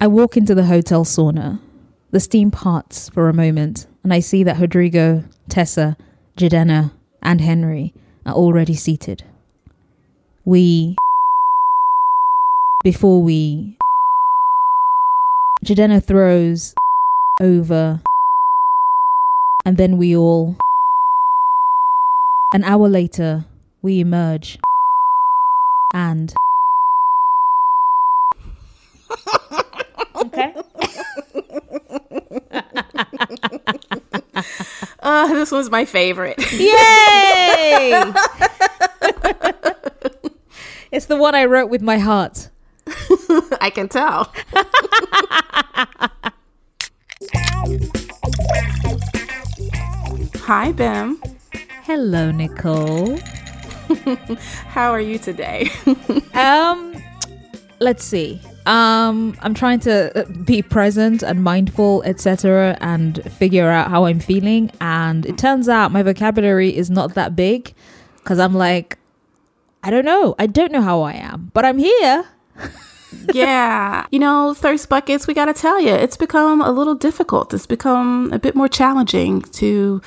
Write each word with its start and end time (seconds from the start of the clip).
I 0.00 0.06
walk 0.06 0.36
into 0.36 0.54
the 0.54 0.64
hotel 0.64 1.04
sauna. 1.04 1.60
The 2.12 2.20
steam 2.20 2.50
parts 2.50 3.08
for 3.08 3.28
a 3.28 3.34
moment, 3.34 3.86
and 4.04 4.14
I 4.14 4.20
see 4.20 4.44
that 4.44 4.58
Rodrigo, 4.58 5.24
Tessa, 5.48 5.96
Jidenna, 6.36 6.92
and 7.20 7.40
Henry 7.40 7.92
are 8.24 8.34
already 8.34 8.74
seated. 8.74 9.24
We. 10.44 10.96
Before 12.84 13.22
we. 13.22 13.76
Jidenna 15.64 16.02
throws 16.02 16.76
over, 17.40 18.00
and 19.64 19.76
then 19.76 19.98
we 19.98 20.16
all. 20.16 20.56
An 22.54 22.62
hour 22.62 22.88
later, 22.88 23.46
we 23.82 24.00
emerge. 24.00 24.58
And. 25.92 26.32
okay. 30.16 30.54
Uh, 35.08 35.26
this 35.28 35.50
was 35.50 35.70
my 35.70 35.86
favorite. 35.86 36.36
Yay! 36.52 36.68
it's 40.92 41.06
the 41.06 41.16
one 41.16 41.34
I 41.34 41.46
wrote 41.46 41.70
with 41.70 41.80
my 41.80 41.96
heart. 41.96 42.50
I 43.58 43.70
can 43.74 43.88
tell. 43.88 44.30
Hi, 50.44 50.72
Bim. 50.72 51.22
Hello, 51.84 52.30
Nicole. 52.30 53.18
How 54.66 54.92
are 54.92 55.00
you 55.00 55.18
today? 55.18 55.70
um, 56.34 57.02
let's 57.80 58.04
see. 58.04 58.42
Um, 58.68 59.34
I'm 59.40 59.54
trying 59.54 59.80
to 59.80 60.20
uh, 60.20 60.24
be 60.44 60.60
present 60.60 61.22
and 61.22 61.42
mindful, 61.42 62.02
etc., 62.02 62.76
and 62.82 63.22
figure 63.32 63.66
out 63.68 63.88
how 63.88 64.04
I'm 64.04 64.20
feeling. 64.20 64.70
And 64.82 65.24
it 65.24 65.38
turns 65.38 65.70
out 65.70 65.90
my 65.90 66.02
vocabulary 66.02 66.76
is 66.76 66.90
not 66.90 67.14
that 67.14 67.34
big 67.34 67.72
because 68.18 68.38
I'm 68.38 68.54
like, 68.54 68.98
I 69.82 69.90
don't 69.90 70.04
know. 70.04 70.34
I 70.38 70.46
don't 70.46 70.70
know 70.70 70.82
how 70.82 71.00
I 71.00 71.14
am, 71.14 71.50
but 71.54 71.64
I'm 71.64 71.78
here. 71.78 72.26
yeah. 73.32 74.04
You 74.10 74.18
know, 74.18 74.52
thirst 74.52 74.90
buckets, 74.90 75.26
we 75.26 75.32
got 75.32 75.46
to 75.46 75.54
tell 75.54 75.80
you, 75.80 75.94
it's 75.94 76.18
become 76.18 76.60
a 76.60 76.70
little 76.70 76.94
difficult. 76.94 77.54
It's 77.54 77.66
become 77.66 78.30
a 78.34 78.38
bit 78.38 78.54
more 78.54 78.68
challenging 78.68 79.40
to 79.42 80.02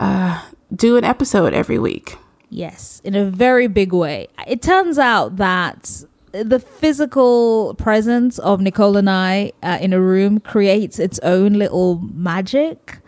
uh, 0.00 0.42
do 0.74 0.96
an 0.96 1.04
episode 1.04 1.54
every 1.54 1.78
week. 1.78 2.16
Yes, 2.48 3.00
in 3.04 3.14
a 3.14 3.24
very 3.24 3.68
big 3.68 3.92
way. 3.92 4.26
It 4.48 4.62
turns 4.62 4.98
out 4.98 5.36
that 5.36 6.04
the 6.32 6.58
physical 6.58 7.74
presence 7.74 8.38
of 8.38 8.60
Nicole 8.60 8.96
and 8.96 9.10
I 9.10 9.52
uh, 9.62 9.78
in 9.80 9.92
a 9.92 10.00
room 10.00 10.40
creates 10.40 10.98
its 10.98 11.18
own 11.20 11.54
little 11.54 12.00
magic. 12.12 12.98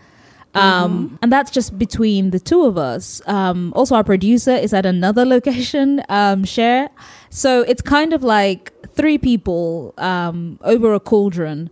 Um, 0.54 1.06
mm-hmm. 1.06 1.16
and 1.22 1.32
that's 1.32 1.50
just 1.50 1.78
between 1.78 2.30
the 2.30 2.38
two 2.38 2.64
of 2.66 2.76
us. 2.76 3.22
Um, 3.26 3.72
also, 3.74 3.94
our 3.94 4.04
producer 4.04 4.54
is 4.54 4.74
at 4.74 4.84
another 4.84 5.24
location, 5.36 6.02
um, 6.08 6.44
share. 6.44 6.90
So 7.30 7.62
it's 7.62 7.80
kind 7.80 8.12
of 8.12 8.22
like 8.22 8.72
three 8.88 9.16
people 9.16 9.94
um, 9.96 10.58
over 10.62 10.92
a 10.92 11.00
cauldron, 11.00 11.70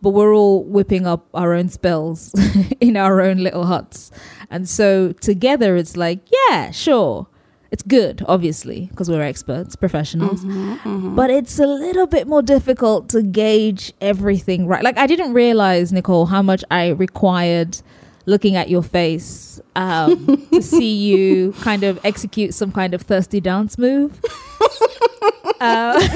but 0.00 0.10
we're 0.10 0.34
all 0.34 0.64
whipping 0.64 1.06
up 1.06 1.28
our 1.34 1.52
own 1.52 1.68
spells 1.68 2.34
in 2.80 2.96
our 2.96 3.20
own 3.20 3.38
little 3.38 3.66
huts. 3.66 4.10
And 4.50 4.68
so 4.68 5.12
together, 5.12 5.76
it's 5.76 5.96
like, 5.96 6.20
yeah, 6.48 6.70
sure 6.70 7.26
it's 7.72 7.82
good, 7.82 8.22
obviously, 8.28 8.88
because 8.90 9.08
we're 9.08 9.22
experts, 9.22 9.76
professionals. 9.76 10.44
Mm-hmm, 10.44 10.72
mm-hmm. 10.74 11.16
But 11.16 11.30
it's 11.30 11.58
a 11.58 11.66
little 11.66 12.06
bit 12.06 12.28
more 12.28 12.42
difficult 12.42 13.08
to 13.08 13.22
gauge 13.22 13.94
everything 14.02 14.66
right. 14.66 14.84
Like 14.84 14.98
I 14.98 15.06
didn't 15.06 15.32
realize, 15.32 15.90
Nicole, 15.90 16.26
how 16.26 16.42
much 16.42 16.62
I 16.70 16.88
required 16.88 17.78
looking 18.26 18.56
at 18.56 18.68
your 18.68 18.82
face 18.82 19.58
um, 19.74 20.46
to 20.52 20.60
see 20.62 20.94
you 20.94 21.52
kind 21.62 21.82
of 21.82 21.98
execute 22.04 22.52
some 22.52 22.72
kind 22.72 22.92
of 22.92 23.00
thirsty 23.00 23.40
dance 23.40 23.78
move. 23.78 24.20
uh, 25.60 25.98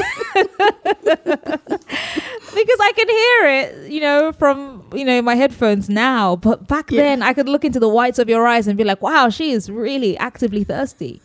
because 2.57 2.81
I 2.81 2.93
can 2.97 3.09
hear 3.09 3.49
it, 3.49 3.91
you 3.91 4.01
know, 4.03 4.33
from 4.33 4.85
you 4.95 5.07
know 5.07 5.23
my 5.23 5.37
headphones 5.37 5.89
now. 5.89 6.37
But 6.37 6.69
back 6.69 6.91
yeah. 6.91 7.03
then, 7.03 7.23
I 7.23 7.33
could 7.33 7.49
look 7.49 7.65
into 7.65 7.81
the 7.81 7.89
whites 7.89 8.19
of 8.19 8.29
your 8.29 8.47
eyes 8.47 8.67
and 8.67 8.77
be 8.77 8.85
like, 8.85 9.01
"Wow, 9.01 9.31
she 9.31 9.53
is 9.53 9.71
really 9.71 10.19
actively 10.19 10.65
thirsty." 10.65 11.23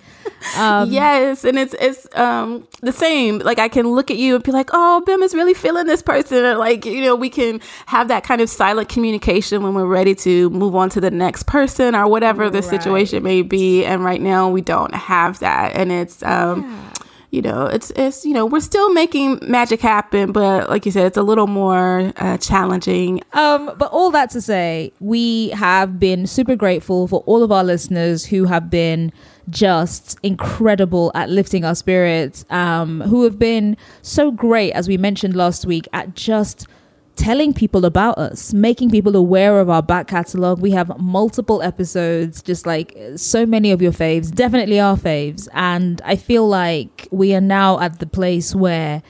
Um, 0.58 0.92
yes, 0.92 1.44
and 1.44 1.58
it's 1.58 1.76
it's 1.80 2.08
um, 2.16 2.68
the 2.82 2.92
same. 2.92 3.40
Like 3.40 3.60
I 3.60 3.68
can 3.68 3.88
look 3.88 4.12
at 4.12 4.18
you 4.18 4.36
and 4.36 4.44
be 4.44 4.52
like, 4.52 4.70
"Oh, 4.74 5.02
Bim 5.06 5.22
is 5.22 5.34
really 5.34 5.54
feeling 5.54 5.88
this 5.88 6.02
person," 6.02 6.44
and 6.44 6.60
like 6.60 6.86
you 6.86 7.02
know, 7.02 7.16
we 7.16 7.30
can 7.30 7.62
have 7.86 8.08
that 8.08 8.24
kind 8.24 8.42
of 8.42 8.50
silent 8.50 8.90
communication 8.90 9.64
when 9.64 9.74
we're 9.74 9.86
ready 9.86 10.16
to 10.16 10.50
move 10.50 10.76
on 10.76 10.90
to 10.92 11.02
the 11.02 11.12
next 11.12 11.48
person 11.48 11.96
or 11.96 12.08
whatever 12.08 12.50
the 12.50 12.62
right. 12.62 12.70
situation 12.70 13.24
may 13.24 13.42
be. 13.42 13.86
And 13.86 14.04
right 14.04 14.22
now, 14.22 14.50
we 14.50 14.62
don't 14.62 14.94
have 14.94 15.40
that, 15.40 15.76
and 15.76 15.92
it's 15.92 16.24
um, 16.24 16.64
yeah 16.64 16.92
you 17.32 17.42
know, 17.42 17.66
it's 17.66 17.92
it's 17.96 18.26
you 18.26 18.34
know, 18.34 18.46
we're 18.46 18.60
still 18.60 18.92
making 18.94 19.40
magic 19.42 19.80
happen, 19.80 20.34
but 20.34 20.70
like 20.70 20.86
you 20.86 20.92
said, 20.92 21.08
it's 21.08 21.18
a 21.18 21.24
little 21.24 21.48
more 21.48 22.12
uh, 22.18 22.38
challenging. 22.38 23.22
Um, 23.32 23.72
but 23.78 23.90
all 23.92 24.12
that 24.12 24.30
to 24.32 24.42
say, 24.42 24.92
we 25.00 25.50
have 25.50 25.98
been 25.98 26.28
super 26.28 26.58
grateful 26.58 27.08
for 27.08 27.22
all 27.26 27.42
of 27.42 27.52
our 27.52 27.64
listeners 27.64 28.26
who 28.26 28.46
have 28.46 28.70
been 28.70 29.14
just 29.52 30.18
incredible 30.24 31.12
at 31.14 31.30
lifting 31.30 31.64
our 31.64 31.76
spirits, 31.76 32.46
um, 32.50 33.02
who 33.02 33.24
have 33.24 33.38
been 33.38 33.78
so 34.02 34.32
great, 34.32 34.72
as 34.72 34.88
we 34.88 34.98
mentioned 34.98 35.36
last 35.36 35.66
week, 35.66 35.88
at 35.94 36.16
just 36.16 36.68
telling 37.16 37.54
people 37.54 37.86
about 37.86 38.18
us, 38.18 38.54
making 38.54 38.90
people 38.90 39.16
aware 39.16 39.60
of 39.60 39.70
our 39.70 39.84
back 39.84 40.08
catalog. 40.08 40.60
We 40.60 40.72
have 40.72 40.98
multiple 41.00 41.62
episodes, 41.62 42.42
just 42.42 42.66
like 42.66 42.98
so 43.16 43.46
many 43.46 43.72
of 43.72 43.82
your 43.82 43.92
faves, 43.92 44.34
definitely 44.34 44.80
our 44.80 44.96
faves. 44.96 45.48
And 45.54 46.02
I 46.04 46.16
feel 46.16 46.48
like 46.48 47.08
we 47.12 47.36
are 47.36 47.42
now 47.42 47.80
at 47.80 48.00
the 48.00 48.08
place 48.08 48.56
where 48.56 49.04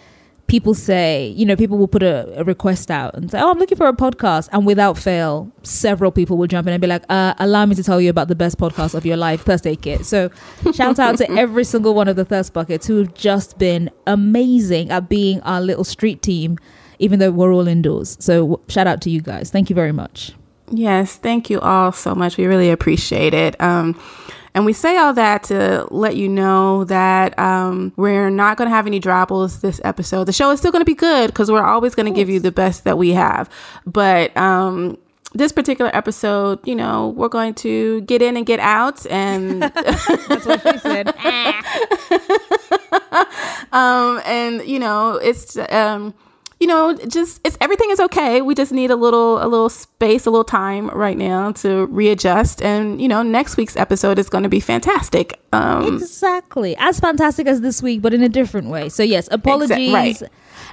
people 0.51 0.73
say, 0.73 1.29
you 1.37 1.45
know, 1.45 1.55
people 1.55 1.77
will 1.77 1.87
put 1.87 2.03
a, 2.03 2.41
a, 2.41 2.43
request 2.43 2.91
out 2.91 3.15
and 3.15 3.31
say, 3.31 3.39
"Oh, 3.39 3.51
I'm 3.51 3.57
looking 3.57 3.77
for 3.77 3.87
a 3.87 3.93
podcast," 3.93 4.49
and 4.51 4.65
without 4.65 4.97
fail, 4.97 5.49
several 5.63 6.11
people 6.11 6.35
will 6.35 6.47
jump 6.47 6.67
in 6.67 6.73
and 6.73 6.81
be 6.81 6.87
like, 6.87 7.05
uh, 7.07 7.33
"Allow 7.39 7.65
me 7.65 7.75
to 7.75 7.83
tell 7.83 8.01
you 8.01 8.09
about 8.09 8.27
the 8.27 8.35
best 8.35 8.57
podcast 8.57 8.93
of 8.93 9.05
your 9.05 9.15
life, 9.15 9.43
Thirst 9.43 9.65
Aid 9.65 9.81
Kit." 9.81 10.05
So, 10.05 10.29
shout 10.73 10.99
out 10.99 11.17
to 11.19 11.31
every 11.31 11.63
single 11.63 11.93
one 11.93 12.09
of 12.09 12.17
the 12.17 12.25
Thirst 12.25 12.51
Buckets 12.51 12.85
who 12.85 12.97
have 12.97 13.13
just 13.13 13.57
been 13.57 13.89
amazing 14.05 14.91
at 14.91 15.07
being 15.07 15.39
our 15.41 15.61
little 15.61 15.85
street 15.85 16.21
team 16.21 16.57
even 16.99 17.17
though 17.17 17.31
we're 17.31 17.51
all 17.51 17.67
indoors. 17.67 18.15
So 18.19 18.61
shout 18.67 18.85
out 18.85 19.01
to 19.01 19.09
you 19.09 19.21
guys. 19.21 19.49
Thank 19.49 19.71
you 19.71 19.75
very 19.75 19.91
much. 19.91 20.33
Yes, 20.69 21.15
thank 21.15 21.49
you 21.49 21.59
all 21.59 21.91
so 21.91 22.13
much. 22.13 22.37
We 22.37 22.45
really 22.45 22.69
appreciate 22.69 23.33
it. 23.33 23.59
Um, 23.59 23.99
and 24.53 24.65
we 24.65 24.73
say 24.73 24.97
all 24.97 25.13
that 25.13 25.43
to 25.43 25.87
let 25.91 26.15
you 26.15 26.27
know 26.27 26.83
that 26.85 27.37
um, 27.39 27.93
we're 27.95 28.29
not 28.29 28.57
going 28.57 28.69
to 28.69 28.75
have 28.75 28.87
any 28.87 28.99
drabbles 28.99 29.61
this 29.61 29.79
episode. 29.83 30.25
The 30.25 30.33
show 30.33 30.51
is 30.51 30.59
still 30.59 30.71
going 30.71 30.81
to 30.81 30.85
be 30.85 30.95
good 30.95 31.27
because 31.27 31.49
we're 31.49 31.63
always 31.63 31.95
going 31.95 32.11
to 32.11 32.15
give 32.15 32.29
you 32.29 32.39
the 32.39 32.51
best 32.51 32.83
that 32.83 32.97
we 32.97 33.11
have. 33.11 33.49
But 33.85 34.35
um, 34.35 34.97
this 35.33 35.51
particular 35.51 35.89
episode, 35.95 36.65
you 36.67 36.75
know, 36.75 37.09
we're 37.09 37.29
going 37.29 37.53
to 37.55 38.01
get 38.01 38.21
in 38.21 38.35
and 38.35 38.45
get 38.45 38.59
out, 38.59 39.05
and 39.07 39.61
that's 39.63 40.45
what 40.45 40.61
she 40.61 40.77
said. 40.79 41.07
um, 43.71 44.21
and 44.25 44.65
you 44.67 44.79
know, 44.79 45.13
it's 45.15 45.57
um 45.69 46.13
you 46.61 46.67
know, 46.67 46.95
just 47.07 47.41
it's 47.43 47.57
everything 47.59 47.89
is 47.89 47.99
okay. 47.99 48.39
We 48.43 48.53
just 48.53 48.71
need 48.71 48.91
a 48.91 48.95
little 48.95 49.43
a 49.43 49.47
little 49.47 49.67
space, 49.67 50.27
a 50.27 50.29
little 50.29 50.43
time 50.43 50.89
right 50.89 51.17
now 51.17 51.53
to 51.53 51.87
readjust. 51.87 52.61
And 52.61 53.01
you 53.01 53.07
know, 53.07 53.23
next 53.23 53.57
week's 53.57 53.75
episode 53.75 54.19
is 54.19 54.29
going 54.29 54.43
to 54.43 54.49
be 54.49 54.59
fantastic. 54.59 55.39
Um, 55.51 55.95
exactly 55.95 56.75
as 56.77 56.99
fantastic 56.99 57.47
as 57.47 57.61
this 57.61 57.81
week, 57.81 58.03
but 58.03 58.13
in 58.13 58.21
a 58.21 58.29
different 58.29 58.67
way. 58.67 58.89
So 58.89 59.01
yes, 59.01 59.27
apologies. 59.31 59.89
Exa- 59.89 59.93
right. 59.93 60.21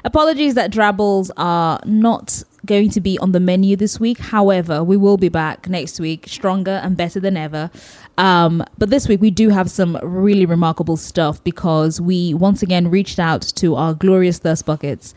Apologies 0.04 0.54
that 0.54 0.70
Drabbles 0.70 1.30
are 1.38 1.80
not 1.86 2.42
going 2.66 2.90
to 2.90 3.00
be 3.00 3.18
on 3.20 3.32
the 3.32 3.40
menu 3.40 3.74
this 3.74 3.98
week. 3.98 4.18
However, 4.18 4.84
we 4.84 4.98
will 4.98 5.16
be 5.16 5.30
back 5.30 5.70
next 5.70 5.98
week, 5.98 6.28
stronger 6.28 6.82
and 6.84 6.98
better 6.98 7.18
than 7.18 7.38
ever. 7.38 7.70
Um, 8.18 8.62
but 8.76 8.90
this 8.90 9.08
week 9.08 9.22
we 9.22 9.30
do 9.30 9.48
have 9.48 9.70
some 9.70 9.98
really 10.02 10.44
remarkable 10.44 10.98
stuff 10.98 11.42
because 11.44 11.98
we 11.98 12.34
once 12.34 12.62
again 12.62 12.90
reached 12.90 13.18
out 13.18 13.40
to 13.56 13.74
our 13.74 13.94
glorious 13.94 14.38
thirst 14.38 14.66
buckets 14.66 15.14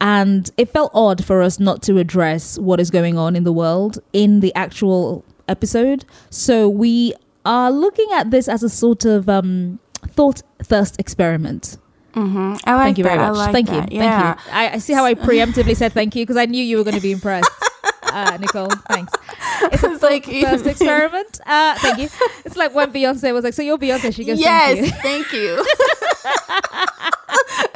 and 0.00 0.50
it 0.56 0.70
felt 0.70 0.90
odd 0.94 1.24
for 1.24 1.42
us 1.42 1.58
not 1.58 1.82
to 1.82 1.98
address 1.98 2.58
what 2.58 2.80
is 2.80 2.90
going 2.90 3.16
on 3.16 3.34
in 3.36 3.44
the 3.44 3.52
world 3.52 3.98
in 4.12 4.40
the 4.40 4.54
actual 4.54 5.24
episode. 5.48 6.04
So 6.30 6.68
we 6.68 7.14
are 7.44 7.70
looking 7.70 8.08
at 8.12 8.30
this 8.30 8.48
as 8.48 8.62
a 8.62 8.68
sort 8.68 9.04
of 9.04 9.28
um, 9.28 9.78
thought 10.08 10.42
thirst 10.62 10.98
experiment. 10.98 11.78
Mm-hmm. 12.14 12.54
I 12.64 12.74
like 12.74 12.84
thank 12.84 12.98
you 12.98 13.04
very 13.04 13.18
much. 13.18 13.36
Like 13.36 13.52
thank 13.52 13.68
that. 13.68 13.92
you. 13.92 13.98
Yeah. 13.98 14.34
Thank 14.34 14.46
you. 14.46 14.52
I, 14.52 14.70
I, 14.72 14.78
see 14.78 14.94
how 14.94 15.04
I 15.04 15.14
preemptively 15.28 15.76
said 15.76 15.92
thank 15.92 16.16
you 16.16 16.22
because 16.22 16.38
I 16.38 16.46
knew 16.46 16.62
you 16.62 16.78
were 16.78 16.84
going 16.84 16.96
to 16.96 17.02
be 17.02 17.12
impressed. 17.12 17.50
Uh, 18.08 18.38
Nicole, 18.40 18.70
thanks. 18.88 19.12
It's, 19.72 19.82
it's 19.82 20.02
like 20.02 20.24
first 20.24 20.66
experiment. 20.66 21.40
Uh, 21.44 21.74
thank 21.78 21.98
you. 21.98 22.08
It's 22.46 22.56
like 22.56 22.74
when 22.74 22.90
Beyonce 22.92 23.32
was 23.34 23.44
like, 23.44 23.52
"So 23.52 23.62
you're 23.62 23.76
Beyonce." 23.78 24.14
She 24.14 24.24
goes, 24.24 24.38
"Yes, 24.38 24.90
thank 25.02 25.32
you." 25.32 25.62
Thank 25.62 27.10
you. 27.10 27.22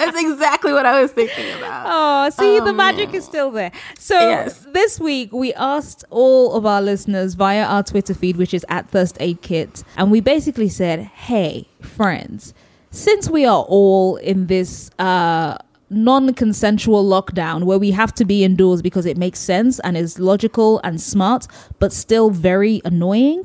That's 0.04 0.20
exactly 0.20 0.72
what 0.72 0.86
I 0.86 1.00
was 1.02 1.12
thinking 1.12 1.50
about. 1.58 1.86
Oh, 1.92 2.30
see, 2.30 2.60
the 2.60 2.72
magic 2.72 3.14
is 3.14 3.24
still 3.24 3.50
there. 3.50 3.72
So 3.98 4.18
Yes. 4.18 4.66
this 4.72 4.98
week 5.00 5.32
we 5.32 5.52
asked 5.54 6.04
all 6.10 6.54
of 6.54 6.64
our 6.66 6.82
listeners 6.82 7.34
via 7.34 7.64
our 7.64 7.82
Twitter 7.82 8.14
feed, 8.14 8.36
which 8.36 8.52
is 8.54 8.64
at 8.68 8.88
Thirst 8.90 9.16
Aid 9.20 9.42
Kit, 9.42 9.82
and 9.96 10.10
we 10.10 10.20
basically 10.20 10.68
said, 10.68 11.00
"Hey, 11.00 11.68
friends, 11.80 12.54
since 12.90 13.28
we 13.30 13.44
are 13.44 13.62
all 13.68 14.16
in 14.16 14.46
this 14.48 14.90
uh, 14.98 15.56
non-consensual 15.90 17.04
lockdown 17.04 17.64
where 17.64 17.78
we 17.78 17.90
have 17.92 18.12
to 18.14 18.24
be 18.24 18.44
indoors 18.44 18.82
because 18.82 19.06
it 19.06 19.16
makes 19.16 19.38
sense 19.38 19.80
and 19.80 19.96
is 19.96 20.18
logical 20.18 20.80
and 20.84 21.00
smart, 21.00 21.46
but 21.78 21.92
still 21.92 22.30
very 22.30 22.80
annoying." 22.84 23.44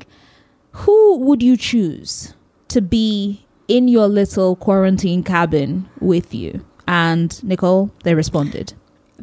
who 0.84 1.16
would 1.16 1.42
you 1.42 1.56
choose 1.56 2.34
to 2.68 2.82
be 2.82 3.45
in 3.68 3.88
your 3.88 4.08
little 4.08 4.56
quarantine 4.56 5.22
cabin 5.22 5.88
with 6.00 6.34
you? 6.34 6.64
And 6.86 7.42
Nicole, 7.42 7.90
they 8.04 8.14
responded. 8.14 8.74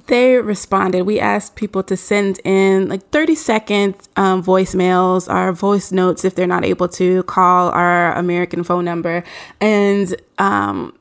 They 0.08 0.38
responded. 0.38 1.04
We 1.04 1.20
asked 1.20 1.56
people 1.56 1.84
to 1.84 1.96
send 1.96 2.40
in 2.44 2.90
like 2.90 3.10
30 3.12 3.36
second 3.36 3.96
um, 4.18 4.44
voicemails 4.44 5.34
or 5.34 5.52
voice 5.54 5.92
notes 5.92 6.26
if 6.26 6.36
they're 6.36 6.48
not 6.48 6.66
able 6.66 6.88
to 6.90 7.24
call 7.24 7.70
our 7.70 8.14
American 8.16 8.64
phone 8.64 8.86
number. 8.86 9.24
And 9.62 10.16
um, 10.40 10.98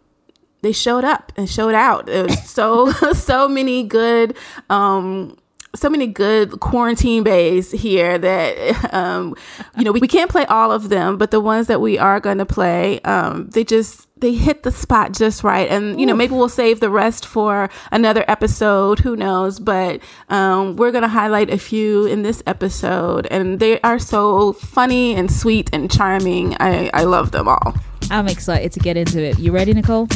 they 0.60 0.72
showed 0.72 1.04
up 1.04 1.32
and 1.36 1.48
showed 1.48 1.74
out. 1.74 2.08
It 2.08 2.26
was 2.26 2.48
so, 2.48 2.90
so 3.12 3.48
many 3.48 3.82
good. 3.82 4.36
Um, 4.70 5.36
so 5.74 5.88
many 5.88 6.06
good 6.06 6.60
quarantine 6.60 7.22
baes 7.22 7.70
here 7.70 8.18
that 8.18 8.92
um, 8.94 9.34
you 9.76 9.84
know 9.84 9.92
we, 9.92 10.00
we 10.00 10.08
can't 10.08 10.30
play 10.30 10.44
all 10.46 10.70
of 10.70 10.88
them 10.88 11.16
but 11.16 11.30
the 11.30 11.40
ones 11.40 11.66
that 11.66 11.80
we 11.80 11.98
are 11.98 12.20
going 12.20 12.38
to 12.38 12.46
play 12.46 13.00
um, 13.00 13.48
they 13.50 13.64
just 13.64 14.08
they 14.22 14.32
hit 14.32 14.62
the 14.62 14.72
spot 14.72 15.12
just 15.12 15.44
right. 15.44 15.68
And 15.68 16.00
you 16.00 16.06
know 16.06 16.14
maybe 16.14 16.32
we'll 16.32 16.48
save 16.48 16.80
the 16.80 16.88
rest 16.88 17.26
for 17.26 17.68
another 17.90 18.24
episode. 18.28 19.00
Who 19.00 19.16
knows? 19.16 19.58
But 19.58 20.00
um, 20.30 20.76
we're 20.76 20.92
going 20.92 21.02
to 21.02 21.08
highlight 21.08 21.50
a 21.50 21.58
few 21.58 22.06
in 22.06 22.22
this 22.22 22.42
episode 22.46 23.26
and 23.26 23.60
they 23.60 23.80
are 23.82 23.98
so 23.98 24.54
funny 24.54 25.14
and 25.14 25.30
sweet 25.30 25.68
and 25.72 25.90
charming. 25.90 26.56
I, 26.60 26.90
I 26.94 27.02
love 27.02 27.32
them 27.32 27.48
all. 27.48 27.74
I'm 28.10 28.28
excited 28.28 28.72
to 28.72 28.80
get 28.80 28.96
into 28.96 29.22
it. 29.22 29.38
You 29.38 29.52
ready, 29.52 29.74
Nicole? 29.74 30.08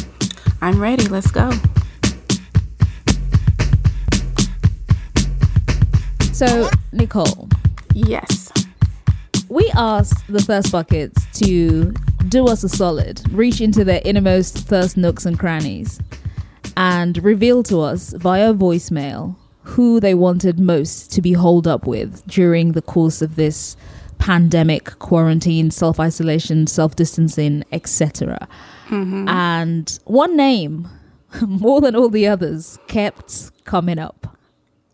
i'm 0.63 0.81
ready. 0.81 1.07
Let's 1.09 1.31
go 1.31 1.51
So, 6.37 6.69
Nicole, 6.93 7.49
yes 7.95 8.53
we 9.49 9.71
asked 9.75 10.27
the 10.31 10.41
Thirst 10.41 10.73
Buckets 10.73 11.25
to 11.41 11.93
do 12.29 12.47
us 12.47 12.65
a 12.65 12.69
solid, 12.69 13.23
reach 13.33 13.61
into 13.61 13.85
their 13.85 14.01
innermost 14.05 14.59
thirst 14.59 14.97
nooks 14.97 15.25
and 15.25 15.39
crannies, 15.39 16.01
and 16.77 17.23
reveal 17.23 17.63
to 17.65 17.81
us 17.81 18.13
via 18.13 18.53
voicemail 18.53 19.37
who 19.63 20.01
they 20.01 20.15
wanted 20.15 20.59
most 20.59 21.13
to 21.13 21.23
be 21.23 21.33
holed 21.33 21.67
up 21.67 21.87
with 21.87 22.27
during 22.27 22.73
the 22.73 22.83
course 22.83 23.23
of 23.23 23.37
this 23.37 23.77
pandemic, 24.19 24.99
quarantine, 24.99 25.71
self 25.71 26.01
isolation, 26.01 26.67
self 26.67 26.97
distancing, 26.97 27.65
etc. 27.73 28.49
Mm-hmm. 28.89 29.29
And 29.29 29.99
one 30.05 30.37
name, 30.37 30.89
more 31.47 31.81
than 31.81 31.95
all 31.95 32.09
the 32.09 32.27
others, 32.27 32.79
kept 32.89 33.53
coming 33.65 33.99
up. 33.99 34.37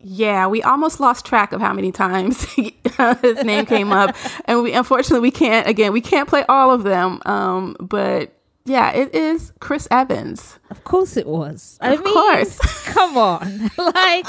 Yeah, 0.02 0.46
we 0.48 0.62
almost 0.62 1.00
lost 1.00 1.24
track 1.24 1.52
of 1.52 1.60
how 1.60 1.72
many 1.72 1.92
times 1.92 2.44
his 3.22 3.44
name 3.44 3.66
came 3.66 3.92
up, 3.92 4.16
and 4.46 4.62
we 4.62 4.72
unfortunately 4.72 5.20
we 5.20 5.30
can't 5.30 5.66
again 5.68 5.92
we 5.92 6.00
can't 6.00 6.28
play 6.28 6.44
all 6.48 6.70
of 6.72 6.82
them. 6.82 7.20
Um, 7.24 7.76
but 7.80 8.32
yeah, 8.64 8.92
it 8.92 9.14
is 9.14 9.52
Chris 9.60 9.88
Evans. 9.90 10.58
Of 10.70 10.84
course 10.84 11.16
it 11.16 11.26
was. 11.26 11.78
I 11.80 11.94
Of 11.94 12.04
mean, 12.04 12.12
course. 12.14 12.58
come 12.86 13.16
on. 13.16 13.70
like, 13.76 14.26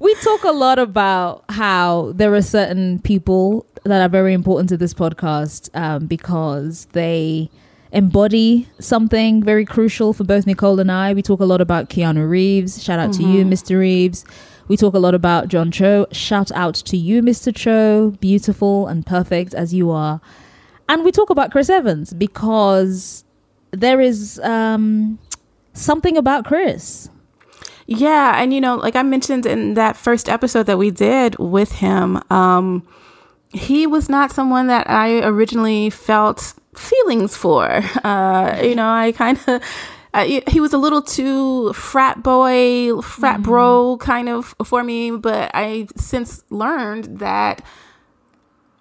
we 0.00 0.14
talk 0.16 0.42
a 0.44 0.50
lot 0.52 0.78
about 0.80 1.44
how 1.48 2.12
there 2.16 2.34
are 2.34 2.42
certain 2.42 2.98
people 3.00 3.66
that 3.84 4.00
are 4.02 4.08
very 4.08 4.32
important 4.32 4.68
to 4.70 4.76
this 4.76 4.92
podcast 4.94 5.70
um, 5.74 6.06
because 6.06 6.86
they 6.92 7.48
embody 7.92 8.68
something 8.80 9.42
very 9.42 9.64
crucial 9.64 10.12
for 10.12 10.24
both 10.24 10.46
Nicole 10.46 10.80
and 10.80 10.90
I. 10.90 11.12
We 11.14 11.22
talk 11.22 11.40
a 11.40 11.44
lot 11.44 11.60
about 11.60 11.90
Keanu 11.90 12.28
Reeves. 12.28 12.82
Shout 12.82 12.98
out 12.98 13.12
to 13.14 13.22
you, 13.22 13.44
Mr. 13.44 13.78
Reeves. 13.78 14.24
We 14.68 14.76
talk 14.76 14.94
a 14.94 14.98
lot 14.98 15.14
about 15.14 15.48
John 15.48 15.70
Cho. 15.70 16.06
Shout 16.12 16.52
out 16.52 16.74
to 16.74 16.96
you, 16.96 17.22
Mr. 17.22 17.54
Cho. 17.54 18.10
Beautiful 18.20 18.86
and 18.86 19.04
perfect 19.04 19.54
as 19.54 19.74
you 19.74 19.90
are. 19.90 20.20
And 20.88 21.04
we 21.04 21.12
talk 21.12 21.30
about 21.30 21.50
Chris 21.50 21.68
Evans 21.68 22.12
because 22.12 23.24
there 23.70 24.00
is 24.00 24.38
um, 24.40 25.18
something 25.72 26.16
about 26.16 26.44
Chris. 26.44 27.08
Yeah, 27.86 28.40
and 28.40 28.54
you 28.54 28.60
know, 28.60 28.76
like 28.76 28.96
I 28.96 29.02
mentioned 29.02 29.44
in 29.46 29.74
that 29.74 29.96
first 29.96 30.28
episode 30.28 30.64
that 30.64 30.78
we 30.78 30.90
did 30.90 31.36
with 31.38 31.72
him, 31.72 32.22
um, 32.30 32.86
he 33.52 33.86
was 33.86 34.08
not 34.08 34.30
someone 34.30 34.68
that 34.68 34.88
I 34.88 35.18
originally 35.26 35.90
felt 35.90 36.54
feelings 36.74 37.36
for. 37.36 37.82
Uh, 38.04 38.60
you 38.62 38.74
know, 38.74 38.88
I 38.88 39.12
kind 39.12 39.38
of. 39.46 39.62
Uh, 40.14 40.24
he- 40.24 40.42
he 40.48 40.60
was 40.60 40.72
a 40.74 40.78
little 40.78 41.00
too 41.02 41.72
frat 41.72 42.22
boy, 42.22 43.00
frat 43.00 43.42
bro 43.42 43.96
kind 43.98 44.28
of 44.28 44.54
for 44.64 44.84
me, 44.84 45.10
but 45.10 45.50
I 45.54 45.86
since 45.96 46.44
learned 46.50 47.18
that 47.20 47.64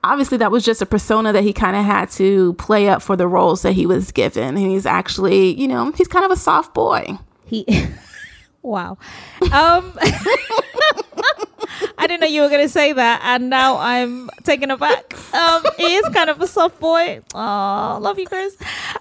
obviously 0.04 0.38
that 0.39 0.51
was 0.51 0.66
just 0.66 0.81
a 0.81 0.86
persona 0.86 1.31
that 1.31 1.44
he 1.44 1.54
kind 1.54 1.75
of 1.75 1.86
had 1.86 2.10
to 2.10 2.54
play 2.56 2.89
up 2.89 3.01
for 3.01 3.16
the 3.16 3.28
roles 3.28 3.62
that 3.62 3.74
he 3.74 3.86
was 3.86 4.12
given. 4.12 4.57
And 4.57 4.72
he's 4.72 4.86
actually, 4.86 5.54
you 5.60 5.68
know, 5.68 5.92
he's 5.92 6.07
kind 6.07 6.25
of 6.25 6.31
a 6.31 6.36
soft 6.36 6.74
boy. 6.74 7.18
He, 7.45 7.66
wow. 8.62 8.98
Um, 9.54 9.98
I 11.98 12.07
didn't 12.07 12.22
know 12.22 12.28
you 12.28 12.42
were 12.42 12.50
going 12.50 12.63
to 12.66 12.69
say 12.69 12.94
that, 12.94 13.22
and 13.24 13.50
now 13.50 13.78
I'm 13.78 14.30
taken 14.44 14.72
aback. 14.72 15.13
Um, 15.33 15.63
he 15.78 15.95
is 15.95 16.07
kind 16.10 16.30
of 16.30 16.42
a 16.42 16.48
soft 16.48 16.80
boy. 16.80 17.22
Oh, 17.33 17.98
love 18.01 18.18
you, 18.19 18.25
Chris. 18.28 18.56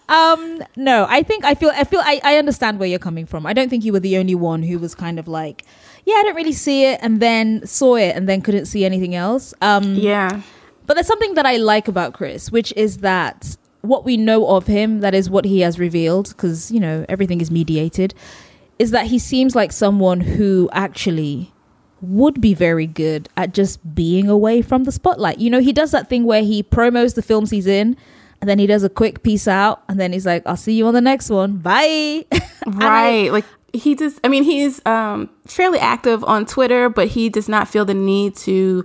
Um, 0.09 0.63
no, 0.77 1.07
I 1.09 1.23
think 1.23 1.45
I 1.45 1.55
feel 1.55 1.71
I 1.75 1.85
feel 1.85 2.01
I, 2.03 2.21
I 2.25 2.37
understand 2.37 2.79
where 2.79 2.89
you're 2.89 2.99
coming 2.99 3.27
from. 3.27 3.47
I 3.47 3.53
don't 3.53 3.69
think 3.69 3.85
you 3.85 3.93
were 3.93 4.01
the 4.01 4.17
only 4.19 4.35
one 4.35 4.63
who 4.63 4.79
was 4.79 4.95
kind 4.95 5.19
of 5.19 5.29
like, 5.29 5.65
yeah, 6.05 6.15
I 6.15 6.23
don't 6.25 6.35
really 6.37 6.53
see 6.53 6.85
it, 6.85 6.99
and 7.03 7.21
then 7.21 7.67
saw 7.67 7.97
it, 7.97 8.17
and 8.17 8.29
then 8.29 8.41
couldn't 8.43 8.67
see 8.67 8.85
anything 8.85 9.15
else. 9.15 9.55
Um, 9.61 9.95
Yeah. 9.95 10.43
but 10.87 10.95
there's 10.95 11.07
something 11.07 11.35
that 11.35 11.47
I 11.47 11.57
like 11.57 11.89
about 11.89 12.15
Chris, 12.15 12.51
which 12.51 12.73
is 12.77 12.99
that 12.99 13.57
what 13.83 14.05
we 14.05 14.17
know 14.17 14.47
of 14.49 14.67
him, 14.67 15.01
that 15.01 15.15
is 15.15 15.31
what 15.31 15.45
he 15.45 15.61
has 15.61 15.79
revealed, 15.79 16.29
because, 16.29 16.71
you 16.71 16.79
know, 16.81 17.07
everything 17.09 17.41
is 17.41 17.51
mediated, 17.51 18.13
is 18.79 18.91
that 18.91 19.07
he 19.07 19.19
seems 19.19 19.55
like 19.57 19.73
someone 19.73 20.21
who 20.21 20.69
actually 20.73 21.51
would 22.03 22.41
be 22.41 22.55
very 22.55 22.87
good 22.87 23.29
at 23.37 23.53
just 23.55 23.95
being 23.95 24.29
away 24.29 24.63
from 24.63 24.85
the 24.85 24.93
spotlight. 24.93 25.39
You 25.39 25.51
know, 25.51 25.61
he 25.61 25.73
does 25.73 25.91
that 25.91 26.09
thing 26.09 26.25
where 26.25 26.43
he 26.43 26.63
promos 26.63 27.15
the 27.15 27.23
films 27.23 27.51
he's 27.51 27.67
in, 27.67 27.97
and 28.41 28.49
then 28.49 28.59
he 28.59 28.67
does 28.67 28.83
a 28.83 28.89
quick 28.89 29.23
peace 29.23 29.47
out, 29.47 29.83
and 29.89 30.01
then 30.01 30.13
he's 30.13 30.25
like, 30.27 30.43
I'll 30.47 30.57
see 30.57 30.73
you 30.73 30.87
on 30.87 30.95
the 30.95 31.01
next 31.01 31.31
one. 31.31 31.57
Bye. 31.59 32.25
And 32.67 32.83
I- 32.83 32.89
Right. 33.23 33.33
like 33.33 33.45
he 33.73 33.95
just 33.95 34.19
I 34.25 34.29
mean 34.29 34.43
he's 34.45 34.85
um 34.85 35.31
fairly 35.47 35.79
active 35.79 36.23
on 36.25 36.45
Twitter, 36.45 36.89
but 36.89 37.09
he 37.09 37.29
does 37.29 37.49
not 37.49 37.69
feel 37.69 37.85
the 37.85 37.95
need 37.95 38.37
to 38.39 38.85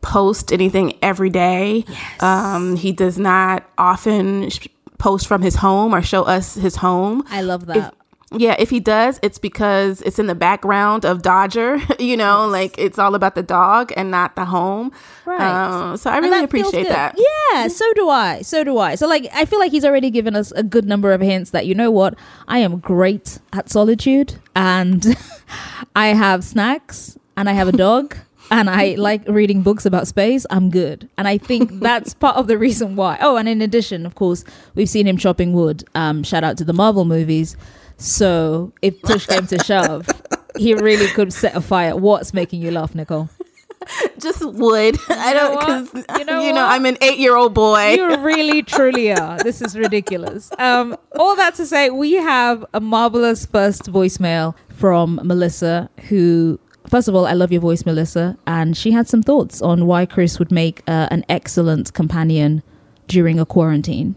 post 0.00 0.52
anything 0.52 0.98
every 1.02 1.30
day. 1.30 1.84
Um 2.20 2.76
he 2.76 2.92
does 2.92 3.18
not 3.18 3.68
often 3.78 4.48
sh- 4.50 4.66
post 4.98 5.26
from 5.26 5.42
his 5.42 5.56
home 5.56 5.94
or 5.94 6.02
show 6.02 6.22
us 6.24 6.54
his 6.54 6.76
home. 6.76 7.22
I 7.30 7.42
love 7.42 7.66
that. 7.66 7.94
Yeah, 8.32 8.54
if 8.60 8.70
he 8.70 8.78
does, 8.78 9.18
it's 9.22 9.38
because 9.38 10.02
it's 10.02 10.20
in 10.20 10.28
the 10.28 10.36
background 10.36 11.04
of 11.04 11.20
Dodger, 11.20 11.80
you 11.98 12.16
know, 12.16 12.46
like 12.46 12.78
it's 12.78 12.96
all 12.96 13.16
about 13.16 13.34
the 13.34 13.42
dog 13.42 13.92
and 13.96 14.12
not 14.12 14.36
the 14.36 14.44
home. 14.44 14.92
Right. 15.26 15.40
Um, 15.40 15.96
so 15.96 16.10
I 16.10 16.18
really 16.18 16.44
appreciate 16.44 16.86
that. 16.88 17.18
Yeah, 17.18 17.66
so 17.66 17.92
do 17.94 18.08
I. 18.08 18.42
So 18.42 18.62
do 18.62 18.78
I. 18.78 18.94
So 18.94 19.08
like 19.08 19.28
I 19.34 19.44
feel 19.46 19.58
like 19.58 19.72
he's 19.72 19.84
already 19.84 20.10
given 20.10 20.36
us 20.36 20.52
a 20.52 20.62
good 20.62 20.84
number 20.84 21.12
of 21.12 21.20
hints 21.20 21.50
that 21.50 21.66
you 21.66 21.74
know 21.74 21.90
what? 21.90 22.14
I 22.46 22.58
am 22.58 22.78
great 22.78 23.40
at 23.52 23.68
solitude 23.68 24.36
and 24.54 25.04
I 25.96 26.08
have 26.08 26.44
snacks 26.44 27.18
and 27.36 27.48
I 27.48 27.52
have 27.52 27.66
a 27.66 27.72
dog 27.72 28.16
and 28.52 28.70
I 28.70 28.94
like 28.94 29.26
reading 29.26 29.62
books 29.62 29.84
about 29.84 30.06
space. 30.06 30.46
I'm 30.50 30.70
good. 30.70 31.08
And 31.18 31.26
I 31.26 31.36
think 31.36 31.80
that's 31.80 32.14
part 32.14 32.36
of 32.36 32.46
the 32.46 32.58
reason 32.58 32.94
why. 32.94 33.18
Oh, 33.20 33.36
and 33.36 33.48
in 33.48 33.60
addition, 33.60 34.06
of 34.06 34.14
course, 34.14 34.44
we've 34.76 34.88
seen 34.88 35.08
him 35.08 35.16
chopping 35.16 35.52
wood. 35.52 35.82
Um 35.96 36.22
shout 36.22 36.44
out 36.44 36.56
to 36.58 36.64
the 36.64 36.72
Marvel 36.72 37.04
movies. 37.04 37.56
So 38.00 38.72
if 38.80 39.00
push 39.02 39.26
came 39.26 39.46
to 39.48 39.58
shove, 39.62 40.08
he 40.56 40.72
really 40.72 41.06
could 41.08 41.32
set 41.34 41.54
a 41.54 41.60
fire. 41.60 41.94
What's 41.94 42.32
making 42.32 42.62
you 42.62 42.70
laugh, 42.70 42.94
Nicole? 42.94 43.28
Just 44.18 44.42
would. 44.42 44.96
I 45.10 45.34
don't 45.34 45.58
because 45.58 46.06
You 46.18 46.24
know 46.24 46.40
you 46.40 46.52
know? 46.54 46.64
I'm 46.64 46.86
an 46.86 46.96
eight 47.02 47.18
year 47.18 47.36
old 47.36 47.52
boy. 47.52 47.94
You 47.94 48.16
really, 48.22 48.62
truly 48.62 49.12
are. 49.12 49.38
This 49.38 49.60
is 49.60 49.76
ridiculous. 49.78 50.50
Um, 50.58 50.96
all 51.18 51.36
that 51.36 51.54
to 51.56 51.66
say, 51.66 51.90
we 51.90 52.14
have 52.14 52.64
a 52.72 52.80
marvelous 52.80 53.44
first 53.44 53.84
voicemail 53.92 54.54
from 54.70 55.20
Melissa, 55.22 55.90
who, 56.08 56.58
first 56.88 57.06
of 57.06 57.14
all, 57.14 57.26
I 57.26 57.34
love 57.34 57.52
your 57.52 57.60
voice, 57.60 57.84
Melissa. 57.84 58.38
And 58.46 58.76
she 58.76 58.92
had 58.92 59.08
some 59.08 59.22
thoughts 59.22 59.60
on 59.60 59.86
why 59.86 60.06
Chris 60.06 60.38
would 60.38 60.50
make 60.50 60.82
uh, 60.86 61.08
an 61.10 61.22
excellent 61.28 61.92
companion 61.92 62.62
during 63.08 63.38
a 63.38 63.44
quarantine. 63.44 64.14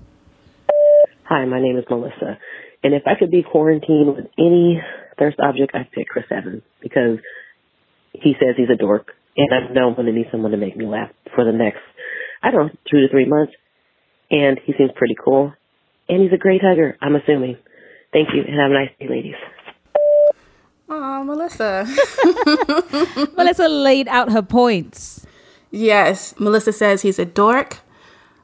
Hi, 1.26 1.44
my 1.46 1.62
name 1.62 1.78
is 1.78 1.84
Melissa. 1.90 2.38
And 2.84 2.94
if 2.94 3.04
I 3.06 3.16
could 3.18 3.32
be 3.32 3.44
quarantined 3.44 4.16
with 4.16 4.26
any 4.38 4.82
thirst 5.18 5.40
object, 5.40 5.74
I'd 5.74 5.92
pick 5.92 6.08
Chris 6.08 6.26
Evans 6.30 6.64
because 6.82 7.20
he 8.12 8.34
says 8.40 8.56
he's 8.58 8.70
a 8.70 8.78
dork. 8.78 9.12
And 9.36 9.50
I 9.52 9.74
know 9.74 9.90
I'm 9.90 9.96
going 9.96 10.08
to 10.08 10.14
need 10.14 10.28
someone 10.32 10.52
to 10.52 10.58
make 10.58 10.78
me 10.78 10.86
laugh 10.86 11.10
for 11.34 11.44
the 11.44 11.52
next, 11.52 11.80
I 12.44 12.52
don't 12.52 12.68
know, 12.68 12.74
two 12.92 13.02
to 13.02 13.10
three 13.10 13.26
months. 13.26 13.54
And 14.30 14.60
he 14.66 14.74
seems 14.78 14.92
pretty 14.96 15.16
cool. 15.24 15.54
And 16.10 16.22
he's 16.22 16.34
a 16.34 16.38
great 16.38 16.62
hugger, 16.62 16.98
I'm 17.02 17.16
assuming. 17.16 17.58
Thank 18.12 18.30
you, 18.34 18.44
and 18.46 18.60
have 18.60 18.70
a 18.70 18.74
nice 18.74 18.92
day, 19.00 19.08
ladies. 19.10 19.36
Oh, 20.90 21.24
Melissa. 21.24 21.88
Melissa 23.36 23.68
laid 23.68 24.08
out 24.08 24.32
her 24.32 24.44
points. 24.44 25.26
Yes, 25.72 26.36
Melissa 26.40 26.72
says 26.72 27.02
he's 27.02 27.18
a 27.18 27.26
dork. 27.26 27.80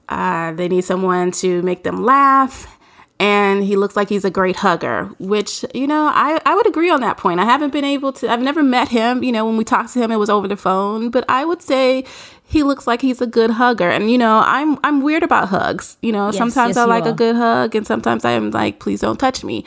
Uh, 0.07 0.53
they 0.53 0.67
need 0.67 0.83
someone 0.83 1.31
to 1.31 1.61
make 1.61 1.83
them 1.83 2.03
laugh. 2.03 2.78
And 3.21 3.65
he 3.65 3.75
looks 3.75 3.97
like 3.97 4.07
he's 4.07 4.23
a 4.23 4.29
great 4.31 4.55
hugger, 4.55 5.05
which, 5.19 5.65
you 5.73 5.87
know, 5.87 6.09
I, 6.13 6.39
I 6.45 6.55
would 6.55 6.65
agree 6.65 6.89
on 6.89 7.01
that 7.01 7.17
point. 7.17 7.41
I 7.41 7.43
haven't 7.43 7.73
been 7.73 7.83
able 7.83 8.13
to, 8.13 8.31
I've 8.31 8.41
never 8.41 8.63
met 8.63 8.87
him. 8.87 9.23
You 9.23 9.33
know, 9.33 9.45
when 9.45 9.57
we 9.57 9.65
talked 9.65 9.91
to 9.93 9.99
him, 10.01 10.09
it 10.09 10.15
was 10.15 10.29
over 10.29 10.47
the 10.47 10.55
phone, 10.55 11.09
but 11.09 11.25
I 11.27 11.43
would 11.43 11.61
say 11.61 12.05
he 12.45 12.63
looks 12.63 12.87
like 12.87 13.01
he's 13.01 13.19
a 13.19 13.27
good 13.27 13.49
hugger. 13.49 13.89
And, 13.89 14.09
you 14.09 14.17
know, 14.17 14.41
I'm, 14.45 14.77
I'm 14.85 15.01
weird 15.01 15.21
about 15.23 15.49
hugs. 15.49 15.97
You 16.01 16.13
know, 16.13 16.27
Yes, 16.27 16.37
sometimes 16.37 16.69
yes, 16.75 16.77
I 16.77 16.85
like 16.85 17.03
are. 17.05 17.09
a 17.09 17.13
good 17.13 17.35
hug 17.35 17.75
and 17.75 17.85
sometimes 17.85 18.23
I'm 18.23 18.51
like, 18.51 18.79
please 18.79 19.01
don't 19.01 19.19
touch 19.19 19.43
me. 19.43 19.65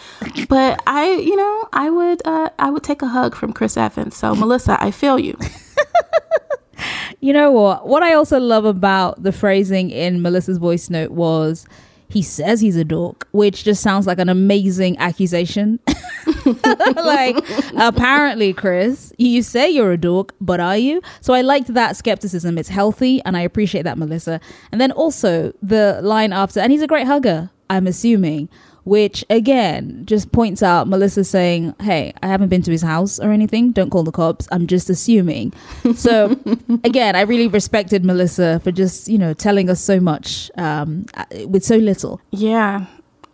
But 0.48 0.82
I, 0.86 1.12
you 1.12 1.36
know, 1.36 1.68
I 1.74 1.90
would, 1.90 2.22
uh, 2.26 2.48
I 2.58 2.70
would 2.70 2.82
take 2.84 3.02
a 3.02 3.06
hug 3.08 3.34
from 3.34 3.52
Chris 3.52 3.76
Evans. 3.76 4.16
So, 4.16 4.34
Melissa, 4.34 4.82
I 4.82 4.90
feel 4.92 5.18
you. 5.18 5.36
You 7.20 7.32
know 7.32 7.52
what? 7.52 7.86
What 7.86 8.02
I 8.02 8.14
also 8.14 8.40
love 8.40 8.64
about 8.64 9.22
the 9.22 9.30
phrasing 9.30 9.90
in 9.90 10.22
Melissa's 10.22 10.58
voice 10.58 10.90
note 10.90 11.12
was 11.12 11.64
he 12.12 12.20
says 12.20 12.60
he's 12.60 12.76
a 12.76 12.84
dork, 12.84 13.26
which 13.32 13.64
just 13.64 13.82
sounds 13.82 14.06
like 14.06 14.18
an 14.18 14.28
amazing 14.28 14.98
accusation. 14.98 15.80
like, 16.94 17.42
apparently, 17.78 18.52
Chris, 18.52 19.14
you 19.16 19.42
say 19.42 19.70
you're 19.70 19.92
a 19.92 19.96
dork, 19.96 20.34
but 20.38 20.60
are 20.60 20.76
you? 20.76 21.00
So 21.22 21.32
I 21.32 21.40
liked 21.40 21.72
that 21.72 21.96
skepticism. 21.96 22.58
It's 22.58 22.68
healthy, 22.68 23.22
and 23.24 23.34
I 23.34 23.40
appreciate 23.40 23.82
that, 23.82 23.96
Melissa. 23.96 24.40
And 24.70 24.80
then 24.80 24.92
also 24.92 25.54
the 25.62 26.00
line 26.02 26.34
after, 26.34 26.60
and 26.60 26.70
he's 26.70 26.82
a 26.82 26.86
great 26.86 27.06
hugger, 27.06 27.50
I'm 27.70 27.86
assuming. 27.86 28.50
Which 28.84 29.24
again 29.30 30.02
just 30.06 30.32
points 30.32 30.62
out 30.62 30.88
Melissa 30.88 31.22
saying, 31.22 31.74
Hey, 31.80 32.12
I 32.22 32.26
haven't 32.26 32.48
been 32.48 32.62
to 32.62 32.70
his 32.70 32.82
house 32.82 33.20
or 33.20 33.30
anything. 33.30 33.70
Don't 33.70 33.90
call 33.90 34.02
the 34.02 34.10
cops. 34.10 34.48
I'm 34.50 34.66
just 34.66 34.90
assuming. 34.90 35.52
So 35.94 36.36
again, 36.84 37.14
I 37.14 37.20
really 37.20 37.46
respected 37.48 38.04
Melissa 38.04 38.60
for 38.60 38.72
just, 38.72 39.08
you 39.08 39.18
know, 39.18 39.34
telling 39.34 39.70
us 39.70 39.80
so 39.80 40.00
much 40.00 40.50
um, 40.58 41.06
with 41.46 41.64
so 41.64 41.76
little. 41.76 42.20
Yeah, 42.30 42.86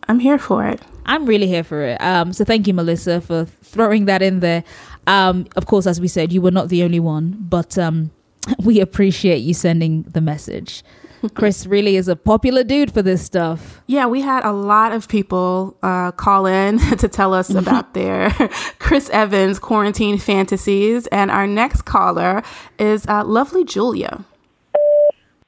I'm 0.08 0.18
here 0.18 0.38
for 0.38 0.66
it. 0.66 0.80
I'm 1.06 1.24
really 1.24 1.46
here 1.46 1.64
for 1.64 1.82
it. 1.82 2.00
Um, 2.02 2.34
so 2.34 2.44
thank 2.44 2.66
you, 2.66 2.74
Melissa, 2.74 3.20
for 3.22 3.46
throwing 3.62 4.04
that 4.04 4.20
in 4.20 4.40
there. 4.40 4.62
Um, 5.06 5.46
of 5.56 5.64
course, 5.66 5.86
as 5.86 6.00
we 6.00 6.08
said, 6.08 6.32
you 6.32 6.42
were 6.42 6.50
not 6.50 6.68
the 6.68 6.82
only 6.82 7.00
one, 7.00 7.36
but 7.40 7.78
um, 7.78 8.10
we 8.64 8.80
appreciate 8.80 9.38
you 9.38 9.54
sending 9.54 10.02
the 10.02 10.20
message. 10.20 10.84
Chris 11.34 11.66
really 11.66 11.96
is 11.96 12.08
a 12.08 12.16
popular 12.16 12.62
dude 12.64 12.92
for 12.92 13.02
this 13.02 13.24
stuff. 13.24 13.80
Yeah, 13.86 14.06
we 14.06 14.20
had 14.20 14.44
a 14.44 14.52
lot 14.52 14.92
of 14.92 15.08
people 15.08 15.76
uh, 15.82 16.12
call 16.12 16.46
in 16.46 16.78
to 16.98 17.08
tell 17.08 17.34
us 17.34 17.50
about 17.50 17.94
their 17.98 18.30
Chris 18.78 19.10
Evans 19.10 19.58
quarantine 19.58 20.18
fantasies. 20.18 21.06
And 21.08 21.30
our 21.30 21.46
next 21.46 21.82
caller 21.82 22.42
is 22.78 23.06
uh, 23.06 23.24
lovely 23.24 23.64
Julia. 23.64 24.24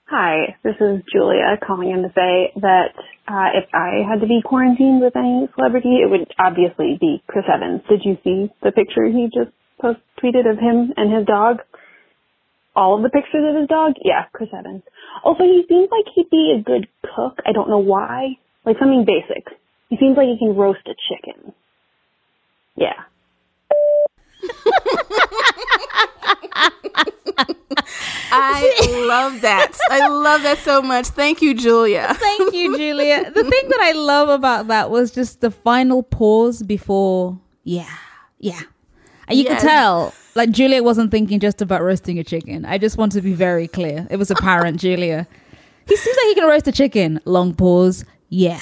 Hi, 0.06 0.56
this 0.64 0.74
is 0.80 1.02
Julia 1.12 1.56
calling 1.64 1.90
in 1.90 2.02
to 2.02 2.08
say 2.08 2.52
that 2.60 2.98
uh, 3.28 3.54
if 3.54 3.70
I 3.72 4.02
had 4.02 4.20
to 4.20 4.26
be 4.26 4.42
quarantined 4.44 5.00
with 5.00 5.14
any 5.14 5.46
celebrity, 5.54 6.00
it 6.02 6.10
would 6.10 6.26
obviously 6.36 6.98
be 7.00 7.22
Chris 7.28 7.44
Evans. 7.46 7.82
Did 7.88 8.00
you 8.04 8.18
see 8.24 8.50
the 8.60 8.72
picture 8.72 9.06
he 9.06 9.30
just 9.32 9.54
post 9.80 10.00
tweeted 10.20 10.50
of 10.50 10.58
him 10.58 10.92
and 10.96 11.14
his 11.14 11.26
dog? 11.26 11.62
All 12.74 12.96
of 12.96 13.02
the 13.02 13.08
pictures 13.08 13.44
of 13.48 13.60
his 13.60 13.68
dog? 13.68 13.94
Yeah, 14.02 14.24
Chris 14.32 14.48
Evans. 14.56 14.82
Also, 15.24 15.44
he 15.44 15.64
seems 15.68 15.88
like 15.90 16.04
he'd 16.14 16.30
be 16.30 16.56
a 16.58 16.62
good 16.62 16.88
cook. 17.14 17.40
I 17.46 17.52
don't 17.52 17.68
know 17.68 17.78
why. 17.78 18.38
Like 18.64 18.78
something 18.78 19.04
basic. 19.04 19.46
He 19.88 19.96
seems 19.96 20.16
like 20.16 20.26
he 20.26 20.38
can 20.38 20.54
roast 20.56 20.86
a 20.86 20.94
chicken. 21.08 21.52
Yeah. 22.76 22.94
I 28.32 29.06
love 29.06 29.40
that. 29.40 29.76
I 29.90 30.06
love 30.08 30.42
that 30.42 30.58
so 30.58 30.80
much. 30.82 31.08
Thank 31.08 31.42
you, 31.42 31.54
Julia. 31.54 32.14
Thank 32.14 32.54
you, 32.54 32.76
Julia. 32.76 33.30
The 33.30 33.42
thing 33.42 33.68
that 33.68 33.80
I 33.80 33.92
love 33.92 34.28
about 34.28 34.68
that 34.68 34.90
was 34.90 35.10
just 35.10 35.40
the 35.40 35.50
final 35.50 36.02
pause 36.02 36.62
before, 36.62 37.38
yeah, 37.64 37.96
yeah. 38.38 38.60
And 39.30 39.38
you 39.38 39.44
Yes. 39.44 39.60
could 39.62 39.68
tell, 39.68 40.12
like, 40.34 40.50
Julia 40.50 40.82
wasn't 40.82 41.10
thinking 41.10 41.40
just 41.40 41.62
about 41.62 41.82
roasting 41.82 42.18
a 42.18 42.24
chicken. 42.24 42.64
I 42.64 42.78
just 42.78 42.98
want 42.98 43.12
to 43.12 43.20
be 43.22 43.32
very 43.32 43.68
clear. 43.68 44.06
It 44.10 44.16
was 44.16 44.30
apparent, 44.30 44.78
Julia. 44.84 45.26
He 45.88 45.96
seems 45.96 46.16
like 46.16 46.26
he 46.26 46.34
can 46.34 46.48
roast 46.48 46.68
a 46.68 46.72
chicken. 46.72 47.20
Long 47.24 47.54
pause, 47.54 48.04
yeah. 48.28 48.60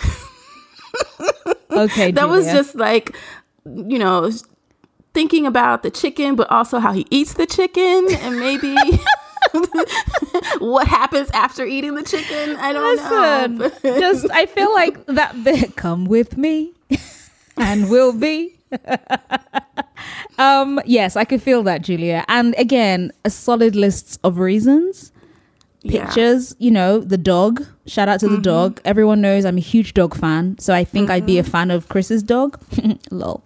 okay, 1.70 2.10
That 2.12 2.28
was 2.28 2.46
just 2.46 2.74
like, 2.74 3.16
you 3.64 3.98
know, 3.98 4.30
thinking 5.14 5.46
about 5.46 5.82
the 5.82 5.90
chicken, 5.90 6.36
but 6.36 6.50
also 6.50 6.78
how 6.78 6.92
he 6.92 7.06
eats 7.10 7.34
the 7.34 7.46
chicken 7.46 8.06
and 8.20 8.38
maybe 8.40 8.74
what 10.58 10.86
happens 10.88 11.30
after 11.32 11.64
eating 11.64 11.94
the 11.94 12.02
chicken. 12.02 12.56
I 12.56 12.72
don't 12.72 12.96
know. 12.96 13.64
Listen, 13.64 14.00
just 14.00 14.30
I 14.30 14.46
feel 14.46 14.72
like 14.74 15.04
that 15.06 15.42
bit 15.44 15.76
come 15.76 16.04
with 16.06 16.36
me 16.36 16.72
and 17.56 17.88
we'll 17.90 18.12
be. 18.12 18.56
Um 20.38 20.80
yes, 20.84 21.16
I 21.16 21.24
could 21.24 21.42
feel 21.42 21.62
that, 21.64 21.82
Julia. 21.82 22.24
And 22.28 22.54
again, 22.58 23.12
a 23.24 23.30
solid 23.30 23.74
list 23.76 24.18
of 24.24 24.38
reasons. 24.38 25.12
Yeah. 25.82 26.06
Pictures, 26.06 26.56
you 26.58 26.70
know, 26.70 27.00
the 27.00 27.18
dog. 27.18 27.62
Shout 27.86 28.08
out 28.08 28.18
to 28.20 28.28
the 28.28 28.38
dog. 28.40 28.80
Everyone 28.86 29.20
knows 29.20 29.44
I'm 29.44 29.58
a 29.58 29.60
huge 29.60 29.92
dog 29.92 30.16
fan, 30.16 30.56
so 30.58 30.72
I 30.72 30.82
think 30.82 31.10
I'd 31.10 31.26
be 31.26 31.38
a 31.38 31.42
fan 31.44 31.70
of 31.70 31.90
Chris's 31.90 32.22
dog. 32.22 32.58
Lol. 33.10 33.42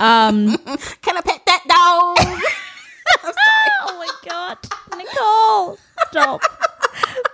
Um 0.00 0.56
Can 1.02 1.16
I 1.16 1.20
pet 1.24 1.40
that 1.46 1.64
dog? 1.68 2.42
Oh 3.88 3.96
my 3.96 4.08
god. 4.28 4.58
Nicole, 4.96 5.78
stop. 6.10 6.42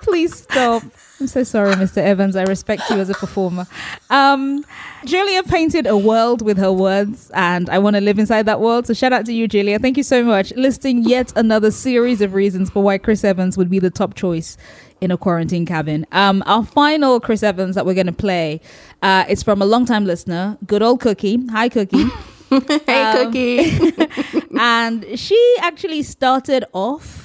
Please 0.02 0.34
stop. 0.42 0.82
I'm 1.20 1.28
so 1.28 1.44
sorry, 1.44 1.72
Mr. 1.74 1.98
Evans. 1.98 2.34
I 2.34 2.42
respect 2.42 2.82
you 2.90 2.96
as 2.96 3.08
a 3.08 3.14
performer. 3.14 3.66
Um, 4.10 4.64
Julia 5.04 5.44
painted 5.44 5.86
a 5.86 5.96
world 5.96 6.42
with 6.42 6.58
her 6.58 6.72
words, 6.72 7.30
and 7.34 7.70
I 7.70 7.78
want 7.78 7.94
to 7.94 8.00
live 8.00 8.18
inside 8.18 8.46
that 8.46 8.60
world. 8.60 8.86
So 8.88 8.94
shout 8.94 9.12
out 9.12 9.24
to 9.26 9.32
you, 9.32 9.46
Julia. 9.46 9.78
Thank 9.78 9.96
you 9.96 10.02
so 10.02 10.24
much. 10.24 10.52
Listing 10.56 11.04
yet 11.04 11.32
another 11.36 11.70
series 11.70 12.20
of 12.20 12.34
reasons 12.34 12.68
for 12.68 12.82
why 12.82 12.98
Chris 12.98 13.22
Evans 13.22 13.56
would 13.56 13.70
be 13.70 13.78
the 13.78 13.90
top 13.90 14.14
choice 14.14 14.56
in 15.00 15.12
a 15.12 15.16
quarantine 15.16 15.64
cabin. 15.66 16.04
Um, 16.10 16.42
our 16.46 16.64
final 16.64 17.20
Chris 17.20 17.42
Evans 17.44 17.76
that 17.76 17.86
we're 17.86 17.94
going 17.94 18.06
to 18.06 18.12
play 18.12 18.60
uh, 19.00 19.24
is 19.28 19.42
from 19.42 19.62
a 19.62 19.66
longtime 19.66 20.06
listener, 20.06 20.58
good 20.66 20.82
old 20.82 21.00
Cookie. 21.00 21.46
Hi, 21.46 21.68
Cookie. 21.68 22.04
hey, 22.50 23.02
Um, 23.02 23.26
Cookie. 23.32 23.92
and 24.58 25.06
she 25.18 25.56
actually 25.60 26.02
started 26.02 26.64
off 26.72 27.23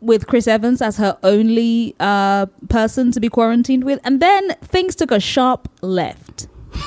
with 0.00 0.26
Chris 0.26 0.46
Evans 0.46 0.80
as 0.82 0.96
her 0.96 1.18
only 1.22 1.94
uh, 2.00 2.46
person 2.68 3.10
to 3.12 3.20
be 3.20 3.28
quarantined 3.28 3.84
with, 3.84 4.00
and 4.04 4.20
then 4.20 4.54
things 4.62 4.94
took 4.94 5.10
a 5.10 5.20
sharp 5.20 5.68
left. 5.82 6.48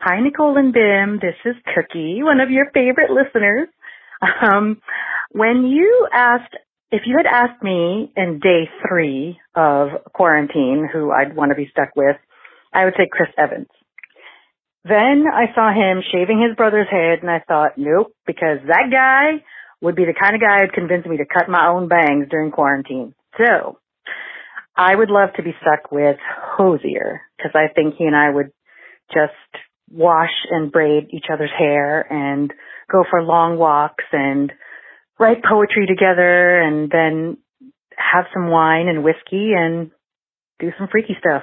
Hi, 0.00 0.20
Nicole 0.20 0.56
and 0.56 0.72
Bim. 0.72 1.18
This 1.20 1.36
is 1.44 1.56
Cookie, 1.74 2.22
one 2.22 2.40
of 2.40 2.50
your 2.50 2.70
favorite 2.72 3.10
listeners. 3.10 3.68
Um, 4.42 4.80
when 5.32 5.66
you 5.66 6.08
asked, 6.12 6.56
if 6.90 7.02
you 7.06 7.16
had 7.16 7.26
asked 7.26 7.62
me 7.62 8.12
in 8.16 8.40
day 8.40 8.68
three 8.86 9.38
of 9.54 9.88
quarantine 10.12 10.88
who 10.92 11.10
I'd 11.10 11.36
want 11.36 11.50
to 11.50 11.54
be 11.54 11.68
stuck 11.70 11.90
with, 11.96 12.16
I 12.72 12.84
would 12.84 12.94
say 12.96 13.08
Chris 13.10 13.28
Evans. 13.36 13.68
Then 14.84 15.24
I 15.32 15.52
saw 15.54 15.70
him 15.72 16.02
shaving 16.10 16.40
his 16.40 16.56
brother's 16.56 16.88
head 16.90 17.20
and 17.20 17.30
I 17.30 17.42
thought, 17.46 17.72
nope, 17.76 18.14
because 18.26 18.58
that 18.66 18.88
guy 18.90 19.44
would 19.80 19.96
be 19.96 20.04
the 20.04 20.14
kind 20.18 20.34
of 20.34 20.40
guy 20.40 20.60
who'd 20.60 20.72
convince 20.72 21.06
me 21.06 21.16
to 21.16 21.24
cut 21.24 21.48
my 21.48 21.68
own 21.68 21.88
bangs 21.88 22.26
during 22.30 22.50
quarantine. 22.50 23.14
So 23.38 23.78
I 24.76 24.94
would 24.94 25.10
love 25.10 25.30
to 25.36 25.42
be 25.42 25.54
stuck 25.60 25.90
with 25.90 26.16
Hozier 26.56 27.22
because 27.36 27.52
I 27.54 27.72
think 27.72 27.94
he 27.96 28.04
and 28.04 28.16
I 28.16 28.30
would 28.30 28.52
just 29.12 29.64
wash 29.90 30.30
and 30.50 30.70
braid 30.70 31.08
each 31.10 31.26
other's 31.32 31.50
hair 31.56 32.00
and 32.00 32.52
go 32.90 33.04
for 33.10 33.22
long 33.22 33.58
walks 33.58 34.04
and 34.12 34.52
write 35.18 35.42
poetry 35.44 35.86
together 35.86 36.60
and 36.60 36.90
then 36.90 37.36
have 37.96 38.24
some 38.32 38.48
wine 38.48 38.88
and 38.88 39.04
whiskey 39.04 39.52
and 39.56 39.90
do 40.58 40.70
some 40.78 40.88
freaky 40.90 41.16
stuff. 41.18 41.42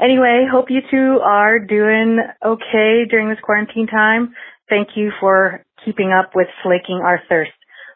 Anyway, 0.00 0.46
hope 0.50 0.66
you 0.68 0.80
two 0.90 1.18
are 1.22 1.58
doing 1.58 2.18
okay 2.44 3.04
during 3.08 3.28
this 3.28 3.38
quarantine 3.42 3.86
time. 3.86 4.34
Thank 4.68 4.88
you 4.94 5.10
for 5.20 5.64
keeping 5.84 6.12
up 6.12 6.32
with 6.34 6.46
slaking 6.62 7.00
our 7.04 7.20
thirst. 7.28 7.50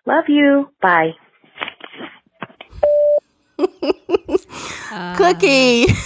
Love 0.06 0.24
you. 0.28 0.68
Bye. 0.80 1.10
Cookie. 5.16 5.86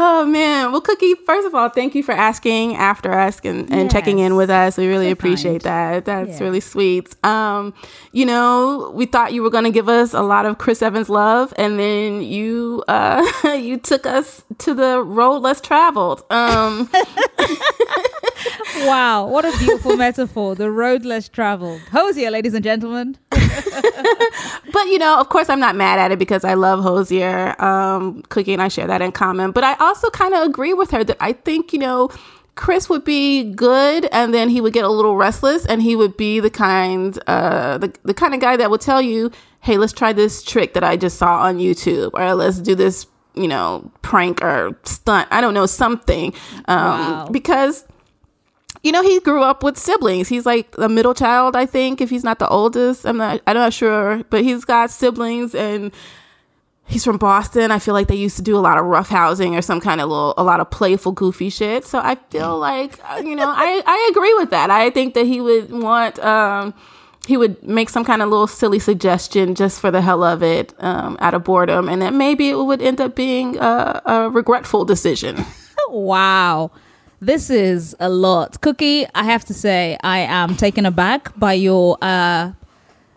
Oh 0.00 0.24
man. 0.24 0.70
Well, 0.70 0.80
Cookie, 0.80 1.14
first 1.26 1.44
of 1.46 1.56
all, 1.56 1.68
thank 1.70 1.96
you 1.96 2.04
for 2.04 2.12
asking 2.12 2.76
after 2.76 3.12
us 3.12 3.40
and, 3.42 3.68
and 3.68 3.82
yes. 3.82 3.92
checking 3.92 4.20
in 4.20 4.36
with 4.36 4.48
us. 4.48 4.76
We 4.76 4.86
really 4.86 5.06
so 5.06 5.12
appreciate 5.12 5.64
kind. 5.64 5.66
that. 6.04 6.04
That's 6.04 6.38
yeah. 6.38 6.44
really 6.44 6.60
sweet. 6.60 7.16
Um, 7.24 7.74
you 8.12 8.24
know, 8.24 8.92
we 8.94 9.06
thought 9.06 9.32
you 9.32 9.42
were 9.42 9.50
gonna 9.50 9.72
give 9.72 9.88
us 9.88 10.14
a 10.14 10.22
lot 10.22 10.46
of 10.46 10.58
Chris 10.58 10.82
Evans 10.82 11.08
love, 11.08 11.52
and 11.56 11.80
then 11.80 12.22
you 12.22 12.84
uh 12.86 13.26
you 13.60 13.76
took 13.76 14.06
us 14.06 14.44
to 14.58 14.72
the 14.72 15.02
road 15.02 15.38
less 15.38 15.60
traveled. 15.60 16.22
Um 16.30 16.88
Wow, 18.78 19.26
what 19.26 19.44
a 19.44 19.56
beautiful 19.58 19.96
metaphor. 20.06 20.54
The 20.54 20.70
road 20.70 21.04
less 21.04 21.28
traveled. 21.28 21.80
Hozier, 21.90 22.30
ladies 22.30 22.54
and 22.54 22.64
gentlemen. 22.64 23.16
but 23.30 23.40
you 24.86 24.98
know, 24.98 25.18
of 25.20 25.28
course, 25.28 25.48
I'm 25.48 25.60
not 25.60 25.76
mad 25.76 25.98
at 25.98 26.12
it 26.12 26.18
because 26.18 26.44
I 26.44 26.54
love 26.54 26.82
Hozier. 26.82 27.60
Um, 27.62 28.22
Cookie 28.28 28.52
and 28.52 28.62
I 28.62 28.68
share 28.68 28.86
that 28.86 29.02
in 29.02 29.12
common. 29.12 29.52
But 29.52 29.64
I 29.64 29.74
also 29.74 30.10
kind 30.10 30.34
of 30.34 30.42
agree 30.42 30.74
with 30.74 30.90
her 30.90 31.04
that 31.04 31.16
I 31.20 31.32
think 31.32 31.72
you 31.72 31.78
know. 31.78 32.10
Chris 32.54 32.88
would 32.88 33.04
be 33.04 33.44
good, 33.54 34.06
and 34.10 34.34
then 34.34 34.48
he 34.48 34.60
would 34.60 34.72
get 34.72 34.84
a 34.84 34.88
little 34.88 35.14
restless, 35.16 35.64
and 35.66 35.80
he 35.80 35.94
would 35.94 36.16
be 36.16 36.40
the 36.40 36.50
kind, 36.50 37.16
uh, 37.28 37.78
the 37.78 37.94
the 38.02 38.12
kind 38.12 38.34
of 38.34 38.40
guy 38.40 38.56
that 38.56 38.68
would 38.68 38.80
tell 38.80 39.00
you, 39.00 39.30
"Hey, 39.60 39.78
let's 39.78 39.92
try 39.92 40.12
this 40.12 40.42
trick 40.42 40.74
that 40.74 40.82
I 40.82 40.96
just 40.96 41.18
saw 41.18 41.38
on 41.38 41.58
YouTube, 41.58 42.10
or 42.14 42.34
let's 42.34 42.58
do 42.58 42.74
this, 42.74 43.06
you 43.36 43.46
know, 43.46 43.88
prank 44.02 44.42
or 44.42 44.76
stunt. 44.82 45.28
I 45.30 45.40
don't 45.40 45.54
know 45.54 45.66
something, 45.66 46.34
um, 46.66 46.78
wow. 46.78 47.28
because 47.30 47.84
you 48.82 48.92
know, 48.92 49.02
he 49.02 49.20
grew 49.20 49.42
up 49.42 49.62
with 49.62 49.76
siblings. 49.76 50.28
He's 50.28 50.46
like 50.46 50.72
the 50.72 50.88
middle 50.88 51.14
child, 51.14 51.56
I 51.56 51.66
think, 51.66 52.00
if 52.00 52.10
he's 52.10 52.24
not 52.24 52.38
the 52.38 52.48
oldest. 52.48 53.06
I'm 53.06 53.16
not 53.16 53.40
I'm 53.46 53.54
not 53.54 53.72
sure, 53.72 54.22
but 54.30 54.42
he's 54.42 54.64
got 54.64 54.90
siblings 54.90 55.54
and 55.54 55.92
he's 56.84 57.04
from 57.04 57.18
Boston. 57.18 57.70
I 57.70 57.78
feel 57.78 57.94
like 57.94 58.08
they 58.08 58.16
used 58.16 58.36
to 58.36 58.42
do 58.42 58.56
a 58.56 58.60
lot 58.60 58.78
of 58.78 58.84
rough 58.84 59.08
housing 59.08 59.56
or 59.56 59.62
some 59.62 59.80
kind 59.80 60.00
of 60.00 60.08
little 60.08 60.34
a 60.36 60.44
lot 60.44 60.60
of 60.60 60.70
playful 60.70 61.12
goofy 61.12 61.50
shit. 61.50 61.84
So 61.84 61.98
I 61.98 62.16
feel 62.30 62.58
like 62.58 63.00
uh, 63.10 63.22
you 63.24 63.34
know, 63.34 63.48
I 63.48 63.82
I 63.84 64.08
agree 64.10 64.34
with 64.34 64.50
that. 64.50 64.70
I 64.70 64.90
think 64.90 65.14
that 65.14 65.26
he 65.26 65.40
would 65.40 65.70
want 65.70 66.18
um 66.20 66.74
he 67.26 67.36
would 67.36 67.62
make 67.62 67.90
some 67.90 68.04
kind 68.04 68.22
of 68.22 68.30
little 68.30 68.46
silly 68.46 68.78
suggestion 68.78 69.54
just 69.54 69.80
for 69.80 69.90
the 69.90 70.00
hell 70.00 70.24
of 70.24 70.42
it 70.42 70.72
um, 70.78 71.18
out 71.20 71.34
of 71.34 71.44
boredom 71.44 71.86
and 71.86 72.00
then 72.00 72.16
maybe 72.16 72.48
it 72.48 72.54
would 72.54 72.80
end 72.80 73.02
up 73.02 73.14
being 73.14 73.58
a, 73.58 74.00
a 74.06 74.30
regretful 74.30 74.86
decision 74.86 75.44
wow 75.90 76.70
this 77.20 77.50
is 77.50 77.96
a 77.98 78.08
lot. 78.08 78.60
Cookie, 78.60 79.06
I 79.14 79.24
have 79.24 79.44
to 79.46 79.54
say, 79.54 79.98
I 80.02 80.20
am 80.20 80.56
taken 80.56 80.86
aback 80.86 81.36
by 81.38 81.54
your 81.54 81.98
uh, 82.00 82.52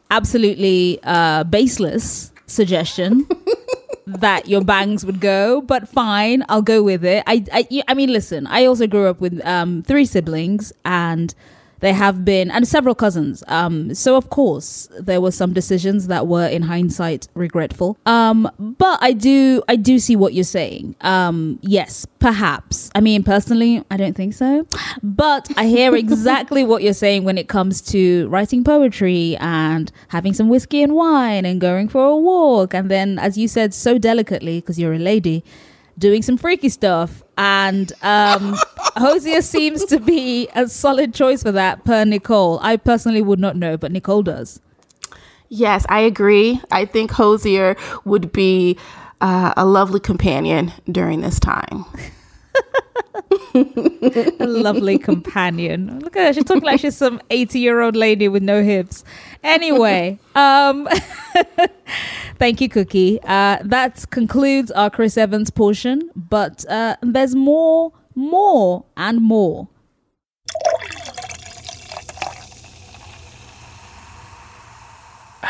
absolutely 0.10 1.00
uh, 1.03 1.43
baseless 1.43 2.31
suggestion 2.48 3.27
that 4.08 4.48
your 4.48 4.63
bangs 4.63 5.05
would 5.05 5.22
go, 5.22 5.62
but 5.62 5.88
fine, 5.88 6.43
I'll 6.50 6.62
go 6.62 6.81
with 6.84 7.05
it. 7.05 7.24
I, 7.27 7.46
I, 7.53 7.84
I 7.88 7.93
mean, 7.93 8.12
listen, 8.12 8.48
I 8.48 8.65
also 8.65 8.88
grew 8.88 9.08
up 9.08 9.22
with 9.22 9.43
um, 9.46 9.84
three 9.84 10.05
siblings 10.05 10.74
and 10.84 11.34
they 11.81 11.93
have 11.93 12.23
been, 12.23 12.50
and 12.50 12.67
several 12.67 12.95
cousins. 12.95 13.43
Um, 13.47 13.93
so 13.93 14.15
of 14.15 14.29
course 14.29 14.88
there 15.00 15.19
were 15.19 15.31
some 15.31 15.53
decisions 15.53 16.07
that 16.07 16.27
were, 16.27 16.47
in 16.47 16.63
hindsight, 16.63 17.27
regretful. 17.33 17.97
Um, 18.05 18.50
but 18.57 19.00
I 19.01 19.13
do, 19.13 19.61
I 19.67 19.75
do 19.75 20.00
see 20.00 20.15
what 20.15 20.33
you're 20.33 20.43
saying. 20.43 20.95
Um, 21.01 21.59
yes, 21.61 22.05
perhaps. 22.19 22.89
I 22.95 23.01
mean, 23.01 23.23
personally, 23.23 23.83
I 23.91 23.97
don't 23.97 24.15
think 24.15 24.33
so. 24.33 24.65
But 25.03 25.51
I 25.57 25.67
hear 25.67 25.95
exactly 25.95 26.63
what 26.71 26.83
you're 26.83 26.93
saying 26.93 27.23
when 27.23 27.38
it 27.38 27.47
comes 27.47 27.81
to 27.93 28.27
writing 28.29 28.63
poetry 28.63 29.35
and 29.38 29.91
having 30.09 30.33
some 30.33 30.50
whiskey 30.50 30.83
and 30.83 30.93
wine 30.93 31.45
and 31.45 31.59
going 31.59 31.89
for 31.89 32.05
a 32.05 32.15
walk, 32.15 32.73
and 32.73 32.89
then, 32.89 33.19
as 33.19 33.38
you 33.38 33.47
said 33.47 33.73
so 33.73 33.97
delicately, 33.97 34.59
because 34.59 34.79
you're 34.79 34.93
a 34.93 35.00
lady 35.00 35.43
doing 36.01 36.22
some 36.22 36.36
freaky 36.36 36.67
stuff. 36.67 37.24
And 37.38 37.93
um, 38.01 38.58
Hozier 38.98 39.41
seems 39.41 39.86
to 39.86 40.00
be 40.00 40.50
a 40.53 40.67
solid 40.67 41.13
choice 41.13 41.43
for 41.43 41.53
that, 41.53 41.86
per 41.86 42.03
Nicole. 42.03 42.60
I 42.62 42.75
personally 42.75 43.22
would 43.22 43.39
not 43.39 43.55
know, 43.55 43.77
but 43.77 43.93
Nicole 43.93 44.24
does. 44.24 44.59
Yes, 45.48 45.85
I 45.87 46.01
agree. 46.01 46.61
I 46.72 46.85
think 46.85 47.11
Hozier 47.11 47.77
would 48.03 48.33
be 48.33 48.77
uh, 49.22 49.53
a 49.55 49.66
lovely 49.66 50.00
companion 50.00 50.74
during 50.92 51.22
this 51.22 51.40
time. 51.40 51.85
a 53.53 54.48
lovely 54.48 54.98
companion. 54.98 56.00
Look 56.00 56.16
at 56.16 56.27
her. 56.27 56.33
She's 56.33 56.44
talking 56.44 56.64
like 56.64 56.79
she's 56.79 56.96
some 56.96 57.22
80 57.29 57.59
year 57.59 57.81
old 57.81 57.96
lady 57.96 58.27
with 58.27 58.44
no 58.44 58.64
hips. 58.64 59.03
Anyway, 59.44 60.20
um, 60.35 60.87
thank 62.40 62.61
you, 62.61 62.70
Cookie. 62.70 63.20
Uh, 63.24 63.57
that 63.64 64.09
concludes 64.09 64.72
our 64.72 64.90
Chris 64.90 65.18
Evans 65.18 65.50
portion, 65.50 66.09
but 66.16 66.66
uh, 66.70 66.96
there's 67.01 67.35
more, 67.35 67.92
more, 68.16 68.85
and 68.98 69.22
more. 69.22 69.68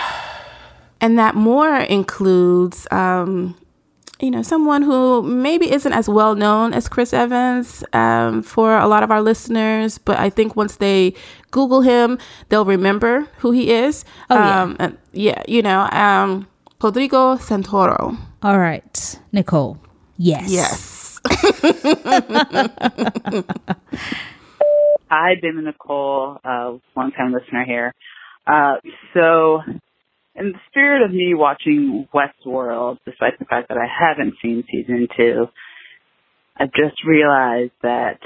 And 1.04 1.18
that 1.18 1.34
more 1.34 1.78
includes 1.78 2.88
um, 2.92 3.56
you 4.22 4.30
know, 4.30 4.44
someone 4.44 4.84
who 4.84 5.22
maybe 5.24 5.72
isn't 5.72 5.94
as 5.94 6.08
well 6.08 6.36
known 6.36 6.74
as 6.74 6.88
Chris 6.88 7.14
Evans 7.14 7.84
um, 7.94 8.44
for 8.44 8.78
a 8.78 8.88
lot 8.88 9.04
of 9.04 9.12
our 9.12 9.22
listeners, 9.22 9.98
but 9.98 10.18
I 10.20 10.30
think 10.30 10.56
once 10.56 10.78
they 10.78 11.16
Google 11.50 11.82
him, 11.82 12.20
they'll 12.50 12.66
remember 12.66 13.28
who 13.40 13.52
he 13.52 13.72
is. 13.72 14.06
Oh, 14.30 14.36
yeah. 14.36 14.62
Um, 14.62 14.76
and 14.80 14.98
yeah, 15.12 15.42
you 15.48 15.62
know, 15.62 15.90
um, 15.92 16.48
Rodrigo 16.82 17.36
Santoro. 17.36 18.18
All 18.44 18.60
right, 18.60 19.20
Nicole. 19.32 19.78
Yes. 20.18 20.52
Yes. 20.52 21.20
Hi, 25.10 25.36
Ben 25.42 25.58
and 25.58 25.66
Nicole, 25.66 26.38
uh, 26.44 26.78
long 26.96 27.12
time 27.12 27.34
listener 27.34 27.66
here. 27.66 27.94
Uh, 28.48 28.76
so 29.14 29.62
in 30.36 30.54
the 30.54 30.60
spirit 30.70 31.04
of 31.04 31.12
me 31.12 31.34
watching 31.34 32.08
Westworld, 32.14 32.98
despite 33.06 33.38
the 33.40 33.46
fact 33.46 33.70
that 33.70 33.78
I 33.78 33.88
haven't 33.88 34.36
seen 34.42 34.64
season 34.72 35.08
two, 35.16 35.48
I've 36.58 36.72
just 36.74 37.04
realized 37.06 37.74
that 37.84 38.20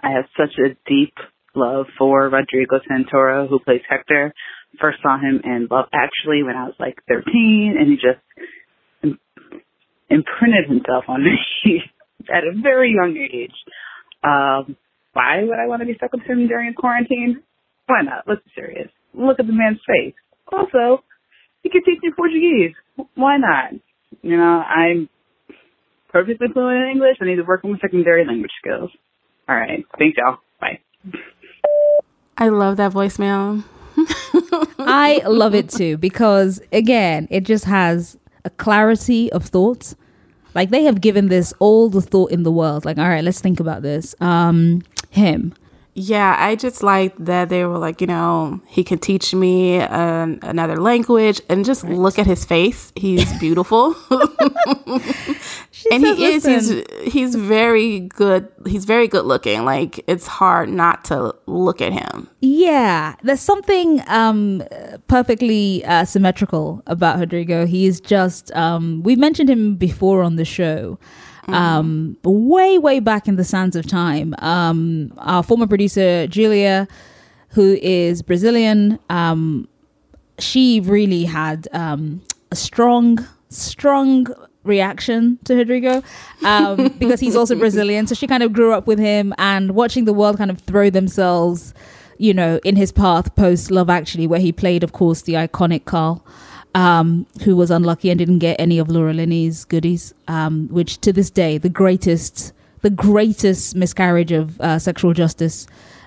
I 0.00 0.10
have 0.10 0.24
such 0.36 0.56
a 0.58 0.76
deep 0.88 1.14
love 1.54 1.86
for 1.98 2.28
Rodrigo 2.28 2.78
Santoro, 2.78 3.48
who 3.48 3.58
plays 3.58 3.82
Hector. 3.88 4.32
First 4.80 4.98
saw 5.02 5.18
him 5.18 5.40
in 5.44 5.68
Love 5.70 5.86
Actually 5.92 6.42
when 6.42 6.56
I 6.56 6.64
was 6.64 6.74
like 6.78 6.96
13, 7.08 7.74
and 7.78 7.88
he 7.88 7.96
just 7.96 9.18
imprinted 10.08 10.68
himself 10.68 11.04
on 11.08 11.24
me 11.24 11.38
at 12.32 12.44
a 12.44 12.60
very 12.60 12.92
young 12.94 13.16
age. 13.16 13.54
Um, 14.22 14.76
why 15.12 15.42
would 15.42 15.58
I 15.58 15.66
want 15.66 15.80
to 15.80 15.86
be 15.86 15.94
stuck 15.96 16.12
with 16.12 16.22
him 16.22 16.46
during 16.46 16.72
quarantine? 16.74 17.42
Why 17.86 18.02
not? 18.02 18.24
Let's 18.26 18.42
be 18.44 18.52
serious. 18.54 18.88
Look 19.12 19.40
at 19.40 19.46
the 19.46 19.52
man's 19.52 19.80
face. 19.86 20.14
Also, 20.52 21.02
he 21.62 21.70
could 21.70 21.84
teach 21.84 22.00
me 22.02 22.10
Portuguese. 22.16 22.74
Why 23.14 23.36
not? 23.36 23.72
You 24.22 24.36
know, 24.36 24.42
I'm 24.60 25.08
perfectly 26.08 26.48
fluent 26.52 26.84
in 26.84 26.90
English. 26.90 27.16
I 27.20 27.26
need 27.26 27.36
to 27.36 27.42
work 27.42 27.64
on 27.64 27.72
my 27.72 27.78
secondary 27.78 28.26
language 28.26 28.50
skills. 28.58 28.90
All 29.48 29.56
right. 29.56 29.84
Thanks, 29.98 30.16
y'all. 30.18 30.38
Bye. 30.60 30.80
I 32.38 32.48
love 32.48 32.76
that 32.78 32.92
voicemail. 32.92 33.64
I 34.78 35.22
love 35.26 35.54
it 35.54 35.68
too 35.68 35.98
because, 35.98 36.60
again, 36.72 37.28
it 37.30 37.44
just 37.44 37.64
has 37.64 38.16
a 38.44 38.50
clarity 38.50 39.30
of 39.32 39.44
thoughts. 39.44 39.94
Like 40.54 40.70
they 40.70 40.84
have 40.84 41.00
given 41.00 41.28
this 41.28 41.52
all 41.58 41.88
the 41.88 42.00
thought 42.00 42.32
in 42.32 42.42
the 42.42 42.50
world. 42.50 42.84
Like, 42.84 42.98
all 42.98 43.08
right, 43.08 43.22
let's 43.22 43.40
think 43.40 43.60
about 43.60 43.82
this. 43.82 44.14
Um, 44.20 44.82
him 45.10 45.54
yeah, 45.94 46.36
I 46.38 46.54
just 46.54 46.82
like 46.82 47.16
that 47.18 47.48
they 47.48 47.64
were 47.64 47.78
like, 47.78 48.00
you 48.00 48.06
know, 48.06 48.60
he 48.66 48.84
can 48.84 48.98
teach 48.98 49.34
me 49.34 49.76
an, 49.80 50.38
another 50.42 50.76
language 50.76 51.40
and 51.48 51.64
just 51.64 51.82
right. 51.82 51.92
look 51.92 52.18
at 52.18 52.26
his 52.26 52.44
face. 52.44 52.92
He's 52.94 53.32
beautiful. 53.40 53.96
and 54.10 55.02
says, 56.02 56.16
he 56.16 56.24
is 56.26 56.44
he's 56.44 57.12
he's 57.12 57.34
very 57.34 58.00
good. 58.00 58.48
He's 58.66 58.84
very 58.84 59.08
good 59.08 59.24
looking. 59.24 59.64
Like 59.64 60.02
it's 60.06 60.26
hard 60.26 60.68
not 60.68 61.04
to 61.06 61.34
look 61.46 61.80
at 61.80 61.92
him. 61.92 62.28
Yeah, 62.40 63.16
there's 63.22 63.40
something 63.40 64.02
um 64.06 64.62
perfectly 65.08 65.84
uh, 65.84 66.04
symmetrical 66.04 66.82
about 66.86 67.18
Rodrigo. 67.18 67.66
He's 67.66 68.00
just 68.00 68.52
um 68.52 69.02
we've 69.02 69.18
mentioned 69.18 69.50
him 69.50 69.74
before 69.74 70.22
on 70.22 70.36
the 70.36 70.44
show 70.44 70.98
um, 71.48 72.16
way, 72.22 72.78
way 72.78 73.00
back 73.00 73.28
in 73.28 73.36
the 73.36 73.44
sands 73.44 73.76
of 73.76 73.86
time. 73.86 74.34
Um, 74.38 75.12
our 75.18 75.42
former 75.42 75.66
producer, 75.66 76.26
Julia, 76.26 76.86
who 77.50 77.78
is 77.82 78.22
Brazilian, 78.22 78.98
um, 79.08 79.68
she 80.38 80.80
really 80.80 81.24
had 81.24 81.68
um, 81.72 82.22
a 82.50 82.56
strong, 82.56 83.26
strong 83.48 84.26
reaction 84.64 85.38
to 85.44 85.56
Rodrigo 85.56 86.02
um, 86.44 86.88
because 86.98 87.20
he's 87.20 87.36
also 87.36 87.54
Brazilian. 87.56 88.06
So 88.06 88.14
she 88.14 88.26
kind 88.26 88.42
of 88.42 88.52
grew 88.52 88.72
up 88.72 88.86
with 88.86 88.98
him 88.98 89.34
and 89.38 89.74
watching 89.74 90.04
the 90.04 90.12
world 90.12 90.38
kind 90.38 90.50
of 90.50 90.60
throw 90.60 90.90
themselves, 90.90 91.74
you 92.18 92.34
know, 92.34 92.60
in 92.64 92.76
his 92.76 92.92
path 92.92 93.34
post 93.34 93.70
Love 93.70 93.90
Actually, 93.90 94.26
where 94.26 94.40
he 94.40 94.52
played, 94.52 94.82
of 94.82 94.92
course, 94.92 95.22
the 95.22 95.34
iconic 95.34 95.84
Carl. 95.84 96.24
Um, 96.74 97.26
who 97.44 97.56
was 97.56 97.70
unlucky 97.70 98.10
and 98.10 98.18
didn't 98.18 98.38
get 98.38 98.60
any 98.60 98.78
of 98.78 98.88
Laura 98.88 99.12
Linney's 99.12 99.64
goodies, 99.64 100.14
um, 100.28 100.68
which 100.68 101.00
to 101.00 101.12
this 101.12 101.30
day, 101.30 101.58
the 101.58 101.68
greatest, 101.68 102.52
the 102.82 102.90
greatest 102.90 103.74
miscarriage 103.74 104.32
of 104.32 104.60
uh, 104.60 104.78
sexual 104.78 105.12
justice 105.12 105.66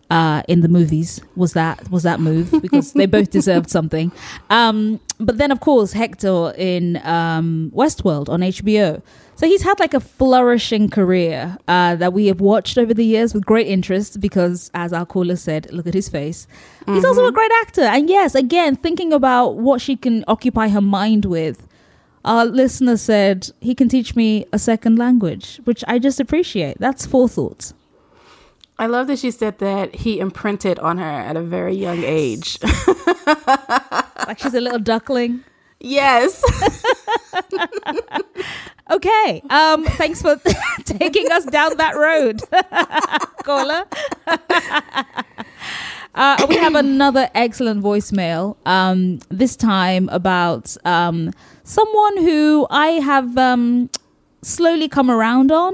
uh, 0.10 0.44
in 0.48 0.62
the 0.62 0.68
movies 0.68 1.22
was 1.36 1.54
that 1.54 1.90
was 1.90 2.04
that 2.04 2.20
move 2.20 2.52
because 2.62 2.94
they 2.94 3.06
both 3.06 3.32
deserved 3.32 3.70
something. 3.70 4.12
Um, 4.50 5.00
but 5.20 5.38
then, 5.38 5.52
of 5.52 5.60
course, 5.60 5.94
Hector 5.94 6.54
in 6.58 6.98
um, 7.06 7.72
Westworld 7.74 8.30
on 8.30 8.42
HBO. 8.42 9.02
So 9.36 9.48
he's 9.48 9.64
had 9.64 9.80
like 9.80 9.94
a 9.94 10.00
flourishing 10.00 10.90
career 10.90 11.58
uh, 11.68 11.96
that 11.96 12.14
we 12.14 12.28
have 12.28 12.40
watched 12.40 12.78
over 12.78 12.94
the 12.94 13.04
years 13.06 13.34
with 13.34 13.46
great 13.46 13.68
interest 13.68 14.20
because, 14.20 14.70
as 14.74 14.94
our 14.94 15.06
caller 15.06 15.36
said, 15.36 15.72
look 15.72 15.88
at 15.88 15.94
his 15.94 16.08
face. 16.08 16.48
Mm-hmm. 16.82 16.96
He's 16.96 17.06
also 17.06 17.26
a 17.26 17.32
great 17.32 17.52
actor. 17.62 17.82
And 17.82 18.10
yes, 18.10 18.36
again, 18.36 18.76
thinking 18.76 19.12
about 19.12 19.56
what 19.56 19.82
she 19.82 19.96
can 19.96 20.24
occupy 20.28 20.68
her 20.70 20.82
mind 20.82 21.26
with, 21.26 21.68
our 22.24 22.46
listener 22.46 22.96
said 22.96 23.50
he 23.60 23.74
can 23.74 23.90
teach 23.90 24.16
me 24.16 24.46
a 24.54 24.60
second 24.60 24.98
language, 24.98 25.60
which 25.64 25.84
I 25.88 26.00
just 26.00 26.20
appreciate. 26.20 26.78
That's 26.80 27.06
forethought. 27.06 27.74
I 28.78 28.88
love 28.88 29.08
that 29.08 29.20
she 29.20 29.32
said 29.32 29.60
that 29.60 29.96
he 29.96 30.20
imprinted 30.20 30.80
on 30.80 30.98
her 30.98 31.04
at 31.04 31.38
a 31.38 31.42
very 31.42 31.76
young 31.76 32.04
age. 32.04 32.58
like 34.28 34.40
she's 34.40 34.54
a 34.54 34.62
little 34.62 34.80
duckling. 34.80 35.44
Yes. 35.84 36.42
okay. 38.92 39.44
Um, 39.50 39.84
thanks 39.84 40.22
for 40.22 40.40
taking 40.86 41.30
us 41.32 41.46
down 41.46 41.76
that 41.78 41.98
road, 41.98 42.42
caller. 43.44 43.84
Uh, 46.16 46.46
we 46.48 46.56
have 46.56 46.76
another 46.76 47.30
excellent 47.36 47.84
voicemail. 47.84 48.56
Um, 48.66 49.20
this 49.30 49.58
time 49.58 50.08
about 50.10 50.78
um, 50.86 51.32
someone 51.64 52.18
who 52.18 52.66
I 52.70 52.88
have 53.04 53.38
um, 53.38 53.90
slowly 54.42 54.88
come 54.88 55.12
around 55.12 55.52
on. 55.52 55.74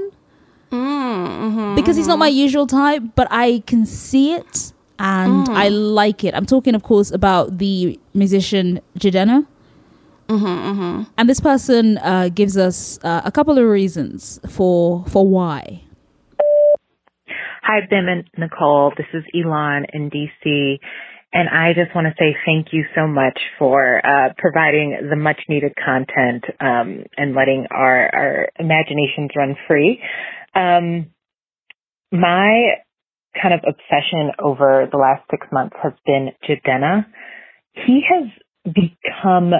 Mm-hmm, 0.72 1.74
because 1.74 1.96
he's 1.96 2.06
not 2.06 2.18
my 2.18 2.28
usual 2.28 2.66
type, 2.66 3.02
but 3.16 3.26
I 3.30 3.62
can 3.66 3.86
see 3.86 4.34
it 4.34 4.72
and 5.00 5.48
mm. 5.48 5.54
I 5.54 5.68
like 5.68 6.24
it. 6.24 6.34
I'm 6.34 6.46
talking, 6.46 6.74
of 6.74 6.82
course, 6.82 7.10
about 7.10 7.58
the 7.58 7.98
musician 8.14 8.80
Jidenna. 8.98 9.46
Mm-hmm, 10.30 10.46
mm-hmm. 10.46 11.02
And 11.18 11.28
this 11.28 11.40
person 11.40 11.98
uh, 11.98 12.28
gives 12.28 12.56
us 12.56 13.00
uh, 13.02 13.22
a 13.24 13.32
couple 13.32 13.58
of 13.58 13.66
reasons 13.66 14.38
for 14.48 15.04
for 15.06 15.26
why. 15.26 15.82
Hi, 17.62 17.80
Bim 17.88 18.06
and 18.08 18.24
Nicole. 18.38 18.92
This 18.96 19.06
is 19.12 19.24
Elon 19.34 19.86
in 19.92 20.10
DC. 20.10 20.78
And 21.32 21.48
I 21.48 21.72
just 21.72 21.94
want 21.94 22.06
to 22.06 22.14
say 22.18 22.36
thank 22.44 22.68
you 22.72 22.84
so 22.94 23.06
much 23.06 23.38
for 23.58 24.04
uh, 24.04 24.32
providing 24.36 25.08
the 25.08 25.16
much 25.16 25.40
needed 25.48 25.72
content 25.76 26.44
um, 26.58 27.04
and 27.16 27.34
letting 27.34 27.66
our, 27.70 28.10
our 28.12 28.48
imaginations 28.58 29.30
run 29.36 29.54
free. 29.68 30.00
Um, 30.54 31.10
my 32.10 32.74
kind 33.40 33.54
of 33.54 33.60
obsession 33.64 34.32
over 34.42 34.88
the 34.90 34.98
last 34.98 35.22
six 35.30 35.46
months 35.52 35.76
has 35.80 35.92
been 36.04 36.30
Jidenna. 36.48 37.06
He 37.74 38.02
has 38.10 38.28
become 38.64 39.52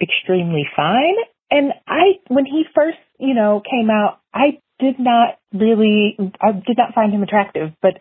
extremely 0.00 0.66
fine. 0.76 1.16
And 1.50 1.72
I, 1.86 2.18
when 2.28 2.44
he 2.44 2.64
first, 2.74 2.98
you 3.18 3.34
know, 3.34 3.62
came 3.68 3.90
out, 3.90 4.20
I 4.34 4.60
did 4.78 4.98
not 4.98 5.38
really, 5.52 6.16
I 6.40 6.52
did 6.52 6.76
not 6.76 6.94
find 6.94 7.12
him 7.12 7.22
attractive, 7.22 7.72
but 7.80 7.94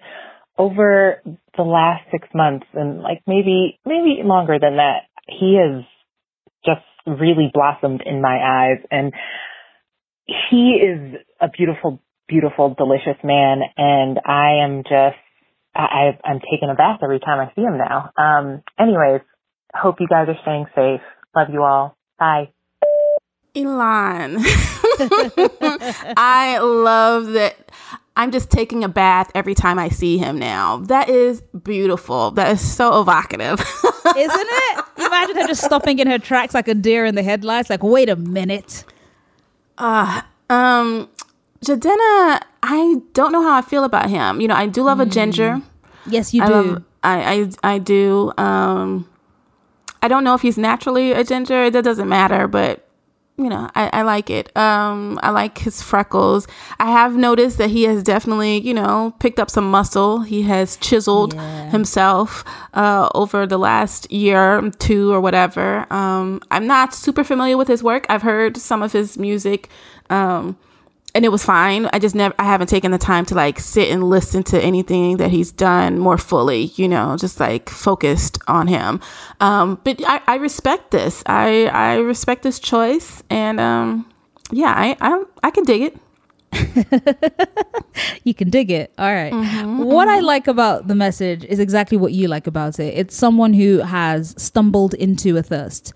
over 0.58 1.22
the 1.56 1.64
last 1.64 2.04
six 2.12 2.28
months 2.34 2.66
and 2.74 3.02
like 3.02 3.22
maybe, 3.26 3.80
maybe 3.86 4.22
longer 4.24 4.58
than 4.60 4.78
that, 4.78 5.04
he 5.28 5.58
has 5.58 5.84
just 6.66 6.86
really 7.06 7.50
blossomed 7.54 8.02
in 8.06 8.22
my 8.22 8.38
eyes 8.38 8.84
and 8.92 9.14
he 10.50 10.80
is 10.82 11.16
a 11.40 11.48
beautiful 11.48 12.02
beautiful, 12.28 12.76
delicious 12.78 13.18
man, 13.24 13.62
and 13.78 14.20
I 14.26 14.64
am 14.64 14.84
just 14.84 15.18
I, 15.76 16.18
I'm 16.24 16.40
taking 16.40 16.70
a 16.72 16.76
bath 16.76 17.00
every 17.04 17.20
time 17.20 17.40
I 17.40 17.54
see 17.54 17.62
him 17.62 17.78
now. 17.78 18.10
Um, 18.18 18.64
anyways, 18.80 19.22
hope 19.74 19.98
you 20.00 20.08
guys 20.08 20.28
are 20.28 20.40
staying 20.42 20.66
safe. 20.76 21.02
Love 21.38 21.52
you 21.52 21.62
all. 21.62 21.95
Bye. 22.17 22.50
Elon. 23.56 24.38
I 26.17 26.58
love 26.60 27.28
that. 27.34 27.56
I'm 28.15 28.32
just 28.32 28.50
taking 28.50 28.84
a 28.84 28.89
bath 28.89 29.30
every 29.36 29.54
time 29.54 29.78
I 29.78 29.89
see 29.89 30.17
him 30.17 30.39
now. 30.39 30.78
That 30.78 31.10
is 31.10 31.41
beautiful. 31.63 32.32
That 32.32 32.52
is 32.54 32.60
so 32.60 33.02
evocative. 33.02 33.60
Isn't 34.17 34.47
it? 34.50 34.86
Imagine 34.97 35.36
her 35.36 35.45
just 35.45 35.63
stopping 35.63 36.00
in 36.00 36.08
her 36.08 36.17
tracks 36.17 36.56
like 36.56 36.67
a 36.67 36.73
deer 36.73 37.06
in 37.06 37.13
the 37.13 37.21
headlights. 37.21 37.69
Like, 37.69 37.84
wait 37.84 38.10
a 38.10 38.15
minute. 38.15 38.84
Uh, 39.78 40.23
um, 40.50 41.08
Jidenna, 41.63 42.41
I 42.63 43.02
don't 43.13 43.32
know 43.32 43.43
how 43.43 43.56
I 43.56 43.62
feel 43.62 43.84
about 43.84 44.10
him. 44.10 44.41
You 44.41 44.47
know, 44.47 44.56
I 44.56 44.65
do 44.65 44.82
love 44.82 44.97
mm. 44.97 45.04
a 45.04 45.06
ginger. 45.06 45.62
Yes, 46.08 46.34
you 46.34 46.41
I 46.41 46.47
do. 46.47 46.54
Love, 46.54 46.84
I, 47.04 47.47
I 47.63 47.73
I 47.76 47.78
do. 47.78 48.34
Um, 48.39 49.08
I 50.02 50.08
don't 50.08 50.24
know 50.24 50.34
if 50.34 50.42
he's 50.42 50.58
naturally 50.58 51.12
a 51.12 51.24
ginger. 51.24 51.70
That 51.70 51.84
doesn't 51.84 52.10
matter, 52.10 52.48
but 52.48 52.88
you 53.38 53.50
know, 53.50 53.70
I, 53.76 53.90
I 53.94 54.02
like 54.02 54.32
it. 54.32 54.56
Um, 54.58 55.20
I 55.22 55.30
like 55.30 55.60
his 55.60 55.80
freckles. 55.80 56.48
I 56.80 56.90
have 56.90 57.16
noticed 57.16 57.60
that 57.60 57.70
he 57.70 57.84
has 57.84 58.02
definitely, 58.02 58.60
you 58.62 58.74
know, 58.74 59.14
picked 59.20 59.40
up 59.40 59.52
some 59.52 59.70
muscle. 59.70 60.22
He 60.22 60.42
has 60.44 60.76
chiseled 60.78 61.36
yeah. 61.36 61.70
himself 61.70 62.44
uh, 62.74 63.10
over 63.14 63.46
the 63.46 63.60
last 63.60 64.12
year, 64.12 64.72
two 64.80 65.12
or 65.12 65.22
whatever. 65.22 65.86
Um, 65.94 66.42
I'm 66.50 66.66
not 66.66 66.96
super 66.96 67.24
familiar 67.24 67.58
with 67.58 67.68
his 67.68 67.84
work. 67.84 68.08
I've 68.10 68.24
heard 68.24 68.58
some 68.58 68.82
of 68.82 68.92
his 68.92 69.20
music. 69.20 69.70
Um, 70.10 70.58
and 71.17 71.25
it 71.25 71.30
was 71.30 71.43
fine. 71.43 71.89
I 71.91 71.97
just 71.97 72.13
never, 72.13 72.36
I 72.38 72.43
haven't 72.43 72.67
taken 72.67 72.91
the 72.91 72.99
time 72.99 73.25
to 73.25 73.34
like 73.34 73.60
sit 73.60 73.89
and 73.89 74.08
listen 74.08 74.43
to 74.43 74.62
anything 74.62 75.17
that 75.17 75.32
he's 75.32 75.51
done 75.51 75.97
more 75.97 76.19
fully, 76.19 76.65
you 76.75 76.88
know, 76.88 77.17
just 77.17 77.39
like 77.39 77.69
focused 77.69 78.38
on 78.47 78.67
him. 78.67 79.01
Um, 79.39 79.82
but 79.84 79.99
I, 80.06 80.21
I 80.27 80.36
respect 80.36 80.91
this. 80.91 81.23
I, 81.25 81.65
I 81.65 81.95
respect 81.95 82.43
this 82.43 82.60
choice. 82.60 83.23
And, 83.32 83.60
um, 83.60 84.08
yeah, 84.51 84.71
I, 84.71 84.95
I, 85.01 85.23
I 85.41 85.49
can 85.49 85.63
dig 85.63 85.82
it. 85.82 85.97
you 88.23 88.36
can 88.36 88.51
dig 88.51 88.69
it. 88.69 88.93
All 88.99 89.12
right. 89.12 89.34
mm-hmm, 89.34 89.86
what 89.86 90.08
mm-hmm. 90.08 90.17
I 90.17 90.19
like 90.19 90.47
about 90.47 90.88
the 90.88 90.93
message 90.93 91.43
is 91.45 91.58
exactly 91.58 91.97
what 91.97 92.13
you 92.13 92.27
like 92.27 92.45
about 92.45 92.80
it. 92.80 92.95
It's 92.95 93.15
someone 93.15 93.56
who 93.56 93.80
has 93.80 94.36
stumbled 94.38 94.93
into 94.93 95.36
a 95.36 95.41
thirst. 95.41 95.93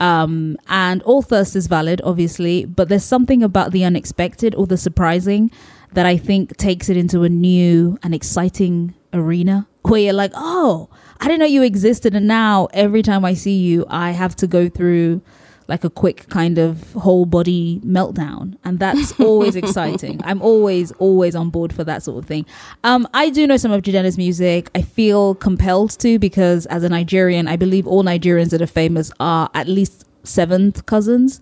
Um, 0.00 0.56
and 0.68 1.02
all 1.02 1.22
thirst 1.22 1.56
is 1.56 1.66
valid, 1.66 2.00
obviously, 2.04 2.64
but 2.64 2.88
there's 2.88 3.04
something 3.04 3.42
about 3.42 3.72
the 3.72 3.84
unexpected 3.84 4.54
or 4.54 4.66
the 4.66 4.76
surprising 4.76 5.50
that 5.92 6.06
I 6.06 6.16
think 6.16 6.56
takes 6.56 6.88
it 6.88 6.96
into 6.96 7.22
a 7.22 7.28
new 7.28 7.98
and 8.02 8.14
exciting 8.14 8.94
arena 9.12 9.66
where 9.82 10.00
you're 10.00 10.12
like, 10.12 10.32
oh, 10.34 10.88
I 11.20 11.26
didn't 11.26 11.40
know 11.40 11.46
you 11.46 11.62
existed. 11.62 12.14
And 12.14 12.26
now 12.26 12.68
every 12.72 13.02
time 13.02 13.24
I 13.24 13.34
see 13.34 13.56
you, 13.56 13.86
I 13.88 14.10
have 14.10 14.34
to 14.36 14.46
go 14.46 14.68
through 14.68 15.22
like 15.66 15.84
a 15.84 15.90
quick 15.90 16.28
kind 16.28 16.58
of 16.58 16.92
whole 16.92 17.24
body 17.26 17.80
meltdown. 17.84 18.56
And 18.64 18.78
that's 18.78 19.18
always 19.20 19.56
exciting. 19.56 20.20
I'm 20.24 20.42
always 20.42 20.92
always 20.92 21.34
on 21.34 21.50
board 21.50 21.72
for 21.72 21.84
that 21.84 22.02
sort 22.02 22.18
of 22.18 22.26
thing. 22.26 22.46
Um, 22.82 23.08
i 23.14 23.30
do 23.30 23.46
know 23.46 23.56
some 23.56 23.72
of 23.72 23.82
Jidenna's 23.82 24.18
music. 24.18 24.70
I 24.74 24.82
feel 24.82 25.34
compelled 25.34 25.98
to 26.00 26.18
because 26.18 26.66
as 26.66 26.82
a 26.82 26.88
nigerian 26.88 27.48
i 27.48 27.56
believe 27.56 27.86
all 27.86 28.02
nigerians 28.02 28.50
that 28.50 28.62
are 28.62 28.66
famous 28.66 29.10
are 29.20 29.50
at 29.54 29.68
least 29.68 30.04
seventh 30.22 30.86
cousins 30.86 31.40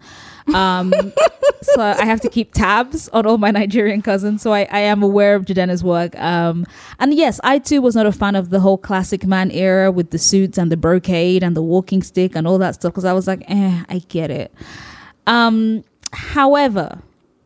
um, 0.55 0.93
so 1.63 1.81
I 1.81 2.05
have 2.05 2.21
to 2.23 2.29
keep 2.29 2.53
tabs 2.53 3.09
on 3.09 3.27
all 3.27 3.39
my 3.39 3.51
Nigerian 3.51 4.03
cousins. 4.03 4.43
So 4.43 4.53
I, 4.53 4.67
I 4.71 4.81
am 4.81 5.03
aware 5.03 5.35
of 5.35 5.45
Jidenna's 5.45 5.85
work. 5.85 6.19
Um, 6.19 6.67
and 6.99 7.15
yes, 7.15 7.41
I 7.45 7.59
too 7.59 7.81
was 7.81 7.95
not 7.95 8.07
a 8.07 8.13
fan 8.13 8.37
of 8.37 8.51
the 8.51 8.61
whole 8.61 8.79
classic 8.79 9.27
man 9.27 9.51
era 9.51 9.91
with 9.91 10.11
the 10.11 10.19
suits 10.19 10.59
and 10.59 10.71
the 10.71 10.77
brocade 10.77 11.43
and 11.43 11.57
the 11.57 11.63
walking 11.63 12.03
stick 12.03 12.35
and 12.35 12.47
all 12.47 12.59
that 12.59 12.75
stuff 12.75 12.93
because 12.93 13.05
I 13.05 13.13
was 13.13 13.27
like, 13.27 13.43
eh, 13.49 13.85
I 13.89 13.99
get 14.09 14.31
it. 14.31 14.53
Um, 15.27 15.85
however, 16.13 17.01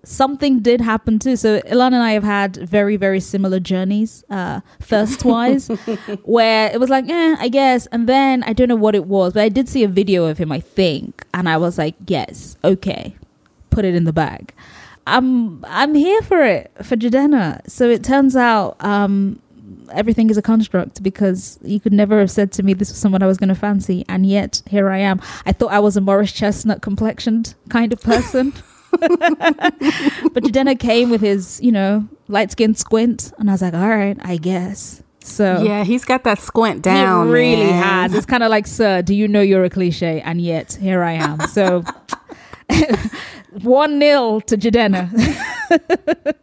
something 0.07 0.61
did 0.61 0.81
happen 0.81 1.19
too. 1.19 1.37
So 1.37 1.61
Ilan 1.61 1.89
and 1.89 1.97
I 1.97 2.13
have 2.13 2.23
had 2.23 2.57
very, 2.57 2.97
very 2.97 3.21
similar 3.21 3.61
journeys, 3.61 4.25
uh, 4.31 4.61
first 4.81 5.25
wise, 5.25 5.69
where 6.23 6.71
it 6.73 6.79
was 6.79 6.89
like, 6.89 7.09
eh, 7.09 7.37
I 7.39 7.49
guess. 7.49 7.87
And 7.87 8.09
then 8.09 8.43
I 8.45 8.53
don't 8.53 8.69
know 8.69 8.77
what 8.77 8.95
it 8.95 9.07
was, 9.07 9.35
but 9.35 9.43
I 9.43 9.49
did 9.49 9.69
see 9.69 9.85
a 9.85 9.89
video 9.89 10.27
of 10.27 10.39
him, 10.39 10.53
I 10.53 10.61
think. 10.61 11.27
And 11.35 11.49
I 11.49 11.57
was 11.57 11.77
like, 11.77 11.97
yes, 12.07 12.57
okay, 12.65 13.17
put 13.71 13.85
it 13.85 13.95
in 13.95 14.05
the 14.05 14.13
bag. 14.13 14.55
I'm 15.09 15.65
I'm 15.67 15.95
here 15.95 16.21
for 16.23 16.43
it 16.43 16.73
for 16.83 16.97
Jidenna. 16.97 17.69
So 17.71 17.89
it 17.89 18.03
turns 18.03 18.35
out 18.35 18.77
um, 18.85 19.41
everything 19.93 20.31
is 20.31 20.37
a 20.37 20.43
construct 20.43 21.01
because 21.01 21.61
you 21.63 21.79
could 21.79 21.93
never 21.93 22.19
have 22.19 22.31
said 22.31 22.51
to 22.53 22.65
me 22.65 22.75
this 22.75 22.89
was 22.91 22.99
someone 22.99 23.23
I 23.23 23.27
was 23.27 23.39
going 23.39 23.49
to 23.49 23.55
fancy, 23.55 24.05
and 24.09 24.27
yet 24.27 24.63
here 24.67 24.91
I 24.91 24.99
am. 24.99 25.21
I 25.45 25.53
thought 25.53 25.71
I 25.71 25.79
was 25.79 25.97
a 25.97 26.01
Morris 26.01 26.33
Chestnut 26.33 26.83
complexioned 26.83 27.55
kind 27.69 27.93
of 27.93 28.01
person. 28.01 28.53
but 30.33 30.43
Jidenna 30.45 30.79
came 30.79 31.11
with 31.11 31.21
his, 31.21 31.61
you 31.63 31.73
know, 31.73 32.09
light 32.29 32.51
skin 32.53 32.75
squint, 32.75 33.33
and 33.39 33.49
I 33.51 33.53
was 33.53 33.63
like, 33.63 33.75
all 33.75 33.89
right, 33.89 34.17
I 34.23 34.37
guess. 34.37 35.03
So 35.21 35.63
yeah, 35.63 35.83
he's 35.85 36.05
got 36.05 36.23
that 36.25 36.39
squint 36.39 36.83
down. 36.83 37.27
He 37.27 37.33
really 37.33 37.67
man. 37.67 37.83
has. 37.83 38.15
It's 38.15 38.27
kind 38.27 38.43
of 38.45 38.51
like, 38.51 38.67
sir, 38.67 39.03
do 39.03 39.15
you 39.15 39.27
know 39.27 39.41
you're 39.41 39.65
a 39.65 39.71
cliche? 39.71 40.21
And 40.21 40.41
yet 40.41 40.75
here 40.81 41.03
I 41.03 41.13
am. 41.15 41.41
So 41.49 41.83
one 43.63 43.99
nil 43.99 44.41
to 44.43 44.57
Jidenna. 44.57 45.11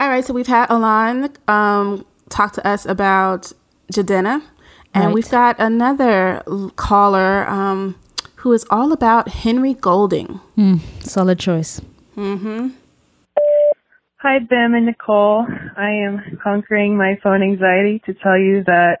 All 0.00 0.08
right, 0.08 0.24
so 0.24 0.34
we've 0.34 0.46
had 0.48 0.66
Alon 0.70 1.30
um, 1.48 2.04
talk 2.28 2.52
to 2.54 2.66
us 2.66 2.84
about 2.84 3.52
Jidenna, 3.92 4.42
and 4.92 5.04
Right. 5.06 5.14
we've 5.14 5.30
got 5.30 5.56
another 5.60 6.42
caller 6.76 7.48
um, 7.48 7.94
who 8.44 8.52
is 8.52 8.66
all 8.68 8.92
about 8.92 9.26
Henry 9.28 9.72
Golding. 9.72 10.38
Solid 11.00 11.38
choice. 11.38 11.80
Hi, 14.18 14.38
Bim 14.38 14.74
and 14.74 14.84
Nicole. 14.84 15.46
I 15.78 15.88
am 16.06 16.38
conquering 16.42 16.94
my 16.94 17.18
phone 17.22 17.42
anxiety 17.42 18.02
to 18.04 18.12
tell 18.12 18.38
you 18.38 18.62
that 18.64 18.98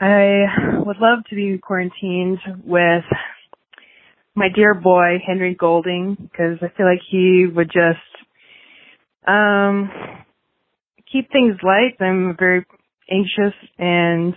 I 0.00 0.80
would 0.84 0.96
love 0.96 1.20
to 1.30 1.36
be 1.36 1.56
quarantined 1.58 2.40
with 2.64 3.04
my 4.34 4.48
dear 4.52 4.74
boy, 4.74 5.18
Henry 5.24 5.54
Golding, 5.54 6.16
because 6.16 6.58
I 6.62 6.76
feel 6.76 6.86
like 6.86 7.02
he 7.08 7.46
would 7.46 7.70
just 7.72 8.26
um, 9.24 9.88
keep 11.12 11.30
things 11.30 11.58
light. 11.62 11.94
I'm 12.00 12.36
very 12.36 12.66
anxious 13.08 13.54
and 13.78 14.34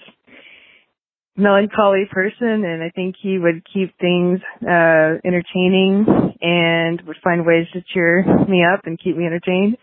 melancholy 1.38 2.06
person 2.10 2.64
and 2.64 2.82
I 2.82 2.90
think 2.92 3.16
he 3.22 3.38
would 3.38 3.66
keep 3.72 3.98
things 4.00 4.40
uh 4.64 5.20
entertaining 5.26 6.06
and 6.42 7.02
would 7.06 7.18
find 7.24 7.46
ways 7.46 7.68
to 7.74 7.84
cheer 7.94 8.24
me 8.48 8.64
up 8.64 8.86
and 8.86 9.00
keep 9.00 9.18
me 9.18 9.26
entertained. 9.26 9.78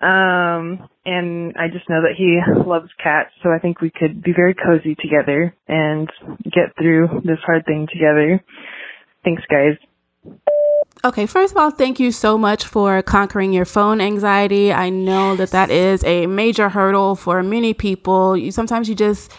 Um 0.00 0.88
and 1.04 1.54
I 1.58 1.68
just 1.68 1.88
know 1.90 2.00
that 2.02 2.14
he 2.16 2.40
loves 2.66 2.88
cats, 3.02 3.30
so 3.42 3.50
I 3.50 3.58
think 3.58 3.80
we 3.80 3.90
could 3.90 4.22
be 4.22 4.32
very 4.34 4.54
cozy 4.54 4.94
together 4.94 5.54
and 5.68 6.08
get 6.44 6.74
through 6.78 7.08
this 7.24 7.38
hard 7.44 7.66
thing 7.66 7.86
together. 7.92 8.42
Thanks 9.22 9.42
guys. 9.50 9.76
Okay, 11.02 11.24
first 11.24 11.52
of 11.52 11.56
all, 11.56 11.70
thank 11.70 11.98
you 11.98 12.12
so 12.12 12.36
much 12.36 12.66
for 12.66 13.00
conquering 13.02 13.54
your 13.54 13.64
phone 13.64 14.02
anxiety. 14.02 14.70
I 14.70 14.90
know 14.90 15.34
that 15.36 15.50
that 15.52 15.70
is 15.70 16.04
a 16.04 16.26
major 16.26 16.68
hurdle 16.68 17.16
for 17.16 17.42
many 17.42 17.72
people. 17.72 18.36
You 18.36 18.50
sometimes 18.50 18.86
you 18.88 18.94
just 18.94 19.32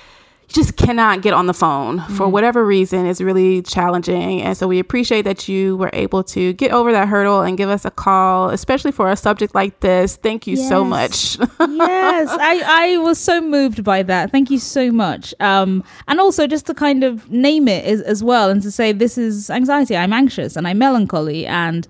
just 0.54 0.76
cannot 0.76 1.22
get 1.22 1.34
on 1.34 1.48
the 1.48 1.54
phone 1.54 2.02
for 2.16 2.28
whatever 2.28 2.66
reason. 2.66 3.06
It's 3.06 3.22
really 3.22 3.62
challenging, 3.62 4.42
and 4.42 4.58
so 4.58 4.68
we 4.68 4.80
appreciate 4.80 5.24
that 5.24 5.48
you 5.48 5.78
were 5.78 5.90
able 5.94 6.24
to 6.26 6.54
get 6.54 6.72
over 6.72 6.92
that 6.92 7.08
hurdle 7.08 7.42
and 7.42 7.58
give 7.58 7.70
us 7.70 7.86
a 7.86 7.92
call, 7.92 8.50
especially 8.50 8.92
for 8.92 9.10
a 9.10 9.16
subject 9.16 9.56
like 9.56 9.80
this. 9.80 10.16
Thank 10.16 10.48
you 10.48 10.56
so 10.58 10.84
much. 10.84 11.38
yes, 11.40 11.48
I, 11.60 12.64
I 12.66 12.98
was 12.98 13.18
so 13.18 13.42
moved 13.42 13.84
by 13.84 14.04
that. 14.04 14.32
Thank 14.32 14.52
you 14.52 14.60
so 14.60 14.92
much. 14.92 15.34
Um, 15.40 15.84
and 16.08 16.20
also 16.20 16.48
just 16.48 16.66
to 16.68 16.74
kind 16.74 17.04
of 17.04 17.30
name 17.32 17.68
it 17.68 17.86
as, 17.86 18.02
as 18.02 18.24
well 18.24 18.50
and 18.50 18.62
to 18.62 18.72
say 18.72 18.92
this 18.92 19.18
is 19.18 19.50
anxiety. 19.50 19.96
I'm 19.96 20.14
anxious 20.14 20.56
and 20.56 20.68
I'm 20.68 20.78
melancholy 20.78 21.46
and 21.46 21.88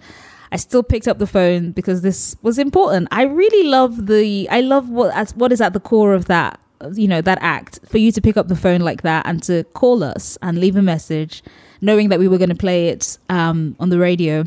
I 0.52 0.58
still 0.58 0.84
picked 0.84 1.08
up 1.08 1.18
the 1.18 1.28
phone 1.28 1.72
because 1.72 2.02
this 2.02 2.36
was 2.42 2.60
important. 2.60 3.08
I 3.12 3.24
really 3.24 3.68
love 3.68 4.08
the 4.08 4.48
I 4.50 4.62
love 4.62 4.90
what 4.90 5.32
what 5.32 5.52
is 5.52 5.62
at 5.62 5.74
the 5.74 5.80
core 5.80 6.14
of 6.14 6.26
that 6.26 6.60
you 6.94 7.08
know 7.08 7.22
that 7.22 7.38
act 7.42 7.80
for 7.86 7.98
you 7.98 8.12
to 8.12 8.22
pick 8.22 8.38
up 8.38 8.48
the 8.48 8.56
phone 8.56 8.82
like 8.82 9.02
that 9.02 9.26
and 9.26 9.42
to 9.44 9.64
call 9.74 10.04
us 10.04 10.38
and 10.42 10.60
leave 10.60 10.76
a 10.76 10.82
message 10.82 11.44
knowing 11.82 12.10
that 12.10 12.20
we 12.20 12.28
were 12.28 12.38
going 12.38 12.50
to 12.50 12.56
play 12.56 12.90
it 12.90 13.18
um, 13.30 13.76
on 13.80 13.90
the 13.90 13.98
radio 13.98 14.44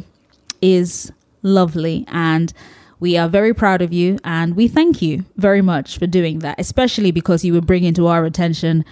is 0.62 1.12
lovely 1.42 2.04
and 2.08 2.52
we 3.00 3.18
are 3.18 3.28
very 3.28 3.52
proud 3.52 3.82
of 3.82 3.92
you 3.92 4.18
and 4.24 4.56
we 4.56 4.68
thank 4.68 5.02
you 5.02 5.24
very 5.36 5.60
much 5.60 5.98
for 5.98 6.06
doing 6.06 6.38
that 6.38 6.58
especially 6.58 7.10
because 7.10 7.44
you 7.44 7.52
were 7.52 7.60
bringing 7.60 7.92
to 7.92 8.06
our 8.06 8.24
attention 8.24 8.84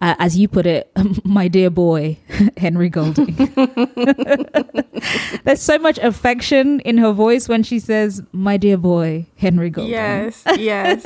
uh, 0.00 0.14
as 0.18 0.36
you 0.36 0.48
put 0.48 0.66
it 0.66 0.90
my 1.24 1.46
dear 1.46 1.70
boy 1.70 2.18
henry 2.56 2.88
golding 2.88 3.36
there's 5.44 5.62
so 5.62 5.78
much 5.78 5.98
affection 5.98 6.80
in 6.80 6.98
her 6.98 7.12
voice 7.12 7.48
when 7.48 7.62
she 7.62 7.78
says 7.78 8.22
my 8.32 8.56
dear 8.56 8.76
boy 8.76 9.24
henry 9.36 9.70
golding 9.70 9.92
yes, 9.92 10.42
yes. 10.56 11.04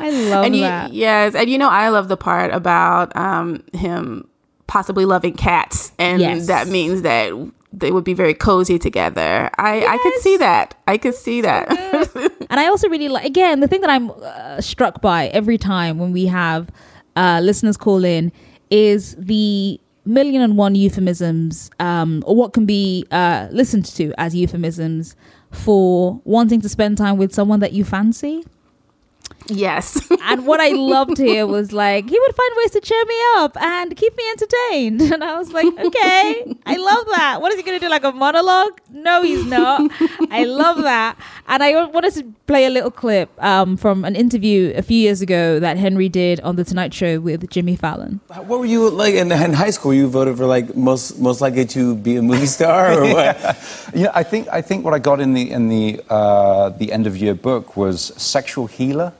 I 0.00 0.10
love 0.10 0.44
and 0.46 0.54
you, 0.56 0.62
that 0.62 0.92
yes, 0.92 1.34
and 1.34 1.48
you 1.50 1.58
know 1.58 1.68
I 1.68 1.88
love 1.90 2.08
the 2.08 2.16
part 2.16 2.52
about 2.54 3.14
um, 3.16 3.62
him 3.72 4.28
possibly 4.66 5.04
loving 5.04 5.34
cats, 5.34 5.92
and 5.98 6.20
Yes. 6.20 6.46
that 6.46 6.68
means 6.68 7.02
that 7.02 7.32
they 7.74 7.90
would 7.90 8.04
be 8.04 8.14
very 8.14 8.34
cozy 8.34 8.78
together. 8.78 9.50
I 9.58 9.84
I 9.86 9.98
could 9.98 10.14
see 10.22 10.36
that. 10.38 10.74
I 10.86 10.96
could 10.98 11.14
see 11.14 11.40
that. 11.42 11.68
And 12.50 12.60
I 12.60 12.66
also 12.66 12.86
really 12.90 13.08
like, 13.08 13.24
again, 13.24 13.60
the 13.60 13.66
thing 13.68 13.80
that 13.80 13.88
I'm 13.88 14.10
uh, 14.10 14.60
struck 14.60 15.00
by 15.00 15.28
every 15.28 15.56
time 15.56 15.98
when 15.98 16.12
we 16.12 16.26
have 16.26 16.68
uh, 17.16 17.40
listeners 17.42 17.78
call 17.78 18.04
in 18.04 18.30
is 18.70 19.14
the 19.16 19.80
million 20.04 20.42
and 20.42 20.58
one 20.58 20.74
euphemisms, 20.74 21.70
um, 21.80 22.22
or 22.26 22.36
what 22.36 22.52
can 22.52 22.66
be 22.66 23.06
uh, 23.10 23.48
listened 23.50 23.86
to 23.96 24.12
as 24.18 24.34
euphemisms 24.34 25.16
for 25.50 26.20
wanting 26.24 26.60
to 26.60 26.68
spend 26.68 26.98
time 26.98 27.16
with 27.16 27.32
someone 27.32 27.60
that 27.60 27.72
you 27.72 27.84
fancy. 27.84 28.44
Yes. 29.46 30.08
And 30.24 30.46
what 30.46 30.60
I 30.60 30.68
loved 30.68 31.18
here 31.18 31.46
was 31.46 31.72
like, 31.72 32.08
he 32.08 32.18
would 32.18 32.34
find 32.34 32.50
ways 32.58 32.70
to 32.72 32.80
cheer 32.80 33.04
me 33.04 33.18
up 33.36 33.56
and 33.60 33.96
keep 33.96 34.16
me 34.16 34.24
entertained. 34.30 35.02
And 35.12 35.22
I 35.22 35.36
was 35.36 35.52
like, 35.52 35.66
okay, 35.66 36.54
I 36.64 36.76
love 36.76 37.06
that. 37.16 37.42
What 37.42 37.52
is 37.52 37.58
he 37.58 37.62
going 37.62 37.78
to 37.78 37.84
do? 37.84 37.90
Like 37.90 38.04
a 38.04 38.12
monologue? 38.12 38.80
No, 38.90 39.22
he's 39.22 39.44
not. 39.44 39.90
I 40.30 40.44
love 40.44 40.78
that. 40.82 41.16
And 41.48 41.62
I 41.62 41.84
wanted 41.84 42.14
to 42.14 42.24
play 42.46 42.64
a 42.66 42.70
little 42.70 42.90
clip 42.90 43.30
um, 43.42 43.76
from 43.76 44.04
an 44.04 44.16
interview 44.16 44.72
a 44.74 44.82
few 44.82 44.96
years 44.96 45.20
ago 45.20 45.58
that 45.60 45.76
Henry 45.76 46.08
did 46.08 46.40
on 46.40 46.56
The 46.56 46.64
Tonight 46.64 46.94
Show 46.94 47.20
with 47.20 47.50
Jimmy 47.50 47.76
Fallon. 47.76 48.20
What 48.28 48.60
were 48.60 48.64
you 48.66 48.88
like 48.90 49.14
in, 49.14 49.30
in 49.32 49.52
high 49.52 49.70
school? 49.70 49.92
You 49.92 50.08
voted 50.08 50.36
for 50.38 50.46
like 50.46 50.74
most 50.76 51.18
most 51.18 51.40
likely 51.40 51.66
to 51.66 51.94
be 51.96 52.16
a 52.16 52.22
movie 52.22 52.46
star, 52.46 52.92
or 52.98 53.02
what? 53.12 53.36
You 53.94 54.04
know, 54.04 54.12
I 54.14 54.22
think 54.22 54.48
I 54.48 54.62
think 54.62 54.84
what 54.84 54.94
I 54.94 54.98
got 54.98 55.20
in 55.20 55.34
the 55.34 55.50
in 55.50 55.68
the 55.68 56.00
uh, 56.08 56.70
the 56.70 56.92
end 56.92 57.06
of 57.06 57.16
year 57.16 57.34
book 57.34 57.76
was 57.76 58.12
sexual 58.16 58.66
healer. 58.66 59.12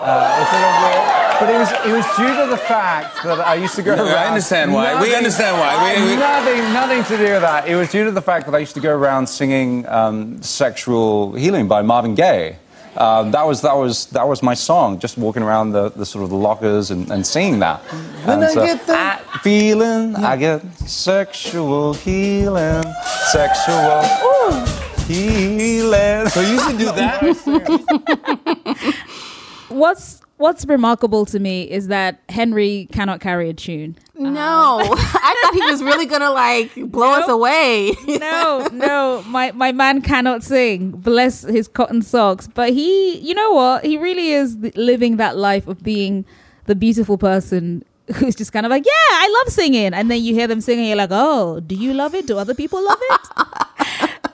Uh, 0.00 0.38
it's 0.40 0.50
sort 0.50 0.64
of 0.64 0.74
weird, 0.84 1.04
but 1.40 1.48
it 1.54 1.58
was 1.58 1.70
it 1.86 1.92
was 1.98 2.06
due 2.16 2.34
to 2.44 2.46
the 2.50 2.56
fact 2.56 3.22
that 3.24 3.40
I 3.40 3.54
used 3.54 3.74
to 3.76 3.82
go 3.82 3.94
No, 3.96 4.04
around. 4.04 4.14
I 4.16 4.26
understand 4.28 4.72
why. 4.72 5.00
We 5.02 5.14
understand 5.14 5.56
why. 5.58 5.94
We- 5.94 6.02
we- 6.10 6.16
nothing 6.16 6.72
nothing 6.72 7.02
to 7.04 7.16
do 7.16 7.32
with 7.34 7.42
that. 7.42 7.66
It 7.68 7.74
was 7.76 7.90
due 7.90 8.04
to 8.04 8.10
the 8.10 8.22
fact 8.22 8.46
that 8.46 8.54
I 8.54 8.58
used 8.58 8.74
to 8.74 8.80
go 8.80 8.92
around 8.94 9.26
singing 9.28 9.86
um, 9.88 10.40
"Sexual 10.42 11.32
Healing" 11.34 11.66
by 11.68 11.82
Marvin 11.82 12.14
Gaye. 12.14 12.56
Um, 12.96 13.30
that 13.32 13.46
was 13.46 13.60
that 13.62 13.76
was 13.76 14.06
that 14.06 14.26
was 14.26 14.42
my 14.42 14.54
song. 14.54 14.98
Just 14.98 15.18
walking 15.18 15.42
around 15.42 15.72
the, 15.72 15.90
the 15.90 16.06
sort 16.06 16.24
of 16.24 16.30
the 16.30 16.36
lockers 16.36 16.90
and, 16.90 17.10
and 17.10 17.24
singing 17.26 17.58
that. 17.60 17.80
When 18.24 18.42
And 18.42 18.44
I 18.44 18.54
so- 18.54 18.64
get 18.66 18.86
the- 18.86 18.94
I- 18.98 19.18
feeling, 19.42 20.16
I 20.16 20.36
get 20.36 20.62
sexual 20.88 21.94
healing, 21.94 22.82
sexual 23.30 24.02
healing. 25.06 26.28
So 26.28 26.40
you 26.40 26.52
used 26.58 26.70
to 26.70 26.76
do 26.78 26.92
that? 26.92 27.20
What's 29.68 30.22
What's 30.38 30.64
remarkable 30.66 31.26
to 31.26 31.40
me 31.40 31.68
is 31.68 31.88
that 31.88 32.20
Henry 32.28 32.88
cannot 32.92 33.18
carry 33.18 33.50
a 33.50 33.52
tune. 33.52 33.96
no, 34.14 34.30
um, 34.80 34.86
I 34.92 35.40
thought 35.42 35.54
he 35.54 35.62
was 35.62 35.82
really 35.82 36.06
gonna 36.06 36.30
like 36.30 36.72
blow 36.76 37.10
us 37.10 37.28
away. 37.28 37.92
no, 38.06 38.68
no, 38.72 39.24
my 39.26 39.50
my 39.50 39.72
man 39.72 40.00
cannot 40.00 40.44
sing. 40.44 40.92
Bless 40.92 41.42
his 41.42 41.66
cotton 41.66 42.02
socks. 42.02 42.46
But 42.46 42.72
he, 42.72 43.18
you 43.18 43.34
know 43.34 43.50
what? 43.50 43.84
He 43.84 43.98
really 43.98 44.28
is 44.30 44.56
living 44.76 45.16
that 45.16 45.36
life 45.36 45.66
of 45.66 45.82
being 45.82 46.24
the 46.66 46.76
beautiful 46.76 47.18
person 47.18 47.82
who's 48.14 48.36
just 48.36 48.52
kind 48.52 48.64
of 48.64 48.70
like, 48.70 48.86
yeah, 48.86 48.92
I 48.92 49.42
love 49.42 49.52
singing. 49.52 49.92
And 49.92 50.08
then 50.08 50.22
you 50.22 50.34
hear 50.34 50.46
them 50.46 50.60
singing, 50.60 50.86
you're 50.86 50.96
like, 50.96 51.10
oh, 51.12 51.60
do 51.60 51.74
you 51.74 51.94
love 51.94 52.14
it? 52.14 52.26
Do 52.26 52.38
other 52.38 52.54
people 52.54 52.82
love 52.82 52.98
it? 53.00 53.20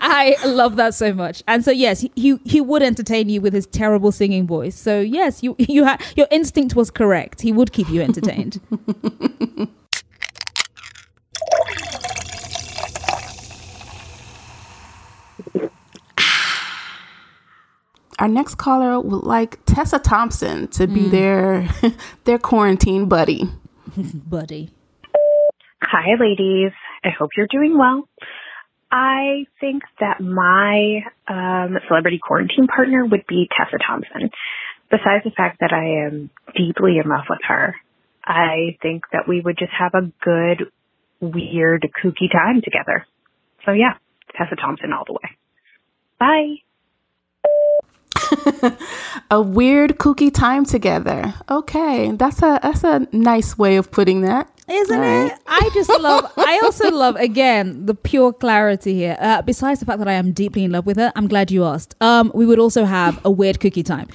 I 0.07 0.37
love 0.47 0.77
that 0.77 0.95
so 0.95 1.15
much. 1.15 1.43
And 1.49 1.65
so 1.65 1.71
yes, 1.71 2.01
he- 2.01 2.13
he 2.15 2.39
he 2.45 2.61
would 2.61 2.83
entertain 2.83 3.29
you 3.29 3.41
with 3.41 3.55
his 3.55 3.67
terrible 3.67 4.13
singing 4.13 4.47
voice. 4.47 4.77
So 4.77 5.01
yes, 5.01 5.43
you 5.43 5.57
you 5.59 5.85
had 5.85 6.03
your 6.15 6.29
instinct 6.31 6.77
was 6.77 6.91
correct. 6.91 7.41
He 7.41 7.53
would 7.53 7.73
keep 7.73 7.89
you 7.89 8.03
entertained. 8.03 8.61
Our 18.19 18.29
next 18.29 18.55
caller 18.57 19.01
would 19.01 19.25
like 19.25 19.59
Tessa 19.67 19.99
Thompson 19.99 20.69
to 20.69 20.87
be 20.87 21.05
hmm. 21.05 21.11
their 21.11 21.69
their 22.25 22.39
quarantine 22.39 23.09
buddy. 23.09 23.49
Buddy. 24.15 24.71
Hi, 25.83 26.15
ladies. 26.19 26.73
I 27.05 27.11
hope 27.11 27.31
you're 27.37 27.47
doing 27.49 27.79
well. 27.79 28.09
I 28.97 29.47
think 29.59 29.83
that 29.99 30.21
my 30.21 31.01
um, 31.27 31.77
celebrity 31.89 32.21
quarantine 32.23 32.69
partner 32.69 33.05
would 33.05 33.27
be 33.27 33.49
Tessa 33.51 33.77
Thompson. 33.85 34.31
Besides 34.89 35.25
the 35.25 35.33
fact 35.37 35.59
that 35.59 35.73
I 35.73 36.07
am 36.07 36.31
deeply 36.57 36.99
in 37.03 37.11
love 37.11 37.25
with 37.29 37.41
her, 37.49 37.75
I 38.25 38.79
think 38.81 39.03
that 39.13 39.27
we 39.27 39.41
would 39.41 39.59
just 39.59 39.73
have 39.77 39.95
a 39.95 40.13
good, 40.23 40.71
weird, 41.21 41.89
kooky 42.01 42.31
time 42.31 42.63
together. 42.63 43.05
So 43.67 43.73
yeah, 43.73 43.95
Tessa 44.37 44.55
Thompson 44.55 44.93
all 44.93 45.05
the 45.05 45.15
way. 45.15 45.37
Bye. 46.21 46.63
a 49.33 49.43
weird 49.43 49.99
kooky 49.99 50.33
time 50.33 50.65
together. 50.65 51.35
Okay, 51.51 52.13
that's 52.13 52.43
a 52.43 52.61
that's 52.63 52.85
a 52.85 53.09
nice 53.11 53.59
way 53.59 53.75
of 53.75 53.91
putting 53.91 54.21
that. 54.21 54.49
Isn't 54.67 55.03
it? 55.03 55.39
I 55.47 55.71
just 55.75 55.91
love. 56.01 56.33
I 56.39 56.61
also 56.65 56.91
love 56.91 57.17
again 57.17 57.85
the 57.85 57.95
pure 57.95 58.33
clarity 58.33 58.95
here. 58.95 59.17
Uh, 59.21 59.43
besides 59.43 59.81
the 59.81 59.87
fact 59.87 59.99
that 59.99 60.09
I 60.09 60.15
am 60.15 60.33
deeply 60.33 60.65
in 60.65 60.73
love 60.73 60.87
with 60.87 60.97
her, 60.97 61.13
I'm 61.15 61.29
glad 61.29 61.51
you 61.51 61.65
asked. 61.65 61.95
Um, 62.01 62.33
we 62.35 62.47
would 62.47 62.59
also 62.59 62.85
have 62.87 63.21
a 63.25 63.31
weird 63.31 63.61
cookie 63.61 63.83
time. 63.83 64.09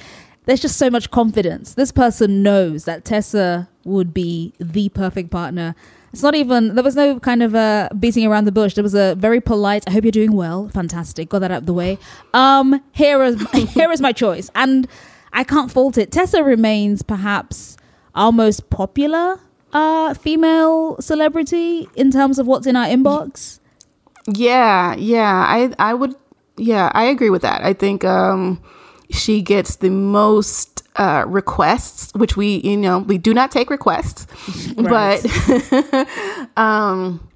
There's 0.46 0.60
just 0.60 0.78
so 0.78 0.90
much 0.90 1.12
confidence. 1.12 1.76
This 1.76 1.92
person 1.92 2.42
knows 2.42 2.86
that 2.86 3.06
Tessa 3.06 3.70
would 3.84 4.12
be 4.14 4.54
the 4.60 4.90
perfect 4.90 5.30
partner. 5.30 5.76
It's 6.12 6.24
not 6.24 6.34
even. 6.34 6.74
There 6.74 6.84
was 6.84 6.96
no 6.96 7.20
kind 7.20 7.44
of 7.44 7.54
uh, 7.54 7.90
beating 8.00 8.26
around 8.26 8.46
the 8.46 8.52
bush. 8.52 8.74
There 8.74 8.84
was 8.84 8.96
a 8.96 9.14
very 9.16 9.42
polite. 9.42 9.84
I 9.88 9.92
hope 9.92 10.04
you're 10.04 10.12
doing 10.12 10.32
well. 10.32 10.68
Fantastic. 10.70 11.30
Got 11.30 11.40
that 11.40 11.52
out 11.52 11.60
of 11.60 11.66
the 11.68 11.74
way. 11.74 12.00
Um, 12.34 12.82
here 12.92 13.22
is 13.22 13.40
here 13.54 13.92
is 13.92 14.02
my 14.02 14.12
choice, 14.12 14.50
and 14.56 14.88
I 15.32 15.44
can't 15.44 15.72
fault 15.72 16.00
it. 16.00 16.12
Tessa 16.12 16.44
remains 16.44 17.04
perhaps 17.04 17.78
our 18.16 18.32
most 18.32 18.72
popular 18.72 19.40
uh, 19.74 20.14
female 20.14 20.98
celebrity 21.02 21.88
in 21.96 22.12
terms 22.12 22.40
of 22.40 22.48
what's 22.48 22.68
in 22.68 22.76
our 22.76 22.86
inbox. 22.88 23.60
Yeah, 24.28 24.96
yeah. 24.96 25.46
I 25.48 25.74
I 25.80 25.94
would 25.94 26.16
yeah, 26.58 26.92
I 26.94 27.06
agree 27.06 27.30
with 27.30 27.42
that. 27.42 27.64
I 27.64 27.74
think 27.74 28.04
um 28.04 28.62
she 29.12 29.42
gets 29.42 29.78
the 29.78 29.90
most 29.90 30.84
uh 30.96 31.26
requests, 31.28 32.12
which 32.14 32.36
we 32.38 32.58
you 32.64 32.78
know, 32.78 33.00
we 33.00 33.18
do 33.18 33.34
not 33.34 33.52
take 33.52 33.70
requests. 33.70 34.28
Right. 34.78 35.22
But 35.24 36.08
um 36.58 37.29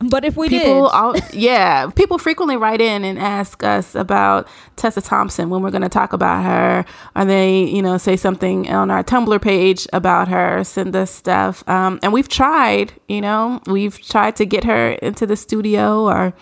but 0.00 0.24
if 0.24 0.36
we 0.36 0.48
people 0.48 0.82
did. 0.84 0.92
all, 0.92 1.14
yeah 1.32 1.88
people 1.90 2.18
frequently 2.18 2.56
write 2.56 2.80
in 2.80 3.04
and 3.04 3.18
ask 3.18 3.62
us 3.62 3.94
about 3.94 4.48
tessa 4.76 5.00
thompson 5.00 5.50
when 5.50 5.62
we're 5.62 5.70
going 5.70 5.82
to 5.82 5.88
talk 5.88 6.12
about 6.12 6.42
her 6.44 6.84
or 7.14 7.24
they 7.24 7.64
you 7.64 7.80
know 7.80 7.96
say 7.96 8.16
something 8.16 8.68
on 8.70 8.90
our 8.90 9.04
tumblr 9.04 9.40
page 9.40 9.86
about 9.92 10.28
her 10.28 10.64
send 10.64 10.94
us 10.96 11.10
stuff 11.10 11.66
um, 11.68 11.98
and 12.02 12.12
we've 12.12 12.28
tried 12.28 12.92
you 13.08 13.20
know 13.20 13.60
we've 13.66 14.00
tried 14.00 14.36
to 14.36 14.44
get 14.44 14.64
her 14.64 14.92
into 14.94 15.26
the 15.26 15.36
studio 15.36 16.02
or 16.04 16.34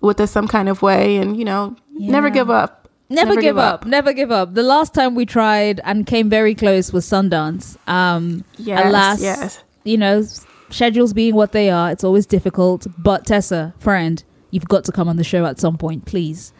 with 0.00 0.20
us 0.20 0.30
some 0.30 0.48
kind 0.48 0.68
of 0.68 0.80
way 0.82 1.16
and 1.16 1.36
you 1.36 1.44
know 1.44 1.76
never 1.92 2.30
give 2.30 2.50
up 2.50 2.78
Never, 3.12 3.36
give, 3.36 3.58
up. 3.58 3.84
Never 3.84 4.14
give 4.14 4.30
up. 4.30 4.54
The 4.54 4.62
last 4.62 4.94
time 4.94 5.14
we 5.14 5.26
tried 5.26 5.80
and 5.84 6.06
came 6.06 6.30
very 6.30 6.54
close 6.54 6.92
was 6.92 7.04
Sundance. 7.04 7.76
Um, 7.86 8.42
Yes, 8.56 8.86
alas, 8.86 9.20
yes. 9.20 9.64
you 9.84 9.98
know, 9.98 10.24
schedules 10.72 11.12
being 11.12 11.34
what 11.34 11.52
they 11.52 11.70
are, 11.70 11.90
it's 11.90 12.04
always 12.04 12.26
difficult. 12.26 12.86
But 12.98 13.26
Tessa, 13.26 13.74
friend, 13.78 14.22
you've 14.50 14.68
got 14.68 14.84
to 14.84 14.92
come 14.92 15.08
on 15.08 15.16
the 15.16 15.24
show 15.24 15.44
at 15.46 15.60
some 15.60 15.76
point, 15.78 16.04
please. 16.04 16.52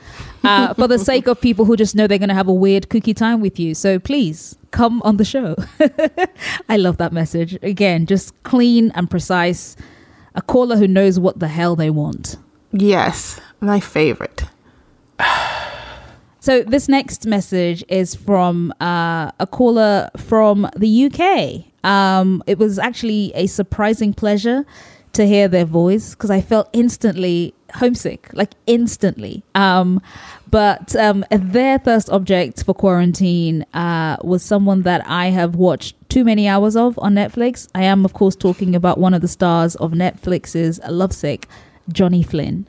Uh, 0.44 0.74
for 0.78 0.88
the 0.88 0.98
sake 0.98 1.26
of 1.26 1.40
people 1.40 1.64
who 1.64 1.76
just 1.76 1.94
know 1.94 2.06
they're 2.06 2.18
going 2.18 2.28
to 2.28 2.34
have 2.34 2.48
a 2.48 2.54
weird 2.54 2.88
cookie 2.88 3.14
time 3.14 3.40
with 3.40 3.58
you. 3.58 3.74
So 3.74 3.98
please 3.98 4.56
come 4.70 5.02
on 5.02 5.16
the 5.16 5.24
show. 5.24 5.56
I 6.68 6.76
love 6.76 6.96
that 6.98 7.12
message. 7.12 7.58
Again, 7.62 8.06
just 8.06 8.40
clean 8.42 8.90
and 8.94 9.10
precise. 9.10 9.76
A 10.34 10.42
caller 10.42 10.76
who 10.76 10.88
knows 10.88 11.18
what 11.18 11.38
the 11.40 11.48
hell 11.48 11.76
they 11.76 11.90
want. 11.90 12.36
yes 12.72 13.38
my 13.60 13.78
favorite 13.78 14.44
So 16.40 16.64
this 16.64 16.88
next 16.88 17.24
message 17.24 17.84
is 17.88 18.16
from 18.16 18.72
uh, 18.80 19.30
a 19.38 19.46
caller 19.46 20.10
from 20.16 20.68
the 20.76 21.04
UK. 21.06 21.71
Um, 21.84 22.42
it 22.46 22.58
was 22.58 22.78
actually 22.78 23.32
a 23.34 23.46
surprising 23.46 24.14
pleasure 24.14 24.64
to 25.12 25.26
hear 25.26 25.48
their 25.48 25.64
voice 25.64 26.14
because 26.14 26.30
I 26.30 26.40
felt 26.40 26.68
instantly 26.72 27.54
homesick, 27.74 28.30
like 28.32 28.52
instantly. 28.66 29.42
Um, 29.54 30.00
but 30.50 30.94
um, 30.96 31.24
their 31.30 31.78
first 31.78 32.10
object 32.10 32.64
for 32.64 32.74
quarantine 32.74 33.64
uh, 33.74 34.16
was 34.22 34.42
someone 34.42 34.82
that 34.82 35.06
I 35.06 35.26
have 35.26 35.54
watched 35.56 35.96
too 36.08 36.24
many 36.24 36.46
hours 36.48 36.76
of 36.76 36.98
on 36.98 37.14
Netflix. 37.14 37.68
I 37.74 37.84
am, 37.84 38.04
of 38.04 38.12
course, 38.12 38.36
talking 38.36 38.74
about 38.74 38.98
one 38.98 39.14
of 39.14 39.20
the 39.20 39.28
stars 39.28 39.74
of 39.76 39.92
Netflix's 39.92 40.80
Lovesick, 40.88 41.48
Johnny 41.90 42.22
Flynn. 42.22 42.66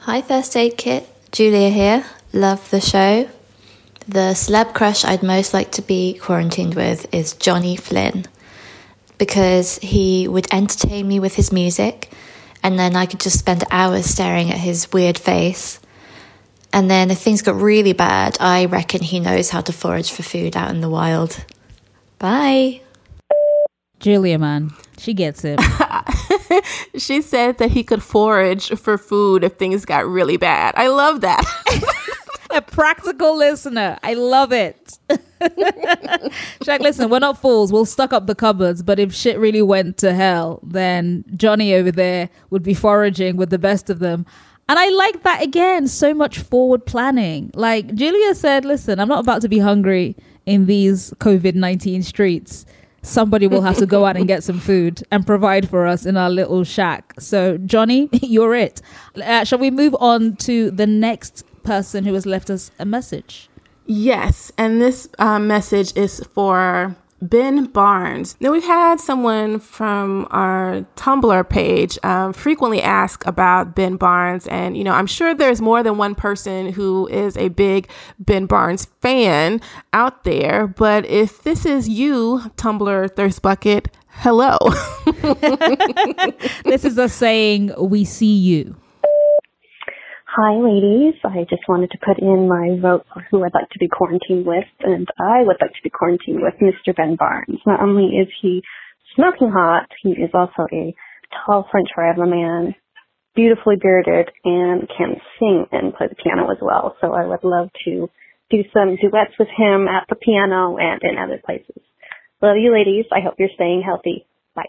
Hi, 0.00 0.20
Thirst 0.20 0.56
Aid 0.56 0.76
Kit. 0.76 1.08
Julia 1.32 1.70
here. 1.70 2.04
Love 2.32 2.70
the 2.70 2.80
show. 2.80 3.28
The 4.08 4.34
celeb 4.34 4.72
crush 4.72 5.04
I'd 5.04 5.24
most 5.24 5.52
like 5.52 5.72
to 5.72 5.82
be 5.82 6.14
quarantined 6.14 6.74
with 6.74 7.12
is 7.12 7.32
Johnny 7.32 7.74
Flynn 7.74 8.26
because 9.18 9.78
he 9.78 10.28
would 10.28 10.46
entertain 10.52 11.08
me 11.08 11.18
with 11.18 11.34
his 11.34 11.50
music 11.50 12.12
and 12.62 12.78
then 12.78 12.94
I 12.94 13.06
could 13.06 13.18
just 13.18 13.38
spend 13.38 13.64
hours 13.70 14.06
staring 14.06 14.50
at 14.50 14.58
his 14.58 14.92
weird 14.92 15.18
face. 15.18 15.80
And 16.72 16.88
then 16.90 17.10
if 17.10 17.18
things 17.18 17.42
got 17.42 17.56
really 17.56 17.94
bad, 17.94 18.36
I 18.38 18.66
reckon 18.66 19.02
he 19.02 19.18
knows 19.18 19.50
how 19.50 19.60
to 19.62 19.72
forage 19.72 20.12
for 20.12 20.22
food 20.22 20.56
out 20.56 20.70
in 20.70 20.82
the 20.82 20.90
wild. 20.90 21.44
Bye. 22.18 22.82
Julia, 23.98 24.38
man, 24.38 24.70
she 24.98 25.14
gets 25.14 25.42
it. 25.44 25.60
she 26.96 27.22
said 27.22 27.58
that 27.58 27.70
he 27.70 27.82
could 27.82 28.02
forage 28.02 28.68
for 28.70 28.98
food 28.98 29.44
if 29.44 29.54
things 29.54 29.84
got 29.84 30.06
really 30.06 30.36
bad 30.36 30.74
i 30.76 30.88
love 30.88 31.20
that 31.20 31.44
a 32.56 32.62
practical 32.62 33.36
listener. 33.36 33.98
I 34.02 34.14
love 34.14 34.50
it. 34.52 34.98
Shaq, 35.10 36.80
listen, 36.80 37.10
we're 37.10 37.18
not 37.18 37.40
fools. 37.40 37.70
We'll 37.70 37.84
stock 37.84 38.12
up 38.12 38.26
the 38.26 38.34
cupboards, 38.34 38.82
but 38.82 38.98
if 38.98 39.14
shit 39.14 39.38
really 39.38 39.62
went 39.62 39.98
to 39.98 40.14
hell, 40.14 40.60
then 40.62 41.24
Johnny 41.36 41.74
over 41.74 41.92
there 41.92 42.30
would 42.50 42.62
be 42.62 42.74
foraging 42.74 43.36
with 43.36 43.50
the 43.50 43.58
best 43.58 43.90
of 43.90 43.98
them. 43.98 44.24
And 44.68 44.78
I 44.78 44.88
like 44.88 45.22
that 45.22 45.42
again, 45.42 45.86
so 45.86 46.14
much 46.14 46.38
forward 46.38 46.86
planning. 46.86 47.50
Like 47.54 47.94
Julia 47.94 48.34
said, 48.34 48.64
listen, 48.64 48.98
I'm 48.98 49.08
not 49.08 49.20
about 49.20 49.42
to 49.42 49.48
be 49.48 49.58
hungry 49.58 50.16
in 50.46 50.66
these 50.66 51.12
COVID 51.18 51.54
19 51.54 52.02
streets. 52.02 52.66
Somebody 53.02 53.46
will 53.46 53.62
have 53.62 53.76
to 53.76 53.86
go 53.86 54.04
out 54.04 54.16
and 54.16 54.26
get 54.26 54.42
some 54.42 54.58
food 54.58 55.04
and 55.12 55.24
provide 55.24 55.68
for 55.68 55.86
us 55.86 56.06
in 56.06 56.16
our 56.16 56.28
little 56.28 56.64
shack. 56.64 57.14
So, 57.20 57.56
Johnny, 57.58 58.08
you're 58.12 58.56
it. 58.56 58.82
Uh, 59.14 59.44
shall 59.44 59.60
we 59.60 59.70
move 59.70 59.94
on 60.00 60.34
to 60.38 60.72
the 60.72 60.88
next 60.88 61.44
person 61.66 62.04
who 62.04 62.14
has 62.14 62.24
left 62.24 62.48
us 62.48 62.70
a 62.78 62.84
message? 62.84 63.48
Yes, 63.86 64.50
and 64.56 64.80
this 64.80 65.08
uh, 65.18 65.38
message 65.38 65.96
is 65.96 66.20
for 66.32 66.96
Ben 67.22 67.64
Barnes. 67.66 68.36
Now, 68.40 68.52
we've 68.52 68.64
had 68.64 69.00
someone 69.00 69.58
from 69.58 70.26
our 70.30 70.84
Tumblr 70.96 71.48
page 71.48 71.98
um, 72.02 72.32
frequently 72.32 72.82
ask 72.82 73.24
about 73.26 73.74
Ben 73.74 73.96
Barnes, 73.96 74.46
and 74.48 74.76
you 74.76 74.84
know, 74.84 74.92
I'm 74.92 75.06
sure 75.06 75.34
there's 75.34 75.60
more 75.60 75.82
than 75.82 75.98
one 75.98 76.14
person 76.14 76.72
who 76.72 77.06
is 77.08 77.36
a 77.36 77.48
big 77.48 77.88
Ben 78.18 78.46
Barnes 78.46 78.86
fan 79.00 79.60
out 79.92 80.24
there. 80.24 80.66
But 80.66 81.06
if 81.06 81.42
this 81.42 81.64
is 81.64 81.88
you, 81.88 82.42
Tumblr 82.56 83.14
Thirst 83.16 83.40
Bucket, 83.40 83.88
hello. 84.08 84.58
this 86.64 86.84
is 86.84 86.98
us 86.98 87.12
saying, 87.12 87.72
We 87.78 88.04
see 88.04 88.36
you. 88.36 88.76
Hi, 90.38 90.52
ladies. 90.52 91.14
I 91.24 91.46
just 91.48 91.66
wanted 91.66 91.90
to 91.92 91.98
put 92.04 92.18
in 92.18 92.46
my 92.46 92.78
vote 92.78 93.06
for 93.10 93.24
who 93.30 93.42
I'd 93.42 93.54
like 93.54 93.70
to 93.70 93.78
be 93.78 93.88
quarantined 93.88 94.44
with, 94.44 94.68
and 94.80 95.08
I 95.18 95.40
would 95.40 95.56
like 95.62 95.70
to 95.70 95.82
be 95.82 95.88
quarantined 95.88 96.42
with 96.42 96.52
Mr. 96.60 96.94
Ben 96.94 97.16
Barnes. 97.16 97.58
Not 97.64 97.80
only 97.80 98.18
is 98.20 98.28
he 98.42 98.62
smoking 99.14 99.50
hot, 99.50 99.88
he 100.02 100.10
is 100.10 100.28
also 100.34 100.68
a 100.70 100.94
tall 101.32 101.66
French 101.70 101.88
fry 101.94 102.10
of 102.10 102.18
a 102.18 102.26
man, 102.26 102.74
beautifully 103.34 103.76
bearded, 103.80 104.30
and 104.44 104.86
can 104.94 105.16
sing 105.38 105.64
and 105.72 105.94
play 105.94 106.08
the 106.08 106.22
piano 106.22 106.50
as 106.50 106.58
well. 106.60 106.98
So 107.00 107.14
I 107.14 107.24
would 107.24 107.42
love 107.42 107.70
to 107.86 108.10
do 108.50 108.62
some 108.74 108.96
duets 109.00 109.32
with 109.38 109.48
him 109.56 109.88
at 109.88 110.04
the 110.10 110.16
piano 110.16 110.76
and 110.76 111.00
in 111.02 111.16
other 111.16 111.40
places. 111.42 111.80
Love 112.42 112.58
you, 112.58 112.74
ladies. 112.74 113.06
I 113.10 113.20
hope 113.24 113.36
you're 113.38 113.48
staying 113.54 113.80
healthy. 113.80 114.26
Bye. 114.54 114.68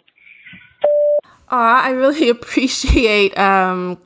Aw, 1.50 1.84
I 1.84 1.90
really 1.90 2.30
appreciate 2.38 3.38
um, 3.38 3.98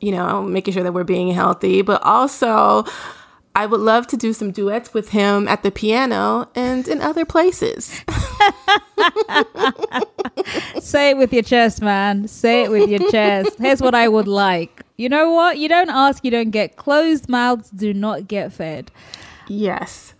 you 0.00 0.12
know, 0.12 0.42
making 0.42 0.74
sure 0.74 0.82
that 0.82 0.92
we're 0.92 1.04
being 1.04 1.32
healthy, 1.32 1.82
but 1.82 2.02
also 2.02 2.84
I 3.54 3.66
would 3.66 3.80
love 3.80 4.06
to 4.08 4.16
do 4.16 4.32
some 4.32 4.50
duets 4.50 4.92
with 4.92 5.10
him 5.10 5.46
at 5.48 5.62
the 5.62 5.70
piano 5.70 6.48
and 6.54 6.86
in 6.88 7.00
other 7.00 7.24
places. 7.24 8.02
Say 10.80 11.10
it 11.10 11.16
with 11.16 11.32
your 11.32 11.42
chest, 11.42 11.80
man. 11.80 12.28
Say 12.28 12.64
it 12.64 12.70
with 12.70 12.88
your 12.90 13.10
chest. 13.10 13.58
Here's 13.58 13.80
what 13.80 13.94
I 13.94 14.08
would 14.08 14.28
like. 14.28 14.82
You 14.96 15.08
know 15.08 15.30
what? 15.32 15.58
You 15.58 15.68
don't 15.68 15.90
ask, 15.90 16.24
you 16.24 16.30
don't 16.30 16.50
get. 16.50 16.76
Closed 16.76 17.28
mouths 17.28 17.70
do 17.70 17.94
not 17.94 18.28
get 18.28 18.52
fed. 18.52 18.90
Yes. 19.48 20.14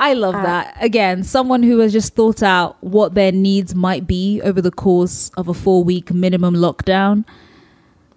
I 0.00 0.14
love 0.14 0.34
Uh, 0.36 0.42
that. 0.42 0.76
Again, 0.80 1.24
someone 1.24 1.62
who 1.62 1.78
has 1.78 1.92
just 1.92 2.14
thought 2.14 2.42
out 2.42 2.76
what 2.82 3.14
their 3.14 3.32
needs 3.32 3.74
might 3.74 4.06
be 4.06 4.40
over 4.42 4.60
the 4.62 4.70
course 4.70 5.30
of 5.36 5.48
a 5.48 5.54
four 5.54 5.82
week 5.84 6.12
minimum 6.12 6.54
lockdown. 6.54 7.24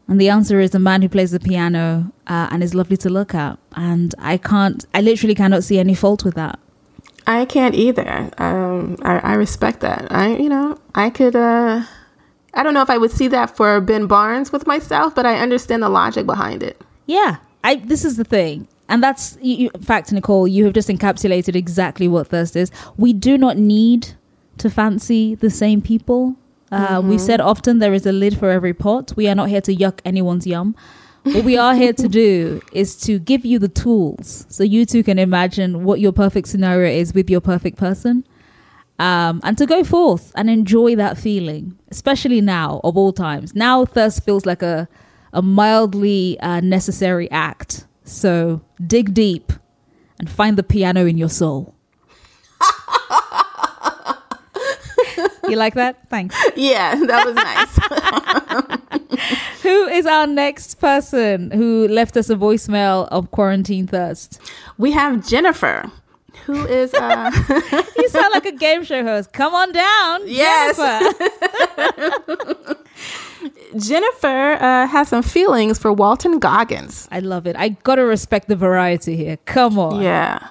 And 0.08 0.20
the 0.20 0.30
answer 0.30 0.60
is 0.60 0.76
a 0.76 0.80
man 0.80 1.02
who 1.02 1.10
plays 1.10 1.32
the 1.32 1.40
piano 1.40 2.12
uh, 2.28 2.50
and 2.52 2.62
is 2.62 2.76
lovely 2.76 2.98
to 2.98 3.10
look 3.10 3.34
at. 3.34 3.58
And 3.76 4.14
I 4.20 4.38
can't, 4.38 4.86
I 4.94 5.02
literally 5.02 5.36
cannot 5.36 5.64
see 5.64 5.80
any 5.80 5.94
fault 5.94 6.26
with 6.26 6.36
that. 6.36 6.60
I 7.28 7.46
can't 7.46 7.76
either. 7.76 8.30
Um, 8.38 8.98
I, 9.04 9.20
I 9.20 9.34
respect 9.36 9.80
that. 9.82 10.12
I, 10.12 10.36
you 10.36 10.50
know, 10.50 10.78
I 10.96 11.10
could. 11.12 11.36
Uh, 11.36 11.84
I 12.54 12.64
don't 12.64 12.74
know 12.74 12.82
if 12.82 12.90
I 12.90 12.98
would 12.98 13.12
see 13.12 13.28
that 13.30 13.56
for 13.56 13.80
Ben 13.80 14.08
Barnes 14.08 14.52
with 14.52 14.68
myself, 14.68 15.16
but 15.16 15.26
I 15.26 15.38
understand 15.40 15.84
the 15.84 15.90
logic 15.90 16.26
behind 16.26 16.64
it. 16.64 16.82
Yeah, 17.06 17.38
I. 17.64 17.76
This 17.76 18.04
is 18.04 18.18
the 18.18 18.24
thing. 18.26 18.68
and 18.90 19.02
that's 19.02 19.38
you, 19.42 19.56
you- 19.56 19.72
in 19.74 19.82
fact, 19.84 20.12
Nicole. 20.12 20.48
You 20.48 20.66
have 20.66 20.74
just 20.74 20.90
encapsulated 20.90 21.56
exactly 21.56 22.08
what 22.10 22.28
thirst 22.28 22.56
is. 22.58 22.72
We 22.98 23.14
do 23.14 23.38
not 23.38 23.56
need 23.58 24.14
to 24.58 24.70
fancy 24.70 25.36
the 25.36 25.50
same 25.52 25.82
people. 25.82 26.36
Uh, 26.72 27.02
We've 27.04 27.20
Mhm. 27.20 27.26
said 27.26 27.42
often 27.42 27.80
there 27.80 27.94
is 27.94 28.06
a 28.06 28.12
lid 28.12 28.38
for 28.38 28.50
every 28.50 28.74
pot. 28.74 29.14
We 29.16 29.28
are 29.28 29.36
not 29.36 29.50
here 29.50 29.62
to 29.62 29.76
yuck 29.76 30.00
anyone's 30.06 30.48
yum. 30.48 30.76
What 31.24 31.44
we 31.44 31.58
are 31.58 31.76
here 31.76 31.94
to 31.94 32.08
do 32.08 32.62
is 32.72 32.96
to 33.02 33.20
give 33.20 33.46
you 33.46 33.60
the 33.60 33.68
tools 33.68 34.46
so 34.50 34.64
you 34.64 34.86
too 34.86 35.04
can 35.04 35.20
imagine 35.20 35.84
what 35.84 36.00
your 36.00 36.12
perfect 36.12 36.48
scenario 36.48 36.90
is 36.92 37.14
with 37.14 37.30
your 37.30 37.42
perfect 37.42 37.78
person. 37.78 38.24
Um, 38.98 39.40
and 39.44 39.58
to 39.58 39.66
go 39.66 39.84
forth 39.84 40.32
and 40.36 40.50
enjoy 40.50 40.96
that 40.96 41.18
feeling, 41.18 41.76
especially 41.92 42.40
now 42.42 42.80
of 42.84 42.96
all 42.98 43.12
times. 43.14 43.54
Now, 43.56 43.84
thirst 43.86 44.24
feels 44.24 44.46
like 44.46 44.62
a, 44.64 44.88
a 45.34 45.42
mildly 45.42 46.40
uh, 46.40 46.60
necessary 46.62 47.30
act. 47.32 47.86
So 48.04 48.62
dig 48.86 49.14
deep 49.14 49.54
and 50.20 50.30
find 50.30 50.58
the 50.58 50.64
piano 50.64 51.06
in 51.06 51.18
your 51.18 51.30
soul. 51.30 51.76
You 55.52 55.58
like 55.58 55.74
that? 55.76 56.10
Thanks. 56.10 56.36
Yeah, 56.56 56.96
that 57.06 57.26
was 57.26 57.36
nice. 57.36 57.78
Who 59.64 59.88
is 59.88 60.06
our 60.06 60.26
next 60.28 60.80
person 60.80 61.52
who 61.52 61.88
left 61.88 62.18
us 62.18 62.30
a 62.30 62.36
voicemail 62.36 63.08
of 63.10 63.30
quarantine 63.32 63.88
thirst? 63.88 64.40
We 64.78 64.92
have 64.92 65.26
Jennifer, 65.28 65.90
who 66.46 66.66
is 66.66 66.94
uh 66.94 67.32
You 67.98 68.10
sound 68.10 68.34
like 68.34 68.46
a 68.46 68.52
game 68.52 68.84
show 68.84 69.04
host. 69.04 69.32
Come 69.34 69.54
on 69.54 69.72
down. 69.72 70.22
Yes. 70.26 70.78
Jennifer. 70.78 72.76
Jennifer 73.78 74.54
uh, 74.62 74.88
has 74.88 75.08
some 75.10 75.24
feelings 75.24 75.80
for 75.80 75.94
Walton 75.94 76.40
Goggins. 76.40 77.08
I 77.12 77.20
love 77.20 77.48
it. 77.48 77.56
I 77.56 77.70
gotta 77.70 78.04
respect 78.06 78.48
the 78.48 78.56
variety 78.56 79.16
here. 79.16 79.38
Come 79.46 79.80
on. 79.80 80.02
Yeah. 80.02 80.46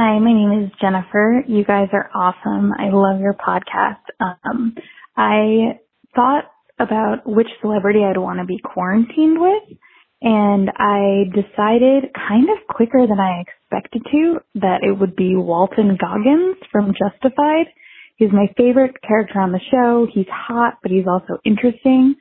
Hi, 0.00 0.16
my 0.20 0.32
name 0.32 0.62
is 0.62 0.70
Jennifer. 0.80 1.42
You 1.48 1.64
guys 1.64 1.88
are 1.92 2.08
awesome. 2.14 2.72
I 2.72 2.90
love 2.92 3.20
your 3.20 3.34
podcast. 3.34 3.98
Um, 4.20 4.76
I 5.16 5.80
thought 6.14 6.44
about 6.78 7.26
which 7.26 7.48
celebrity 7.60 8.04
I'd 8.04 8.16
want 8.16 8.38
to 8.38 8.44
be 8.44 8.60
quarantined 8.62 9.40
with, 9.40 9.76
and 10.22 10.70
I 10.76 11.24
decided 11.34 12.12
kind 12.14 12.46
of 12.48 12.58
quicker 12.68 13.08
than 13.08 13.18
I 13.18 13.42
expected 13.42 14.06
to 14.12 14.38
that 14.60 14.84
it 14.84 14.92
would 14.92 15.16
be 15.16 15.34
Walton 15.34 15.98
Goggins 16.00 16.58
from 16.70 16.94
Justified. 16.96 17.66
He's 18.14 18.30
my 18.30 18.46
favorite 18.56 18.94
character 19.02 19.40
on 19.40 19.50
the 19.50 19.60
show. 19.68 20.06
He's 20.14 20.28
hot, 20.30 20.74
but 20.80 20.92
he's 20.92 21.08
also 21.08 21.40
interesting. 21.44 22.14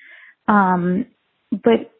Um, 0.48 1.06
but 1.52 1.94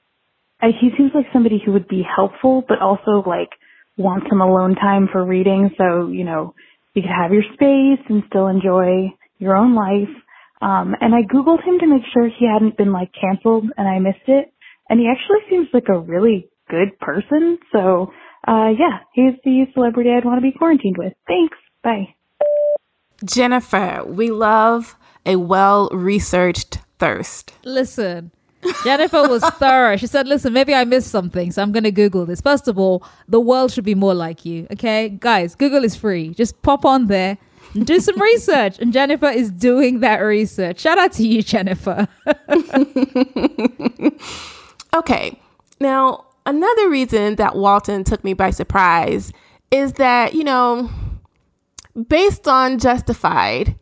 I, 0.60 0.70
he 0.82 0.90
seems 0.98 1.12
like 1.14 1.28
somebody 1.32 1.62
who 1.64 1.74
would 1.74 1.88
be 1.88 2.02
helpful, 2.02 2.64
but 2.68 2.82
also 2.82 3.22
like 3.30 3.50
want 3.98 4.24
some 4.30 4.42
alone 4.42 4.76
time 4.76 5.10
for 5.12 5.26
reading. 5.26 5.72
So, 5.78 6.08
you 6.08 6.24
know, 6.24 6.54
you 6.94 7.02
could 7.02 7.12
have 7.12 7.32
your 7.32 7.44
space 7.54 8.06
and 8.10 8.24
still 8.28 8.48
enjoy 8.48 9.14
your 9.40 9.56
own 9.56 9.76
life. 9.76 10.14
Um, 10.62 10.96
and 11.02 11.14
I 11.14 11.22
Googled 11.22 11.64
him 11.64 11.80
to 11.80 11.88
make 11.88 12.04
sure 12.14 12.28
he 12.28 12.48
hadn't 12.52 12.78
been 12.78 12.92
like 12.92 13.12
canceled 13.20 13.66
and 13.78 13.88
I 13.88 14.00
missed 14.00 14.28
it. 14.28 14.54
And 14.90 15.00
he 15.00 15.08
actually 15.08 15.42
seems 15.50 15.68
like 15.74 15.90
a 15.90 16.00
really 16.00 16.50
good 16.70 16.98
person. 17.00 17.60
So, 17.72 18.12
uh, 18.48 18.70
yeah, 18.78 19.00
he's 19.14 19.34
the 19.44 19.66
celebrity 19.74 20.10
I'd 20.12 20.26
want 20.26 20.38
to 20.38 20.42
be 20.42 20.58
quarantined 20.58 20.98
with. 20.98 21.14
Thanks. 21.28 21.58
Bye. 21.84 22.16
Jennifer, 23.26 24.04
we 24.06 24.32
love 24.32 24.96
a 25.26 25.36
well 25.36 25.90
researched 25.92 26.80
thirst. 27.00 27.54
Listen, 27.64 28.32
Jennifer 28.84 29.28
was 29.28 29.44
thorough. 29.44 29.98
She 29.98 30.08
said, 30.08 30.28
Listen, 30.28 30.54
maybe 30.54 30.74
I 30.74 30.84
missed 30.84 31.10
something, 31.10 31.52
so 31.52 31.62
I'm 31.62 31.72
going 31.72 31.84
to 31.84 31.92
Google 31.92 32.26
this. 32.26 32.42
First 32.42 32.68
of 32.68 32.78
all, 32.78 33.04
the 33.28 33.40
world 33.40 33.72
should 33.72 33.86
be 33.86 33.96
more 33.96 34.14
like 34.14 34.46
you, 34.46 34.68
okay? 34.72 35.10
Guys, 35.10 35.56
Google 35.56 35.84
is 35.84 35.96
free. 35.96 36.30
Just 36.34 36.62
pop 36.62 36.86
on 36.86 37.08
there 37.08 37.38
and 37.74 37.86
do 37.86 38.00
some 38.00 38.20
research. 38.20 38.80
And 38.80 38.92
Jennifer 38.92 39.28
is 39.30 39.52
doing 39.52 40.00
that 40.00 40.18
research. 40.18 40.80
Shout 40.80 40.98
out 40.98 41.12
to 41.14 41.28
you, 41.28 41.44
Jennifer. 41.44 42.08
Okay. 44.98 45.40
Now, 45.80 46.26
another 46.46 46.90
reason 46.90 47.36
that 47.36 47.56
Walton 47.56 48.04
took 48.04 48.24
me 48.24 48.34
by 48.34 48.50
surprise 48.50 49.32
is 49.70 49.94
that, 49.94 50.34
you 50.34 50.44
know, 50.44 50.90
based 52.08 52.48
on 52.48 52.80
Justified, 52.80 53.76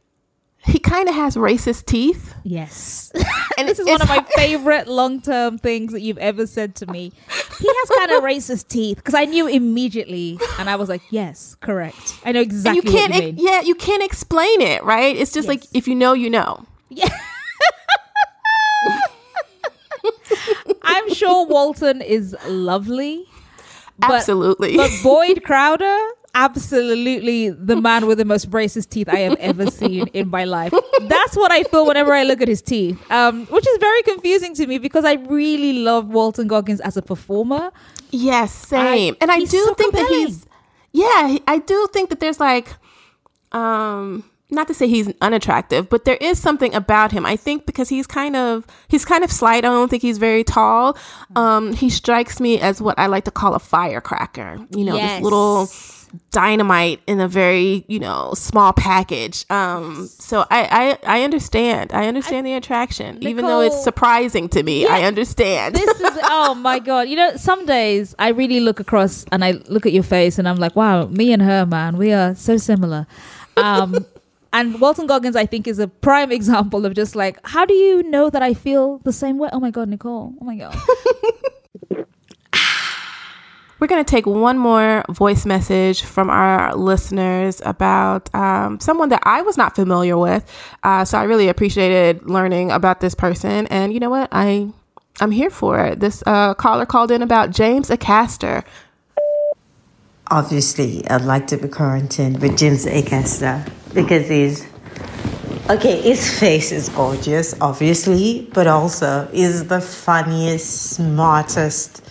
he 0.66 0.80
kind 0.80 1.07
of 1.07 1.16
has 1.16 1.36
racist 1.36 1.86
teeth. 1.86 2.34
Yes. 2.43 3.11
And 3.57 3.70
this 3.70 3.80
is 3.80 3.88
one 3.88 4.01
of 4.01 4.09
my 4.09 4.22
favorite 4.36 4.86
long 4.86 5.22
term 5.22 5.57
things 5.57 5.93
that 5.93 6.01
you've 6.01 6.18
ever 6.18 6.45
said 6.45 6.76
to 6.76 6.86
me. 6.88 7.13
He 7.57 7.68
has 7.70 7.89
kind 7.97 8.11
of 8.11 8.22
racist 8.30 8.68
teeth 8.68 8.97
because 8.97 9.13
I 9.13 9.24
knew 9.24 9.47
immediately, 9.47 10.38
and 10.59 10.70
I 10.70 10.76
was 10.76 10.89
like, 10.89 11.01
"Yes, 11.09 11.55
correct. 11.61 12.20
I 12.26 12.34
know 12.34 12.41
And 12.41 12.47
exactly 12.51 12.76
you 12.91 12.97
can't, 12.97 13.13
what 13.13 13.24
you 13.24 13.32
mean." 13.32 13.38
yeah, 13.39 13.61
you 13.61 13.74
can't 13.76 14.03
explain 14.03 14.59
it, 14.59 14.84
right? 14.84 15.16
It's 15.16 15.32
just 15.32 15.47
like 15.47 15.63
if 15.74 15.88
you 15.88 15.95
know, 15.95 16.11
you 16.11 16.30
know. 16.30 16.66
Yeah. 16.89 17.07
I'm 20.84 21.13
sure 21.13 21.45
Walton 21.47 22.01
is 22.01 22.36
lovely. 22.47 23.26
But, 23.99 24.11
Absolutely. 24.11 24.76
But 24.76 24.91
Boyd 25.03 25.43
Crowder, 25.43 25.97
absolutely 26.36 27.50
the 27.50 27.76
man 27.76 28.06
with 28.06 28.18
the 28.20 28.26
most 28.26 28.52
racist 28.52 28.90
teeth 28.90 29.10
I 29.10 29.20
have 29.20 29.38
ever 29.40 29.72
seen 29.72 30.08
in 30.08 30.30
my 30.30 30.44
life. 30.44 30.74
That's 31.02 31.36
what 31.36 31.52
I 31.52 31.64
feel 31.64 31.86
whenever 31.88 32.14
I 32.14 32.24
look 32.24 32.42
at 32.42 32.48
his 32.48 32.62
teeth, 32.62 33.00
um, 33.12 33.46
which 33.48 33.66
is 33.68 33.78
very 33.80 34.04
confusing 34.04 34.54
to 34.56 34.68
me 34.68 34.78
because 34.78 35.06
I 35.06 35.14
really 35.14 35.74
love 35.80 36.10
Walton 36.10 36.48
Goggins 36.48 36.82
as 36.82 36.98
a 36.98 37.02
performer. 37.02 37.72
Yes, 38.12 38.54
same. 38.54 39.16
and 39.22 39.32
I 39.32 39.40
do 39.40 39.48
so 39.48 39.74
think 39.74 39.94
that 39.96 40.08
he's 40.08 40.46
yeah, 40.92 41.38
I 41.48 41.58
do 41.58 41.88
think 41.92 42.10
that 42.10 42.20
there's 42.20 42.40
like 42.40 42.70
um 43.52 44.24
not 44.52 44.68
to 44.68 44.74
say 44.76 44.88
he's 44.88 45.12
unattractive, 45.22 45.90
but 45.90 46.06
there 46.06 46.18
is 46.22 46.40
something 46.40 46.74
about 46.76 47.12
him. 47.12 47.26
I 47.26 47.36
think 47.36 47.66
because 47.66 47.90
he's 47.90 48.06
kind 48.06 48.36
of 48.36 48.66
he's 48.88 49.04
kind 49.04 49.24
of 49.24 49.32
slight. 49.32 49.66
I 49.66 49.70
don't 49.70 49.90
think 49.90 50.04
he's 50.04 50.18
very 50.20 50.44
tall. 50.44 50.98
Um 51.36 51.74
he 51.74 51.90
strikes 51.90 52.40
me 52.40 52.60
as 52.60 52.80
what 52.82 52.98
I 53.00 53.08
like 53.08 53.26
to 53.26 53.32
call 53.32 53.56
a 53.56 53.60
firecracker. 53.60 54.60
You 54.76 54.86
know, 54.86 54.96
Yes. 54.96 55.18
this 55.18 55.24
little 55.24 55.66
dynamite 56.32 57.01
in 57.07 57.20
a 57.20 57.28
very, 57.28 57.86
you 57.88 57.99
know, 57.99 58.34
small 58.36 58.74
package. 58.74 59.45
Um 59.49 60.07
so 60.07 60.45
I 60.51 60.97
I, 61.05 61.20
I 61.20 61.24
understand. 61.24 61.91
I 61.93 62.07
understand 62.07 62.45
the 62.45 62.53
attraction. 62.53 63.18
Even 63.22 63.45
though 63.45 63.61
it's 63.61 63.84
surprising 63.84 64.49
to 64.49 64.63
me, 64.63 64.88
I 64.88 65.03
understand. 65.03 65.76
This 65.76 65.99
is 65.99 66.20
oh 66.24 66.55
my 66.55 66.80
god! 66.80 67.07
You 67.07 67.16
know, 67.16 67.36
some 67.36 67.66
days 67.66 68.16
I 68.20 68.30
really 68.30 68.59
look 68.59 68.80
across 68.80 69.26
and 69.32 69.43
I 69.43 69.51
look 69.68 69.86
at 69.86 69.93
your 69.93 70.03
face 70.03 70.38
and 70.39 70.47
I'm 70.47 70.57
like, 70.57 70.76
wow, 70.76 71.07
me 71.07 71.34
and 71.34 71.41
her, 71.41 71.66
man, 71.66 71.97
we 71.97 72.11
are 72.11 72.36
so 72.36 72.57
similar. 72.57 73.07
Um, 73.57 74.05
and 74.53 74.80
Walton 74.80 75.07
Goggins, 75.07 75.36
I 75.36 75.45
think, 75.45 75.68
is 75.68 75.80
a 75.80 75.88
prime 75.88 76.32
example 76.32 76.86
of 76.86 76.93
just 76.93 77.16
like, 77.16 77.39
how 77.43 77.66
do 77.66 77.74
you 77.74 78.03
know 78.03 78.30
that 78.30 78.41
I 78.41 78.53
feel 78.53 78.99
the 78.99 79.13
same 79.13 79.38
way? 79.38 79.49
Oh 79.51 79.59
my 79.59 79.72
god, 79.72 79.89
Nicole! 79.89 80.34
Oh 80.41 80.45
my 80.45 80.55
god! 80.55 80.78
We're 83.86 83.90
going 83.90 84.04
to 84.04 84.10
take 84.10 84.26
one 84.26 84.58
more 84.58 85.06
voice 85.12 85.46
message 85.46 86.02
from 86.02 86.32
our 86.32 86.76
listeners 86.76 87.62
about 87.64 88.34
um, 88.34 88.80
someone 88.80 89.10
that 89.10 89.22
I 89.22 89.44
was 89.44 89.58
not 89.58 89.76
familiar 89.76 90.18
with. 90.18 90.44
Uh, 90.82 91.06
so 91.06 91.20
I 91.20 91.26
really 91.26 91.50
appreciated 91.50 92.28
learning 92.28 92.72
about 92.72 93.00
this 93.00 93.14
person. 93.14 93.68
And 93.68 93.94
you 93.94 94.00
know 94.00 94.10
what? 94.10 94.30
I 94.32 94.74
I'm 95.20 95.30
here 95.30 95.52
for 95.52 95.86
it. 95.86 96.00
This 96.00 96.24
uh, 96.26 96.56
caller 96.56 96.88
called 96.88 97.12
in 97.12 97.22
about 97.22 97.52
James 97.52 97.92
Acaster. 97.92 98.64
Obviously, 100.32 101.08
I'd 101.08 101.22
like 101.22 101.46
to 101.46 101.58
be 101.58 101.68
quarantined 101.68 102.42
with 102.42 102.58
James 102.58 102.88
Acaster 102.88 103.72
because 103.94 104.28
he's 104.28 104.66
okay. 105.70 106.02
His 106.02 106.40
face 106.40 106.72
is 106.72 106.90
gorgeous, 106.90 107.54
obviously, 107.62 108.50
but 108.52 108.66
also 108.66 109.30
is 109.32 109.68
the 109.68 109.80
funniest, 109.80 110.96
smartest 110.96 112.02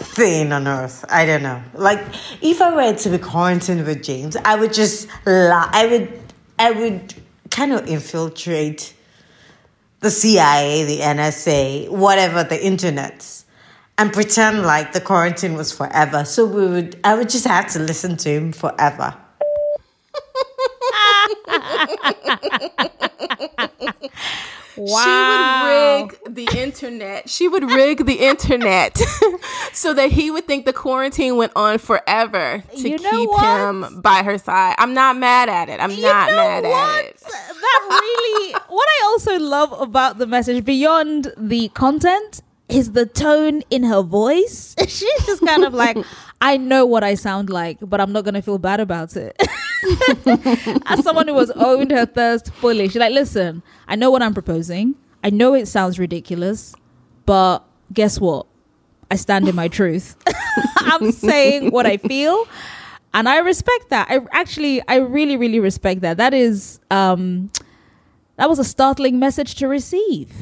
thing 0.00 0.52
on 0.52 0.66
earth. 0.66 1.04
I 1.08 1.26
don't 1.26 1.42
know. 1.42 1.62
Like, 1.74 2.00
if 2.42 2.60
I 2.60 2.74
were 2.74 2.96
to 2.96 3.10
be 3.10 3.18
quarantined 3.18 3.86
with 3.86 4.02
James, 4.02 4.36
I 4.36 4.56
would 4.56 4.72
just 4.72 5.08
lie. 5.26 5.68
I 5.72 5.86
would, 5.86 6.20
I 6.58 6.70
would 6.72 7.14
kind 7.50 7.72
of 7.72 7.86
infiltrate 7.86 8.94
the 10.00 10.10
CIA, 10.10 10.84
the 10.84 11.00
NSA, 11.00 11.90
whatever, 11.90 12.42
the 12.42 12.64
internet, 12.64 13.44
and 13.98 14.12
pretend 14.12 14.62
like 14.62 14.92
the 14.92 15.00
quarantine 15.00 15.54
was 15.54 15.72
forever. 15.72 16.24
So 16.24 16.46
we 16.46 16.66
would, 16.66 16.98
I 17.04 17.14
would 17.14 17.28
just 17.28 17.46
have 17.46 17.68
to 17.72 17.78
listen 17.78 18.16
to 18.18 18.30
him 18.30 18.52
forever. 18.52 19.14
She 24.76 24.82
would 24.82 25.64
rig 25.66 26.34
the 26.34 26.48
internet. 26.58 27.28
She 27.28 27.48
would 27.48 27.64
rig 27.64 28.06
the 28.06 28.14
internet 28.14 28.96
so 29.72 29.92
that 29.94 30.10
he 30.12 30.30
would 30.30 30.46
think 30.46 30.64
the 30.64 30.72
quarantine 30.72 31.36
went 31.36 31.52
on 31.56 31.78
forever 31.78 32.62
to 32.76 32.88
You 32.88 32.98
know 32.98 33.10
keep 33.10 33.28
what? 33.30 33.60
him 33.60 34.00
by 34.00 34.22
her 34.22 34.38
side. 34.38 34.76
I'm 34.78 34.94
not 34.94 35.16
mad 35.18 35.48
at 35.48 35.68
it. 35.68 35.80
I'm 35.80 36.00
not 36.00 36.30
know 36.30 36.36
mad 36.36 36.64
what? 36.64 36.98
at 37.00 37.06
it. 37.06 37.20
that 37.20 38.00
really 38.00 38.52
what 38.68 38.88
I 38.88 39.02
also 39.06 39.38
love 39.38 39.72
about 39.80 40.18
the 40.18 40.26
message 40.26 40.64
beyond 40.64 41.32
the 41.36 41.68
content 41.70 42.40
is 42.68 42.92
the 42.92 43.04
tone 43.04 43.62
in 43.70 43.82
her 43.82 44.00
voice. 44.02 44.74
She's 44.88 45.26
just 45.26 45.44
kind 45.44 45.64
of 45.64 45.74
like, 45.74 45.98
I 46.40 46.56
know 46.56 46.86
what 46.86 47.04
I 47.04 47.14
sound 47.14 47.50
like, 47.50 47.78
but 47.82 48.00
I'm 48.00 48.12
not 48.12 48.24
gonna 48.24 48.40
feel 48.42 48.58
bad 48.58 48.80
about 48.80 49.14
it. 49.16 49.36
As 50.86 51.04
someone 51.04 51.28
who 51.28 51.34
was 51.34 51.50
owned 51.52 51.90
her 51.90 52.06
thirst 52.06 52.52
fully, 52.54 52.88
she's 52.88 52.96
like, 52.96 53.12
listen, 53.12 53.62
I 53.88 53.96
know 53.96 54.10
what 54.10 54.22
I'm 54.22 54.32
proposing. 54.34 54.94
I 55.22 55.30
know 55.30 55.54
it 55.54 55.66
sounds 55.66 55.98
ridiculous, 55.98 56.74
but 57.26 57.60
guess 57.92 58.18
what? 58.18 58.46
I 59.10 59.16
stand 59.16 59.48
in 59.48 59.54
my 59.54 59.68
truth. 59.78 60.16
I'm 60.78 61.12
saying 61.12 61.70
what 61.72 61.84
I 61.86 61.98
feel, 61.98 62.48
and 63.12 63.28
I 63.28 63.38
respect 63.38 63.90
that. 63.90 64.06
I 64.10 64.20
actually, 64.32 64.80
I 64.88 64.96
really, 64.96 65.36
really 65.36 65.60
respect 65.60 66.00
that. 66.00 66.16
That 66.16 66.32
is, 66.32 66.80
um, 66.90 67.50
that 68.36 68.48
was 68.48 68.58
a 68.58 68.64
startling 68.64 69.18
message 69.18 69.56
to 69.56 69.68
receive. 69.68 70.32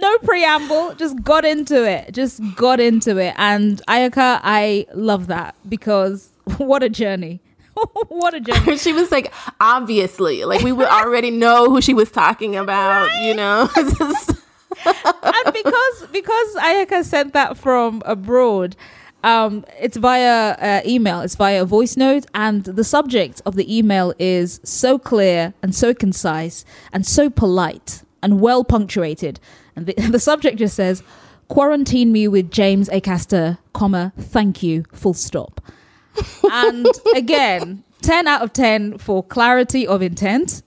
no 0.00 0.15
preamble, 0.26 0.94
just 0.94 1.22
got 1.22 1.44
into 1.44 1.88
it. 1.88 2.12
Just 2.12 2.40
got 2.56 2.80
into 2.80 3.18
it. 3.18 3.34
And 3.36 3.80
Ayaka, 3.86 4.40
I 4.42 4.86
love 4.94 5.28
that 5.28 5.54
because 5.68 6.30
what 6.58 6.82
a 6.82 6.88
journey. 6.88 7.40
what 8.08 8.34
a 8.34 8.40
journey. 8.40 8.76
she 8.78 8.92
was 8.92 9.10
like, 9.10 9.32
obviously, 9.60 10.44
like 10.44 10.62
we 10.62 10.72
would 10.72 10.88
already 10.88 11.30
know 11.30 11.70
who 11.70 11.80
she 11.80 11.94
was 11.94 12.10
talking 12.10 12.56
about, 12.56 13.06
right? 13.06 13.26
you 13.26 13.34
know? 13.34 13.68
and 13.76 15.52
because 15.52 16.06
because 16.12 16.54
Ayaka 16.56 17.04
sent 17.04 17.32
that 17.32 17.56
from 17.56 18.02
abroad, 18.04 18.76
um, 19.24 19.64
it's 19.80 19.96
via 19.96 20.52
uh, 20.52 20.80
email, 20.86 21.20
it's 21.20 21.34
via 21.34 21.64
voice 21.64 21.96
note, 21.96 22.26
and 22.34 22.64
the 22.64 22.84
subject 22.84 23.42
of 23.44 23.56
the 23.56 23.76
email 23.76 24.14
is 24.18 24.60
so 24.62 24.98
clear 24.98 25.52
and 25.62 25.74
so 25.74 25.92
concise 25.92 26.64
and 26.92 27.06
so 27.06 27.28
polite 27.28 28.02
and 28.22 28.40
well 28.40 28.64
punctuated. 28.64 29.40
And 29.76 29.86
the, 29.86 29.92
the 30.10 30.18
subject 30.18 30.58
just 30.58 30.74
says, 30.74 31.02
quarantine 31.48 32.10
me 32.12 32.26
with 32.26 32.50
James 32.50 32.88
Acaster, 32.88 33.58
comma, 33.72 34.12
thank 34.18 34.62
you, 34.62 34.84
full 34.92 35.14
stop. 35.14 35.60
and 36.50 36.86
again, 37.14 37.84
10 38.02 38.26
out 38.26 38.42
of 38.42 38.52
10 38.52 38.98
for 38.98 39.22
clarity 39.22 39.86
of 39.86 40.02
intent. 40.02 40.62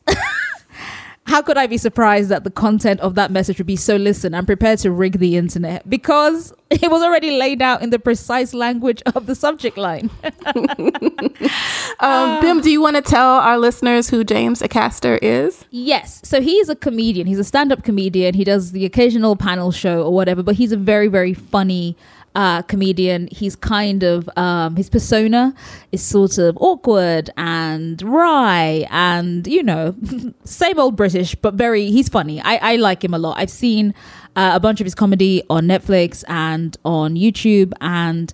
How 1.30 1.44
could 1.44 1.58
I 1.58 1.68
be 1.68 1.78
surprised 1.78 2.30
that 2.30 2.44
the 2.44 2.50
content 2.50 3.00
of 3.02 3.14
that 3.14 3.30
message 3.30 3.60
would 3.60 3.68
be 3.68 3.76
so 3.76 3.98
listen, 3.98 4.34
I'm 4.34 4.48
prepared 4.48 4.80
to 4.80 4.92
rig 4.92 5.20
the 5.20 5.38
internet 5.38 5.88
because 5.88 6.52
it 6.72 6.90
was 6.90 7.04
already 7.04 7.38
laid 7.38 7.62
out 7.62 7.84
in 7.84 7.92
the 7.92 8.00
precise 8.00 8.52
language 8.52 9.04
of 9.16 9.28
the 9.28 9.36
subject 9.36 9.78
line. 9.78 10.10
um, 12.00 12.42
Bim, 12.42 12.62
do 12.62 12.72
you 12.72 12.82
want 12.82 12.96
to 12.96 13.04
tell 13.04 13.36
our 13.36 13.60
listeners 13.60 14.10
who 14.10 14.24
James 14.24 14.64
Acaster 14.64 15.20
is? 15.22 15.66
Yes. 15.70 16.20
So 16.24 16.42
he's 16.42 16.68
a 16.68 16.76
comedian. 16.76 17.28
He's 17.28 17.40
a 17.40 17.44
stand 17.44 17.72
up 17.72 17.84
comedian. 17.84 18.34
He 18.34 18.44
does 18.44 18.72
the 18.72 18.84
occasional 18.84 19.36
panel 19.36 19.72
show 19.72 20.02
or 20.02 20.12
whatever, 20.12 20.42
but 20.42 20.56
he's 20.56 20.72
a 20.72 20.78
very, 20.78 21.08
very 21.08 21.36
funny 21.36 21.96
uh, 22.40 22.62
comedian. 22.62 23.28
He's 23.34 23.58
kind 23.58 24.02
of 24.02 24.30
um, 24.38 24.78
his 24.78 24.90
persona 24.90 25.54
is 25.92 26.02
sort 26.02 26.38
of 26.38 26.58
awkward 26.62 27.30
and 27.36 28.02
wry, 28.02 28.88
and 28.90 29.46
you 29.46 29.62
know, 29.62 29.94
same 30.46 30.80
old 30.80 30.96
British, 30.96 31.36
but 31.36 31.56
very. 31.56 31.92
He's 31.92 32.08
funny. 32.08 32.40
I, 32.40 32.56
I 32.74 32.76
like 32.78 33.04
him 33.04 33.14
a 33.14 33.20
lot. 33.20 33.38
I've 33.38 33.50
seen 33.50 33.94
uh, 34.38 34.52
a 34.54 34.60
bunch 34.62 34.80
of 34.80 34.86
his 34.86 34.96
comedy 34.96 35.44
on 35.50 35.66
Netflix 35.66 36.24
and 36.30 36.78
on 36.86 37.16
YouTube, 37.16 37.74
and 37.82 38.32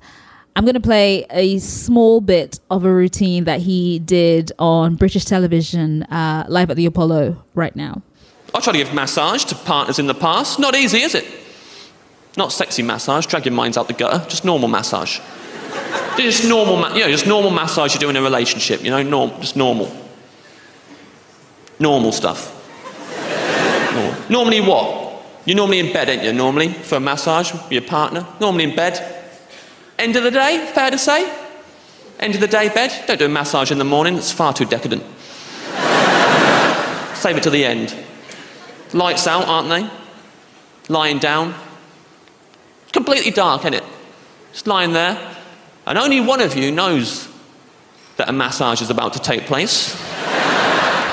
I'm 0.56 0.66
going 0.66 0.76
to 0.76 0.80
play 0.80 1.26
a 1.32 1.58
small 1.58 2.22
bit 2.22 2.60
of 2.70 2.86
a 2.86 2.93
routine 2.93 3.45
that 3.45 3.62
he 3.62 3.97
did 3.97 4.51
on 4.60 4.97
British 4.97 5.26
television 5.26 6.03
uh, 6.03 6.45
live 6.47 6.70
at 6.70 6.78
the 6.78 6.86
Apollo 6.86 7.43
right 7.56 7.76
now. 7.76 8.03
I 8.53 8.60
try 8.60 8.74
to 8.74 8.78
give 8.78 8.93
massage 8.93 9.45
to 9.45 9.56
partners 9.56 9.97
in 9.97 10.06
the 10.06 10.14
past. 10.14 10.60
Not 10.60 10.76
easy, 10.76 11.01
is 11.01 11.16
it? 11.16 11.26
Not 12.38 12.52
sexy 12.52 12.84
massage, 12.84 13.26
drag 13.26 13.46
your 13.46 13.54
minds 13.54 13.78
out 13.78 13.88
the 13.88 13.94
gutter, 13.94 14.28
just 14.30 14.44
normal 14.44 14.68
massage. 14.68 15.20
just 16.18 16.46
normal, 16.48 16.78
ma- 16.78 16.94
you 16.94 17.02
know, 17.02 17.10
just 17.10 17.28
normal 17.28 17.52
massage 17.52 17.94
you 17.94 18.00
do 18.00 18.10
in 18.10 18.16
a 18.16 18.22
relationship, 18.22 18.84
you 18.84 18.90
know, 18.90 19.04
norm- 19.04 19.32
just 19.40 19.56
normal. 19.56 19.92
Normal 21.80 22.12
stuff. 22.12 22.52
Normal. 23.94 24.16
Normally 24.30 24.62
what? 24.62 25.24
You're 25.46 25.58
normally 25.58 25.80
in 25.80 25.94
bed, 25.94 26.10
ain't 26.10 26.24
you, 26.24 26.34
normally, 26.34 26.70
for 26.70 26.96
a 26.96 27.00
massage 27.00 27.54
with 27.54 27.72
your 27.72 27.84
partner? 27.84 28.26
Normally 28.40 28.66
in 28.66 28.76
bed. 28.76 29.24
End 30.00 30.16
of 30.16 30.24
the 30.24 30.32
day, 30.32 30.70
fair 30.74 30.92
to 30.92 30.98
say? 30.98 31.32
End 32.20 32.34
of 32.36 32.42
the 32.42 32.48
day, 32.48 32.70
bed? 32.70 33.06
Don't 33.08 33.20
do 33.20 33.26
a 33.26 33.30
massage 33.30 33.72
in 33.72 33.78
the 33.78 33.86
morning, 33.86 34.18
it's 34.18 34.32
far 34.32 34.54
too 34.54 34.66
decadent. 34.66 35.04
Save 37.16 37.38
it 37.38 37.44
to 37.44 37.50
the 37.50 37.64
end. 37.66 37.96
Lights 38.94 39.28
out, 39.28 39.46
aren't 39.48 39.70
they? 39.70 39.90
Lying 40.90 41.20
down, 41.20 41.54
completely 42.96 43.30
dark, 43.30 43.62
isn't 43.62 43.74
it? 43.76 43.84
Just 44.54 44.68
lying 44.68 44.93
there. 44.93 45.16
And 45.86 45.98
only 45.98 46.22
one 46.22 46.41
of 46.41 46.56
you 46.56 46.72
knows 46.72 47.28
that 48.16 48.30
a 48.30 48.32
massage 48.32 48.82
is 48.82 48.89
about 48.89 49.14
to 49.14 49.20
take 49.20 49.46
place. 49.46 50.02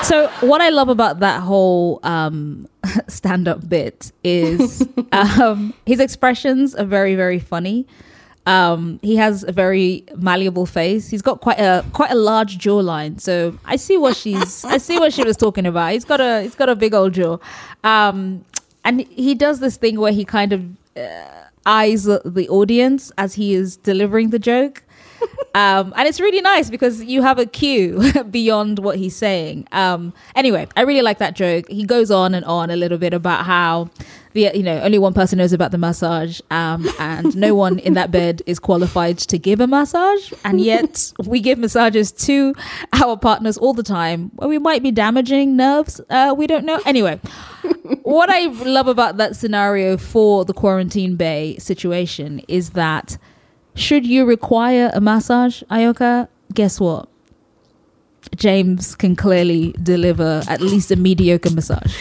So, 0.03 0.27
what 0.41 0.59
I 0.59 0.67
love 0.67 0.89
about 0.89 1.21
that 1.21 1.39
whole 1.39 2.01
um, 2.03 2.67
stand 3.07 3.47
up 3.47 3.69
bit 3.69 4.11
is 4.21 4.85
um, 5.13 5.73
his 5.85 6.01
expressions 6.01 6.75
are 6.75 6.83
very, 6.83 7.15
very 7.15 7.39
funny. 7.39 7.87
Um, 8.45 8.99
he 9.01 9.15
has 9.15 9.45
a 9.45 9.53
very 9.53 10.03
malleable 10.17 10.65
face. 10.65 11.09
He's 11.09 11.21
got 11.21 11.39
quite 11.39 11.57
a 11.57 11.85
quite 11.93 12.11
a 12.11 12.15
large 12.15 12.57
jawline. 12.57 13.21
So 13.21 13.57
I 13.63 13.77
see 13.77 13.95
what 13.95 14.17
she's 14.17 14.65
I 14.65 14.77
see 14.77 14.99
what 14.99 15.13
she 15.13 15.23
was 15.23 15.37
talking 15.37 15.65
about. 15.65 15.93
He's 15.93 16.03
got 16.03 16.19
a 16.19 16.41
he's 16.41 16.55
got 16.55 16.67
a 16.67 16.75
big 16.75 16.93
old 16.93 17.13
jaw, 17.13 17.37
um, 17.85 18.43
and 18.83 19.07
he 19.07 19.33
does 19.35 19.61
this 19.61 19.77
thing 19.77 19.97
where 20.01 20.11
he 20.11 20.25
kind 20.25 20.51
of 20.51 20.65
uh, 20.97 21.42
eyes 21.65 22.03
the 22.03 22.47
audience 22.49 23.11
as 23.17 23.35
he 23.35 23.53
is 23.53 23.77
delivering 23.77 24.29
the 24.29 24.39
joke. 24.39 24.82
Um, 25.55 25.93
and 25.95 26.07
it's 26.07 26.19
really 26.19 26.41
nice 26.41 26.71
because 26.71 27.03
you 27.03 27.21
have 27.21 27.37
a 27.37 27.45
cue 27.45 28.11
beyond 28.31 28.79
what 28.79 28.97
he's 28.97 29.15
saying. 29.15 29.67
Um, 29.71 30.11
anyway, 30.35 30.67
I 30.75 30.81
really 30.81 31.03
like 31.03 31.19
that 31.19 31.35
joke. 31.35 31.69
He 31.69 31.85
goes 31.85 32.09
on 32.09 32.33
and 32.33 32.43
on 32.45 32.71
a 32.71 32.75
little 32.75 32.97
bit 32.97 33.13
about 33.13 33.45
how 33.45 33.91
the 34.33 34.49
you 34.55 34.63
know 34.63 34.79
only 34.81 34.97
one 34.97 35.13
person 35.13 35.37
knows 35.37 35.53
about 35.53 35.69
the 35.69 35.77
massage, 35.77 36.41
um, 36.49 36.89
and 36.99 37.35
no 37.37 37.53
one 37.65 37.77
in 37.77 37.93
that 37.93 38.09
bed 38.09 38.41
is 38.47 38.57
qualified 38.57 39.19
to 39.19 39.37
give 39.37 39.61
a 39.61 39.67
massage, 39.67 40.33
and 40.43 40.59
yet 40.59 41.13
we 41.25 41.39
give 41.39 41.59
massages 41.59 42.11
to 42.11 42.55
our 42.93 43.15
partners 43.15 43.55
all 43.57 43.75
the 43.75 43.83
time. 43.83 44.31
Well, 44.35 44.49
we 44.49 44.57
might 44.57 44.81
be 44.81 44.89
damaging 44.89 45.55
nerves. 45.55 46.01
Uh, 46.09 46.33
we 46.35 46.47
don't 46.47 46.65
know. 46.65 46.81
Anyway, 46.83 47.19
what 48.01 48.31
I 48.31 48.47
love 48.47 48.87
about 48.87 49.17
that 49.17 49.35
scenario 49.35 49.97
for 49.97 50.45
the 50.45 50.53
quarantine 50.53 51.15
bae 51.15 51.57
situation 51.59 52.39
is 52.47 52.71
that 52.71 53.19
should 53.75 54.05
you 54.05 54.25
require 54.25 54.91
a 54.93 55.01
massage, 55.01 55.63
Ayoka, 55.63 56.27
guess 56.53 56.79
what? 56.79 57.09
James 58.35 58.95
can 58.95 59.15
clearly 59.15 59.73
deliver 59.81 60.41
at 60.47 60.61
least 60.61 60.91
a 60.91 60.95
mediocre 60.95 61.49
massage. 61.51 61.95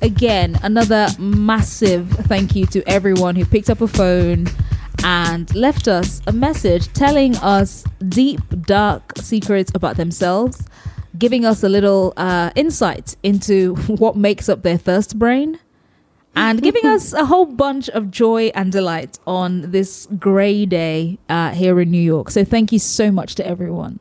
Again, 0.00 0.58
another 0.62 1.08
massive 1.18 2.08
thank 2.10 2.54
you 2.54 2.66
to 2.66 2.88
everyone 2.88 3.34
who 3.34 3.44
picked 3.44 3.68
up 3.68 3.80
a 3.80 3.88
phone 3.88 4.46
and 5.04 5.52
left 5.54 5.88
us 5.88 6.22
a 6.26 6.32
message 6.32 6.92
telling 6.92 7.36
us 7.36 7.84
deep, 8.08 8.40
dark 8.62 9.12
secrets 9.18 9.72
about 9.74 9.96
themselves, 9.96 10.66
giving 11.18 11.44
us 11.44 11.62
a 11.64 11.68
little 11.68 12.12
uh, 12.16 12.50
insight 12.54 13.16
into 13.22 13.74
what 13.86 14.16
makes 14.16 14.48
up 14.48 14.62
their 14.62 14.78
thirst 14.78 15.18
brain 15.18 15.58
and 16.36 16.62
giving 16.68 16.86
us 16.86 17.12
a 17.12 17.26
whole 17.26 17.46
bunch 17.46 17.88
of 17.90 18.10
joy 18.10 18.50
and 18.54 18.72
delight 18.72 19.18
on 19.26 19.70
this 19.70 20.06
gray 20.18 20.66
day 20.66 21.18
uh, 21.28 21.50
here 21.50 21.80
in 21.80 21.90
New 21.90 22.02
York. 22.02 22.30
So, 22.30 22.44
thank 22.44 22.72
you 22.72 22.78
so 22.78 23.10
much 23.10 23.34
to 23.36 23.46
everyone. 23.46 24.00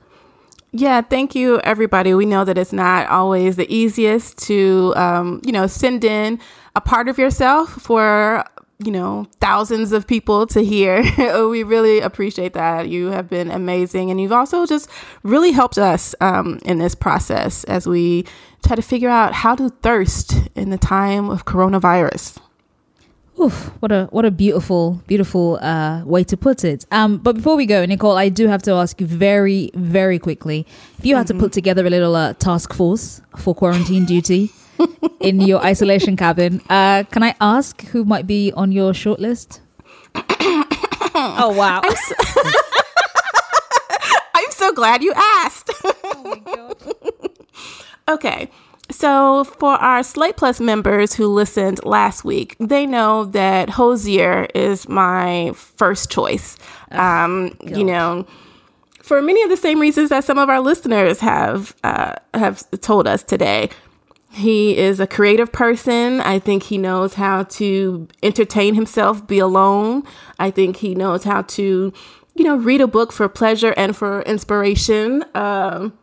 Yeah, 0.71 1.01
thank 1.01 1.33
you, 1.33 1.59
everybody. 1.61 2.13
We 2.13 2.25
know 2.25 2.43
that 2.43 2.57
it's 2.57 2.73
not 2.73 3.07
always 3.07 3.55
the 3.55 3.73
easiest 3.73 4.37
to, 4.47 4.93
um, 4.95 5.41
you 5.43 5.51
know, 5.51 5.65
send 5.65 6.03
in 6.03 6.39
a 6.75 6.81
part 6.81 7.07
of 7.07 7.17
yourself 7.17 7.69
for 7.69 8.43
you 8.79 8.91
know, 8.91 9.25
thousands 9.39 9.91
of 9.91 10.05
people 10.05 10.45
to 10.47 10.63
hear. 10.63 11.01
we 11.49 11.63
really 11.63 11.99
appreciate 11.99 12.53
that. 12.53 12.87
You 12.87 13.07
have 13.07 13.29
been 13.29 13.49
amazing. 13.49 14.11
And 14.11 14.21
you've 14.21 14.31
also 14.31 14.65
just 14.65 14.89
really 15.23 15.51
helped 15.51 15.77
us 15.77 16.13
um, 16.21 16.59
in 16.63 16.77
this 16.77 16.93
process 16.93 17.63
as 17.65 17.87
we 17.87 18.25
try 18.65 18.75
to 18.75 18.81
figure 18.81 19.09
out 19.09 19.33
how 19.33 19.55
to 19.55 19.69
thirst 19.69 20.35
in 20.55 20.69
the 20.69 20.77
time 20.77 21.29
of 21.29 21.45
coronavirus. 21.45 22.37
Oof, 23.39 23.71
what 23.81 23.91
a 23.91 24.07
what 24.09 24.25
a 24.25 24.31
beautiful 24.31 24.99
beautiful 25.05 25.59
uh, 25.61 26.03
way 26.05 26.23
to 26.23 26.35
put 26.35 26.63
it. 26.63 26.87
Um, 26.91 27.19
but 27.19 27.35
before 27.35 27.55
we 27.55 27.67
go, 27.67 27.85
Nicole, 27.85 28.17
I 28.17 28.29
do 28.29 28.47
have 28.47 28.63
to 28.63 28.71
ask 28.71 28.99
you 28.99 29.05
very 29.05 29.69
very 29.75 30.17
quickly 30.17 30.65
if 30.97 31.05
you 31.05 31.15
had 31.15 31.27
mm-hmm. 31.27 31.37
to 31.37 31.43
put 31.43 31.51
together 31.51 31.85
a 31.85 31.89
little 31.89 32.15
uh, 32.15 32.33
task 32.33 32.73
force 32.73 33.21
for 33.37 33.53
quarantine 33.53 34.05
duty 34.05 34.51
in 35.19 35.41
your 35.41 35.63
isolation 35.63 36.15
cabin. 36.15 36.61
Uh, 36.69 37.03
can 37.11 37.23
I 37.23 37.35
ask 37.39 37.81
who 37.87 38.05
might 38.05 38.27
be 38.27 38.51
on 38.53 38.71
your 38.71 38.93
shortlist? 38.93 39.59
oh 40.15 41.53
wow! 41.55 41.81
I'm 41.83 41.95
so, 41.95 42.15
I'm 44.35 44.51
so 44.51 44.73
glad 44.73 45.03
you 45.03 45.13
asked. 45.15 45.71
oh 45.83 46.73
Okay. 48.09 48.49
So, 48.89 49.43
for 49.43 49.73
our 49.73 50.01
Slate 50.01 50.37
Plus 50.37 50.61
members 50.61 51.13
who 51.13 51.27
listened 51.27 51.83
last 51.83 52.23
week, 52.23 52.55
they 52.57 52.85
know 52.85 53.25
that 53.25 53.69
Hozier 53.69 54.47
is 54.55 54.87
my 54.87 55.51
first 55.55 56.09
choice. 56.09 56.55
Um, 56.91 57.57
you 57.65 57.83
know, 57.83 58.25
for 59.01 59.21
many 59.21 59.43
of 59.43 59.49
the 59.49 59.57
same 59.57 59.79
reasons 59.79 60.09
that 60.09 60.23
some 60.23 60.37
of 60.37 60.49
our 60.49 60.61
listeners 60.61 61.19
have 61.19 61.75
uh, 61.83 62.13
have 62.33 62.63
told 62.81 63.07
us 63.07 63.23
today. 63.23 63.69
He 64.31 64.77
is 64.77 64.99
a 64.99 65.07
creative 65.07 65.51
person. 65.51 66.21
I 66.21 66.39
think 66.39 66.63
he 66.63 66.77
knows 66.77 67.15
how 67.15 67.43
to 67.43 68.07
entertain 68.21 68.75
himself, 68.75 69.25
be 69.25 69.39
alone. 69.39 70.03
I 70.37 70.51
think 70.51 70.77
he 70.77 70.93
knows 70.95 71.23
how 71.23 71.41
to, 71.43 71.93
you 72.35 72.43
know, 72.43 72.55
read 72.55 72.81
a 72.81 72.87
book 72.87 73.11
for 73.11 73.27
pleasure 73.29 73.73
and 73.77 73.95
for 73.95 74.21
inspiration. 74.23 75.23
Um, 75.33 75.97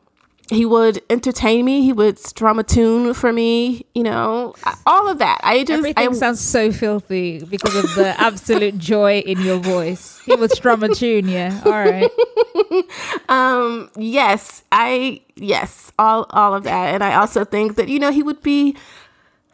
he 0.50 0.66
would 0.66 1.02
entertain 1.08 1.64
me. 1.64 1.82
He 1.82 1.92
would 1.92 2.18
strum 2.18 2.58
a 2.58 2.62
tune 2.62 3.14
for 3.14 3.32
me. 3.32 3.86
You 3.94 4.02
know, 4.02 4.54
all 4.86 5.08
of 5.08 5.18
that. 5.18 5.40
I 5.42 5.64
just 5.64 5.78
Everything 5.78 6.08
I, 6.08 6.12
sounds 6.12 6.40
so 6.40 6.70
filthy 6.70 7.42
because 7.44 7.74
of 7.74 7.94
the 7.94 8.14
absolute 8.20 8.76
joy 8.78 9.20
in 9.20 9.40
your 9.40 9.58
voice. 9.58 10.20
He 10.24 10.34
would 10.34 10.50
strum 10.52 10.82
a 10.82 10.94
tune, 10.94 11.28
yeah. 11.28 11.60
All 11.64 11.72
right. 11.72 12.10
um 13.28 13.90
yes 13.96 14.62
i 14.70 15.20
yes 15.34 15.90
all 15.98 16.26
all 16.30 16.54
of 16.54 16.64
that 16.64 16.94
and 16.94 17.02
i 17.02 17.14
also 17.14 17.44
think 17.44 17.76
that 17.76 17.88
you 17.88 17.98
know 17.98 18.10
he 18.10 18.22
would 18.22 18.40
be 18.42 18.76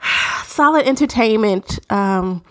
solid 0.45 0.86
entertainment 0.86 1.78
um 1.91 2.45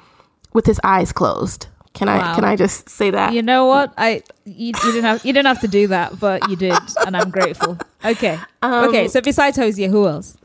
with 0.54 0.66
his 0.66 0.80
eyes 0.84 1.12
closed 1.12 1.68
can 1.94 2.10
i 2.10 2.36
can 2.36 2.44
i 2.44 2.56
just 2.56 2.90
say 2.90 3.10
that 3.12 3.34
You 3.34 3.42
know 3.44 3.66
what? 3.66 3.94
I 3.98 4.24
you, 4.46 4.68
you 4.68 4.74
didn't 4.74 5.04
have 5.04 5.26
you 5.26 5.34
didn't 5.34 5.48
have 5.48 5.62
to 5.62 5.68
do 5.68 5.88
that, 5.88 6.20
but 6.20 6.50
you 6.50 6.56
did, 6.56 6.78
and 7.06 7.16
I'm 7.16 7.30
grateful. 7.30 7.78
Okay. 8.04 8.40
Um, 8.62 8.90
okay. 8.90 9.08
So 9.08 9.22
besides 9.22 9.58
Hozier, 9.58 9.90
who 9.90 10.08
else? 10.08 10.38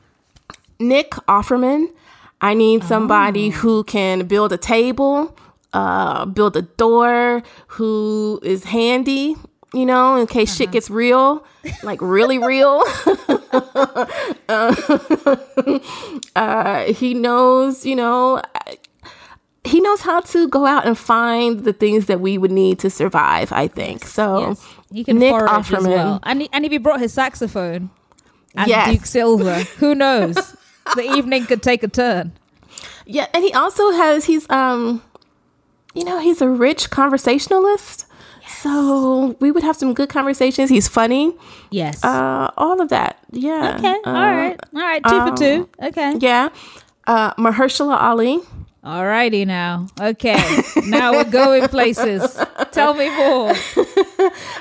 nick 0.79 1.11
offerman 1.29 1.89
i 2.41 2.55
need 2.55 2.83
somebody 2.85 3.51
who 3.51 3.85
can 3.85 4.27
build 4.27 4.53
a 4.53 4.57
table 4.57 5.37
uh 5.73 6.25
build 6.27 6.57
a 6.57 6.63
door 6.63 7.43
who 7.69 8.41
is 8.43 8.65
handy 8.65 9.37
you 9.73 9.87
know 9.87 10.17
in 10.17 10.27
case 10.27 10.55
shit 10.55 10.71
gets 10.73 10.91
real 10.91 11.45
like 11.83 12.01
really 12.03 12.39
real 12.39 12.83
uh, 14.49 14.77
uh, 16.37 16.85
he 16.85 17.15
knows 17.15 17.87
you 17.87 17.97
know 17.97 18.43
he 19.65 19.81
knows 19.81 20.03
how 20.03 20.21
to 20.21 20.47
go 20.49 20.67
out 20.67 20.87
and 20.87 20.97
find 20.99 21.65
the 21.65 21.73
things 21.73 22.07
that 22.07 22.21
we 22.21 22.37
would 22.39 22.51
need 22.53 22.79
to 22.79 22.91
survive 22.91 23.51
i 23.53 23.67
think 23.67 24.05
so 24.05 24.57
He 24.93 25.05
can 25.05 25.19
nick 25.19 25.31
forage 25.31 25.51
offerman 25.51 25.79
as 25.79 25.87
well, 25.87 26.21
and 26.23 26.43
he- 26.43 26.49
and 26.53 26.65
if 26.65 26.73
he 26.73 26.79
brought 26.79 27.01
his 27.01 27.13
saxophone 27.13 27.91
and 28.57 28.69
Yes. 28.69 28.91
Duke 28.93 29.07
Silver, 29.07 29.55
who 29.81 29.95
knows? 29.95 30.37
the 30.97 31.03
evening 31.03 31.47
could 31.47 31.63
take 31.63 31.83
a 31.83 31.89
turn. 31.89 32.33
Yeah, 33.07 33.27
and 33.35 33.43
he 33.43 33.53
also 33.53 33.91
has 33.91 34.27
he's 34.27 34.49
um 34.51 35.03
you 35.95 36.05
know, 36.05 36.19
he's 36.21 36.41
a 36.43 36.49
rich 36.49 36.91
conversationalist. 36.91 38.07
So 38.63 39.37
we 39.41 39.51
would 39.51 39.63
have 39.65 39.77
some 39.77 39.95
good 39.95 40.09
conversations. 40.09 40.71
He's 40.71 40.87
funny. 40.89 41.35
Yes. 41.71 42.05
Uh 42.05 42.51
all 42.57 42.81
of 42.81 42.91
that. 42.91 43.19
Yeah. 43.33 43.77
Okay. 43.79 43.97
Uh, 44.05 44.11
all 44.11 44.35
right. 44.37 44.61
All 44.75 44.81
right. 44.83 45.03
Two 45.03 45.21
for 45.27 45.37
two. 45.37 45.69
Okay. 45.83 46.15
Yeah. 46.21 46.51
Uh 47.07 47.35
Mahershala 47.35 47.97
Ali. 48.01 48.39
Alrighty 48.85 49.47
now. 49.47 49.87
Okay. 49.99 50.37
now 50.87 51.13
we're 51.13 51.25
going 51.25 51.69
places. 51.69 52.39
Tell 52.73 52.95
me 52.95 53.15
more. 53.17 53.55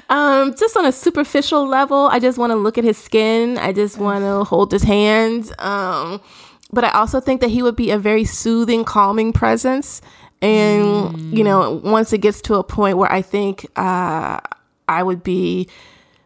Um, 0.09 0.53
just 0.55 0.76
on 0.78 0.86
a 0.86 0.91
superficial 0.91 1.65
level, 1.65 2.07
I 2.11 2.19
just 2.19 2.38
want 2.38 2.51
to 2.51 2.55
look 2.55 2.78
at 2.78 2.84
his 2.84 2.97
skin. 2.97 3.57
I 3.57 3.71
just 3.71 3.97
want 3.97 4.24
to 4.24 4.43
hold 4.43 4.71
his 4.71 4.84
hand. 4.84 5.51
Um, 5.59 6.21
but 6.71 6.84
I 6.84 6.91
also 6.91 7.19
think 7.19 7.41
that 7.41 7.49
he 7.49 7.63
would 7.63 7.76
be 7.76 7.89
a 7.89 7.97
very 7.97 8.26
soothing, 8.26 8.84
calming 8.84 9.34
presence. 9.34 10.01
And 10.41 11.36
you 11.36 11.43
know, 11.43 11.82
once 11.84 12.11
it 12.13 12.19
gets 12.19 12.41
to 12.41 12.55
a 12.55 12.63
point 12.63 12.97
where 12.97 13.11
I 13.11 13.21
think 13.21 13.65
uh, 13.78 14.39
I 14.88 15.01
would 15.01 15.24
be, 15.24 15.69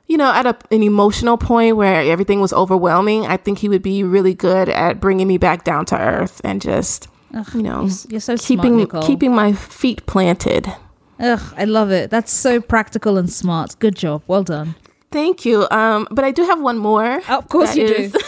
you 0.07 0.17
know, 0.17 0.31
at 0.31 0.45
a, 0.45 0.57
an 0.71 0.83
emotional 0.83 1.37
point 1.37 1.77
where 1.77 2.01
everything 2.01 2.41
was 2.41 2.51
overwhelming, 2.51 3.25
I 3.27 3.37
think 3.37 3.59
he 3.59 3.69
would 3.69 3.83
be 3.83 4.03
really 4.03 4.33
good 4.33 4.69
at 4.69 4.99
bringing 4.99 5.27
me 5.27 5.37
back 5.37 5.63
down 5.63 5.85
to 5.85 5.97
earth 5.97 6.41
and 6.43 6.61
just, 6.61 7.07
you 7.53 7.61
know, 7.63 7.89
you're- 8.09 8.19
so 8.19 8.37
keeping 8.37 8.77
Nicole. 8.77 9.03
keeping 9.03 9.33
my 9.33 9.53
feet 9.53 10.05
planted. 10.05 10.71
Ugh, 11.19 11.41
I 11.57 11.65
love 11.65 11.91
it. 11.91 12.09
That's 12.11 12.31
so 12.31 12.61
practical 12.61 13.17
and 13.17 13.29
smart. 13.31 13.75
Good 13.79 13.95
job. 13.95 14.21
Well 14.27 14.43
done. 14.43 14.75
Thank 15.17 15.45
you. 15.45 15.67
Um, 15.71 16.07
but 16.11 16.23
I 16.23 16.29
do 16.29 16.43
have 16.43 16.61
one 16.61 16.77
more. 16.77 17.19
Of 17.27 17.49
course 17.49 17.75
you 17.75 17.85
is- 17.85 18.11
do. 18.11 18.19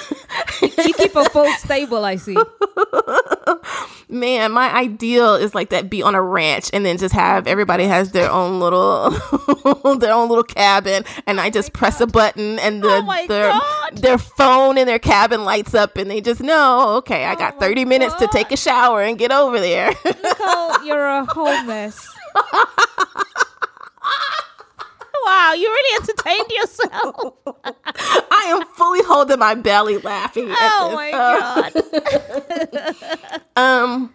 you 0.64 0.94
keep 0.96 1.16
a 1.16 1.24
full 1.26 1.48
stable, 1.60 2.04
I 2.04 2.16
see. 2.16 2.36
Man, 4.10 4.52
my 4.54 4.74
ideal 4.74 5.36
is 5.36 5.54
like 5.54 5.70
that 5.70 5.92
be 5.92 6.02
on 6.02 6.16
a 6.16 6.22
ranch 6.22 6.72
and 6.74 6.84
then 6.84 6.98
just 6.98 7.14
have 7.14 7.46
everybody 7.46 7.84
has 7.84 8.12
their 8.12 8.32
own 8.32 8.60
little 8.60 9.12
their 10.00 10.14
own 10.14 10.30
little 10.30 10.44
cabin 10.44 11.06
and 11.28 11.40
I 11.40 11.52
just 11.52 11.74
press 11.74 12.02
a 12.02 12.08
button 12.08 12.58
and 12.58 12.82
the 12.82 13.26
their 13.28 13.54
their 13.94 14.18
phone 14.18 14.80
in 14.80 14.88
their 14.88 14.98
cabin 14.98 15.46
lights 15.46 15.76
up 15.76 15.96
and 15.96 16.10
they 16.10 16.22
just 16.22 16.42
know, 16.42 16.96
okay, 16.98 17.26
I 17.26 17.36
got 17.36 17.60
30 17.60 17.86
minutes 17.86 18.16
to 18.16 18.28
take 18.32 18.52
a 18.52 18.58
shower 18.58 19.04
and 19.04 19.16
get 19.20 19.32
over 19.32 19.60
there. 19.60 19.92
Nicole, 20.04 20.84
you're 20.84 21.08
a 21.08 21.26
whole 21.26 21.64
mess. 21.66 22.10
Wow, 25.30 25.54
you 25.54 25.68
really 25.68 26.02
entertained 26.02 26.52
yourself. 26.52 27.34
I 28.32 28.46
am 28.50 28.66
fully 28.76 29.04
holding 29.04 29.40
my 29.40 29.56
belly 29.56 29.98
laughing. 30.00 30.48
Oh 30.50 30.92
my 30.96 31.12
god. 31.12 31.74
um 33.56 34.14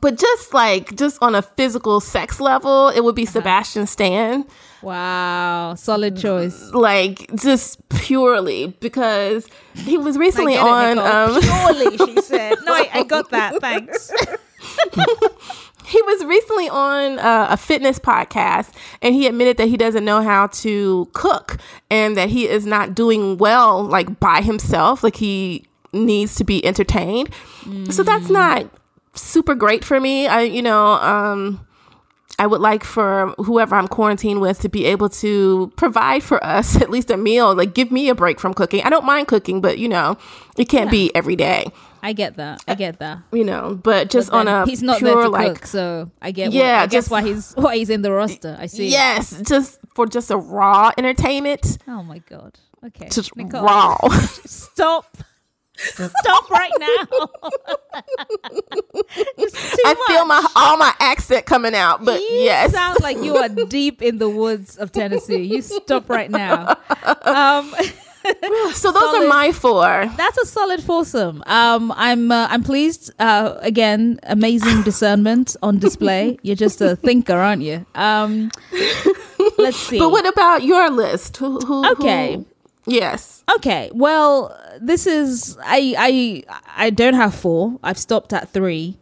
but 0.00 0.16
just 0.18 0.54
like 0.54 0.94
just 0.96 1.18
on 1.22 1.34
a 1.34 1.42
physical 1.42 2.00
sex 2.00 2.38
level, 2.40 2.88
it 2.90 3.02
would 3.02 3.14
be 3.16 3.22
Uh-huh. 3.24 3.32
Sebastian 3.32 3.86
Stan. 3.86 4.44
Wow, 4.82 5.74
solid 5.74 6.16
choice. 6.16 6.70
Like 6.72 7.28
just 7.34 7.86
purely 7.88 8.68
because 8.80 9.46
he 9.74 9.98
was 9.98 10.16
recently 10.16 10.56
on 10.56 10.98
it, 10.98 11.04
um 11.04 11.40
Purely, 11.40 11.96
she 11.98 12.20
said. 12.22 12.58
No, 12.64 12.72
I, 12.74 12.88
I 12.92 13.02
got 13.04 13.30
that. 13.30 13.60
Thanks. 13.66 14.12
he 15.92 16.00
was 16.02 16.24
recently 16.24 16.68
on 16.68 17.18
uh, 17.18 17.48
a 17.50 17.56
fitness 17.56 17.98
podcast 17.98 18.72
and 19.02 19.14
he 19.14 19.26
admitted 19.26 19.56
that 19.56 19.68
he 19.68 19.76
doesn't 19.76 20.04
know 20.04 20.22
how 20.22 20.46
to 20.48 21.08
cook 21.12 21.58
and 21.90 22.16
that 22.16 22.28
he 22.28 22.48
is 22.48 22.64
not 22.64 22.94
doing 22.94 23.38
well 23.38 23.82
like 23.82 24.20
by 24.20 24.40
himself 24.40 25.02
like 25.02 25.16
he 25.16 25.64
needs 25.92 26.36
to 26.36 26.44
be 26.44 26.64
entertained. 26.64 27.30
So 27.92 28.02
that's 28.02 28.30
not 28.30 28.70
super 29.14 29.54
great 29.56 29.84
for 29.84 29.98
me. 30.00 30.28
I 30.28 30.42
you 30.42 30.62
know 30.62 30.92
um 30.92 31.66
I 32.38 32.46
would 32.46 32.60
like 32.60 32.84
for 32.84 33.34
whoever 33.36 33.74
I'm 33.76 33.88
quarantined 33.88 34.40
with 34.40 34.60
to 34.60 34.68
be 34.70 34.86
able 34.86 35.10
to 35.10 35.70
provide 35.76 36.22
for 36.22 36.42
us 36.42 36.76
at 36.80 36.88
least 36.88 37.10
a 37.10 37.16
meal, 37.16 37.54
like 37.54 37.74
give 37.74 37.90
me 37.90 38.08
a 38.08 38.14
break 38.14 38.40
from 38.40 38.54
cooking. 38.54 38.82
I 38.82 38.90
don't 38.90 39.04
mind 39.04 39.28
cooking, 39.28 39.60
but 39.60 39.78
you 39.78 39.88
know, 39.88 40.16
it 40.56 40.66
can't 40.68 40.90
be 40.90 41.14
every 41.14 41.36
day, 41.36 41.66
I 42.02 42.12
get 42.12 42.36
that. 42.36 42.62
I 42.66 42.74
get 42.74 42.98
that. 43.00 43.18
you 43.32 43.44
know. 43.44 43.78
But 43.82 44.10
just 44.10 44.30
But 44.30 44.48
on 44.48 44.48
a 44.48 44.66
he's 44.66 44.82
not 44.82 44.98
pure 44.98 45.14
there 45.14 45.22
to 45.24 45.28
like 45.28 45.54
cook, 45.56 45.66
so 45.66 46.10
I 46.20 46.30
get. 46.30 46.52
Yeah, 46.52 46.78
what, 46.78 46.82
I 46.82 46.86
guess 46.86 46.92
just- 46.92 47.10
why 47.10 47.22
he's 47.22 47.52
why 47.56 47.76
he's 47.76 47.90
in 47.90 48.02
the 48.02 48.12
roster. 48.12 48.56
I 48.58 48.66
see. 48.66 48.88
Yes, 48.88 49.40
just 49.46 49.78
for 49.94 50.06
just 50.06 50.30
a 50.30 50.36
raw 50.36 50.92
entertainment. 50.96 51.78
Oh 51.86 52.02
my 52.02 52.18
god. 52.18 52.58
Okay. 52.84 53.08
Just 53.10 53.36
Nicole, 53.36 53.62
raw. 53.62 53.96
Stop. 54.46 55.16
Stop 55.76 56.50
right 56.50 56.72
now. 56.78 57.28
I 59.84 59.94
feel 60.06 60.24
my 60.26 60.46
all 60.54 60.76
my 60.76 60.94
accent 61.00 61.46
coming 61.46 61.74
out, 61.74 62.04
but 62.04 62.20
you 62.20 62.26
yes. 62.40 62.72
sound 62.72 63.00
like 63.00 63.16
you 63.18 63.36
are 63.36 63.48
deep 63.48 64.02
in 64.02 64.18
the 64.18 64.28
woods 64.28 64.76
of 64.76 64.92
Tennessee. 64.92 65.42
You 65.42 65.62
stop 65.62 66.10
right 66.10 66.30
now. 66.30 66.76
Um, 67.22 67.74
so 68.72 68.92
those 68.92 69.14
are 69.14 69.26
my 69.28 69.52
four. 69.52 70.10
That's 70.16 70.38
a 70.38 70.46
solid 70.46 70.82
foursome. 70.82 71.42
Um, 71.46 71.92
I'm 71.96 72.30
uh, 72.30 72.46
I'm 72.50 72.62
pleased. 72.62 73.12
Uh, 73.18 73.54
again, 73.60 74.20
amazing 74.24 74.82
discernment 74.90 75.56
on 75.62 75.78
display. 75.78 76.38
You're 76.42 76.56
just 76.56 76.80
a 76.80 76.96
thinker, 76.96 77.36
aren't 77.36 77.62
you? 77.62 77.86
Um, 77.94 78.50
let's 79.58 79.76
see. 79.76 79.98
But 79.98 80.10
what 80.10 80.26
about 80.26 80.62
your 80.62 80.90
list? 80.90 81.36
Who, 81.38 81.58
who 81.60 81.86
Okay. 81.92 82.36
who- 82.36 82.46
yes. 82.86 83.42
Okay. 83.56 83.90
Well, 83.94 84.56
this 84.80 85.06
is 85.06 85.56
I 85.64 85.94
I 85.98 86.42
I 86.86 86.90
don't 86.90 87.14
have 87.14 87.34
four. 87.34 87.78
I've 87.82 87.98
stopped 87.98 88.32
at 88.32 88.48
three. 88.50 88.96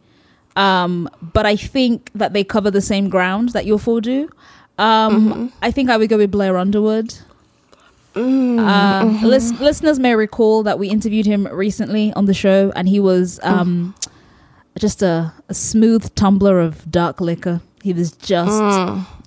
Um, 0.55 1.07
but 1.21 1.45
I 1.45 1.55
think 1.55 2.11
that 2.15 2.33
they 2.33 2.43
cover 2.43 2.69
the 2.71 2.81
same 2.81 3.07
ground 3.09 3.49
that 3.49 3.65
your 3.65 3.79
four 3.79 4.01
do. 4.01 4.29
Um, 4.77 5.53
I 5.61 5.71
think 5.71 5.89
I 5.89 5.95
would 5.97 6.09
go 6.09 6.17
with 6.17 6.31
Blair 6.31 6.57
Underwood. 6.57 7.13
Uh, 8.15 9.19
lis- 9.23 9.59
listeners 9.59 9.99
may 9.99 10.15
recall 10.15 10.63
that 10.63 10.79
we 10.79 10.89
interviewed 10.89 11.25
him 11.25 11.47
recently 11.47 12.11
on 12.13 12.25
the 12.25 12.33
show, 12.33 12.71
and 12.75 12.87
he 12.89 12.99
was 12.99 13.39
um, 13.43 13.95
just 14.77 15.01
a, 15.01 15.33
a 15.47 15.53
smooth 15.53 16.13
tumbler 16.15 16.59
of 16.59 16.89
dark 16.91 17.21
liquor. 17.21 17.61
He 17.83 17.93
was 17.93 18.11
just, 18.11 18.61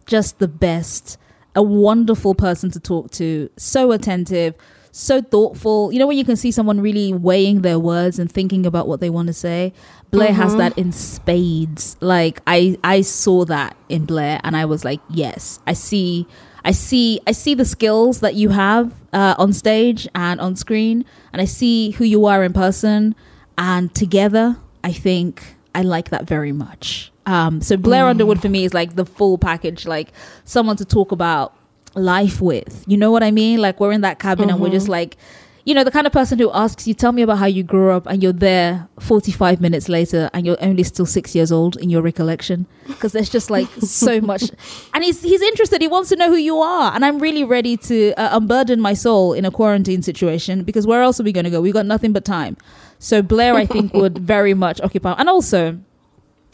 just 0.07 0.39
the 0.39 0.49
best. 0.49 1.17
A 1.55 1.63
wonderful 1.63 2.35
person 2.35 2.71
to 2.71 2.81
talk 2.81 3.11
to. 3.13 3.49
So 3.57 3.93
attentive, 3.93 4.55
so 4.91 5.21
thoughtful. 5.21 5.93
You 5.93 5.99
know 5.99 6.07
when 6.07 6.17
you 6.19 6.25
can 6.25 6.37
see 6.37 6.51
someone 6.51 6.81
really 6.81 7.13
weighing 7.13 7.61
their 7.63 7.79
words 7.79 8.19
and 8.19 8.31
thinking 8.31 8.65
about 8.67 8.89
what 8.89 9.01
they 9.01 9.11
want 9.11 9.27
to 9.29 9.35
say. 9.35 9.73
Blair 10.11 10.33
has 10.33 10.53
Mhm. 10.55 10.59
that 10.59 10.79
in 10.79 10.93
spades. 10.93 11.97
Like 12.01 12.41
I 12.47 12.79
I 12.85 13.01
saw 13.03 13.45
that 13.47 13.77
in 13.91 14.05
Blair 14.07 14.41
and 14.45 14.57
I 14.57 14.65
was 14.67 14.85
like, 14.85 15.01
yes, 15.11 15.61
I 15.67 15.73
see 15.75 16.27
I 16.65 16.73
see 16.73 17.21
I 17.27 17.33
see 17.33 17.55
the 17.55 17.65
skills 17.65 18.21
that 18.21 18.35
you 18.35 18.51
have 18.51 18.93
uh, 19.13 19.35
on 19.39 19.53
stage 19.53 20.09
and 20.15 20.41
on 20.41 20.57
screen 20.57 21.05
and 21.33 21.43
I 21.43 21.45
see 21.45 21.91
who 21.93 22.05
you 22.05 22.27
are 22.27 22.45
in 22.45 22.53
person 22.53 23.15
and 23.59 23.93
together 23.95 24.57
I 24.85 24.93
think 24.93 25.57
I 25.75 25.83
like 25.83 26.11
that 26.11 26.27
very 26.27 26.53
much. 26.53 27.11
Um, 27.27 27.61
so 27.61 27.77
Blair 27.77 28.05
Mm. 28.05 28.11
Underwood 28.11 28.41
for 28.43 28.49
me 28.49 28.65
is 28.65 28.75
like 28.75 28.95
the 28.97 29.05
full 29.07 29.39
package, 29.39 29.87
like 29.87 30.13
someone 30.45 30.77
to 30.77 30.85
talk 30.85 31.13
about 31.13 31.55
life 31.95 32.41
with. 32.41 32.85
You 32.87 32.97
know 32.97 33.11
what 33.11 33.23
I 33.23 33.31
mean? 33.31 33.61
Like 33.61 33.79
we're 33.81 33.93
in 33.93 34.01
that 34.03 34.19
cabin 34.19 34.51
and 34.51 34.61
we're 34.61 34.71
just 34.71 34.87
Mhm. 34.87 34.91
like, 35.01 35.17
you 35.65 35.75
know, 35.75 35.85
the 35.85 35.91
kind 35.91 36.07
of 36.07 36.13
person 36.13 36.39
who 36.39 36.51
asks 36.53 36.89
you, 36.89 36.95
tell 36.95 37.13
me 37.13 37.23
about 37.23 37.39
how 37.39 37.47
you 37.47 37.63
grew 37.63 37.91
up, 37.93 38.07
and 38.07 38.23
you're 38.23 38.33
there 38.33 38.89
45 38.99 39.61
minutes 39.61 39.89
later 39.89 40.29
and 40.33 40.45
you're 40.45 40.57
only 40.61 40.83
still 40.83 41.07
six 41.07 41.35
years 41.35 41.53
old 41.53 41.77
in 41.77 41.89
your 41.89 42.03
recollection. 42.03 42.67
Because 42.87 43.13
there's 43.13 43.31
just 43.31 43.51
like 43.51 43.69
so 43.81 44.21
much. 44.33 44.51
And 44.93 45.05
he's, 45.05 45.23
he's 45.23 45.43
interested. 45.43 45.81
He 45.81 45.89
wants 45.89 46.09
to 46.09 46.17
know 46.17 46.29
who 46.29 46.37
you 46.37 46.59
are. 46.59 46.93
And 46.95 47.05
I'm 47.05 47.19
really 47.21 47.45
ready 47.45 47.77
to 47.77 48.13
uh, 48.15 48.31
unburden 48.33 48.81
my 48.81 48.95
soul 48.95 49.33
in 49.33 49.45
a 49.45 49.51
quarantine 49.51 50.03
situation 50.03 50.65
because 50.65 50.87
where 50.87 51.03
else 51.03 51.21
are 51.21 51.25
we 51.25 51.33
going 51.33 51.45
to 51.45 51.51
go? 51.51 51.61
We've 51.61 51.73
got 51.73 51.87
nothing 51.87 52.13
but 52.13 52.25
time. 52.25 52.57
So 52.99 53.23
Blair, 53.23 53.55
I 53.55 53.67
think, 53.67 53.95
would 53.95 54.19
very 54.35 54.55
much 54.55 54.81
occupy. 54.81 55.13
And 55.13 55.29
also, 55.29 55.79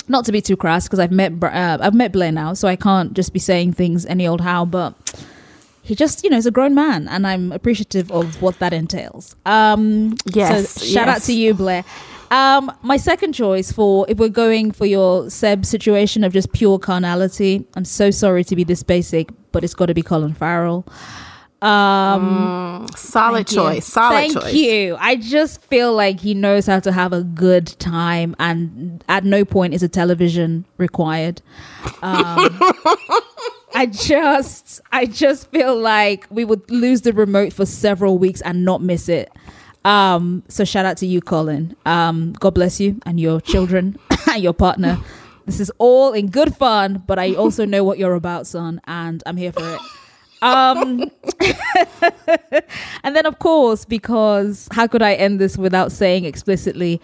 not 0.09 0.25
to 0.25 0.33
be 0.33 0.41
too 0.41 0.57
crass 0.57 0.85
because 0.85 0.99
I've 0.99 1.13
met 1.13 1.33
uh, 1.43 1.79
I've 1.81 1.95
met 1.95 2.13
Blair 2.13 2.33
now, 2.33 2.55
so 2.55 2.67
I 2.67 2.77
can't 2.77 3.13
just 3.13 3.33
be 3.33 3.39
saying 3.39 3.75
things 3.75 4.07
any 4.07 4.27
old 4.27 4.41
how. 4.41 4.65
But 4.65 4.95
he 5.89 5.95
just 5.95 6.23
you 6.23 6.29
know 6.31 6.37
is 6.37 6.45
a 6.47 6.51
grown 6.51 6.75
man, 6.75 7.09
and 7.09 7.27
I'm 7.27 7.51
appreciative 7.51 8.13
of 8.13 8.43
what 8.43 8.59
that 8.59 8.73
entails. 8.73 9.35
Um, 9.47 10.17
Yes, 10.27 10.71
So 10.71 10.85
shout 10.85 11.09
out 11.09 11.23
to 11.23 11.33
you, 11.33 11.55
Blair. 11.55 11.83
Um, 12.31 12.71
my 12.83 12.99
second 12.99 13.33
choice 13.33 13.73
for 13.73 14.05
if 14.07 14.19
we're 14.19 14.29
going 14.29 14.71
for 14.73 14.85
your 14.85 15.31
Seb 15.31 15.65
situation 15.65 16.25
of 16.25 16.33
just 16.35 16.53
pure 16.53 16.79
carnality, 16.79 17.67
I'm 17.75 17.87
so 17.87 18.11
sorry 18.11 18.45
to 18.45 18.55
be 18.55 18.65
this 18.65 18.83
basic, 18.83 19.31
but 19.51 19.65
it's 19.65 19.73
got 19.75 19.87
to 19.87 19.95
be 19.95 20.03
Colin 20.03 20.35
Farrell. 20.35 20.85
Um, 21.63 22.87
solid 22.95 23.49
thank 23.49 23.51
you. 23.51 23.57
choice, 23.57 23.87
solid 23.87 24.15
Thank 24.15 24.33
choice. 24.35 24.43
Thank 24.45 24.57
you. 24.57 24.97
I 25.01 25.17
just 25.17 25.63
feel 25.63 25.93
like 25.93 26.21
he 26.21 26.35
knows 26.35 26.67
how 26.67 26.81
to 26.81 26.93
have 26.93 27.13
a 27.15 27.25
good 27.25 27.67
time, 27.81 28.37
and 28.39 29.03
at 29.09 29.25
no 29.25 29.45
point 29.45 29.73
is 29.73 29.83
a 29.83 29.89
television 29.89 30.67
required. 30.77 31.41
Um, 32.03 32.61
I 33.75 33.87
just, 33.87 34.81
I 34.93 35.07
just 35.07 35.51
feel 35.51 35.79
like 35.79 36.27
we 36.31 36.45
would 36.45 36.71
lose 36.71 37.03
the 37.03 37.13
remote 37.13 37.53
for 37.53 37.67
several 37.67 38.19
weeks 38.19 38.41
and 38.41 38.65
not 38.65 38.83
miss 38.83 39.09
it. 39.09 39.31
Um, 39.85 40.43
so 40.49 40.65
shout 40.65 40.87
out 40.87 40.97
to 40.99 41.07
you, 41.07 41.21
Colin. 41.21 41.77
Um, 41.87 42.33
God 42.33 42.55
bless 42.55 42.81
you 42.81 43.01
and 43.07 43.21
your 43.21 43.41
children 43.41 43.97
and 44.31 44.43
your 44.43 44.53
partner. 44.53 44.99
This 45.47 45.61
is 45.61 45.73
all 45.79 46.13
in 46.13 46.29
good 46.29 46.55
fun, 46.55 47.03
but 47.07 47.19
I 47.19 47.35
also 47.35 47.65
know 47.65 47.85
what 47.85 47.99
you're 47.99 48.15
about, 48.15 48.47
son, 48.47 48.81
and 48.87 49.23
I'm 49.25 49.37
here 49.37 49.53
for 49.53 49.63
it. 49.75 49.81
Um, 50.43 51.11
and 53.03 53.17
then 53.17 53.25
of 53.25 53.39
course, 53.39 53.85
because 53.85 54.69
how 54.73 54.87
could 54.87 55.03
I 55.03 55.15
end 55.15 55.41
this 55.41 55.57
without 55.57 55.91
saying 55.91 56.27
explicitly, 56.27 57.01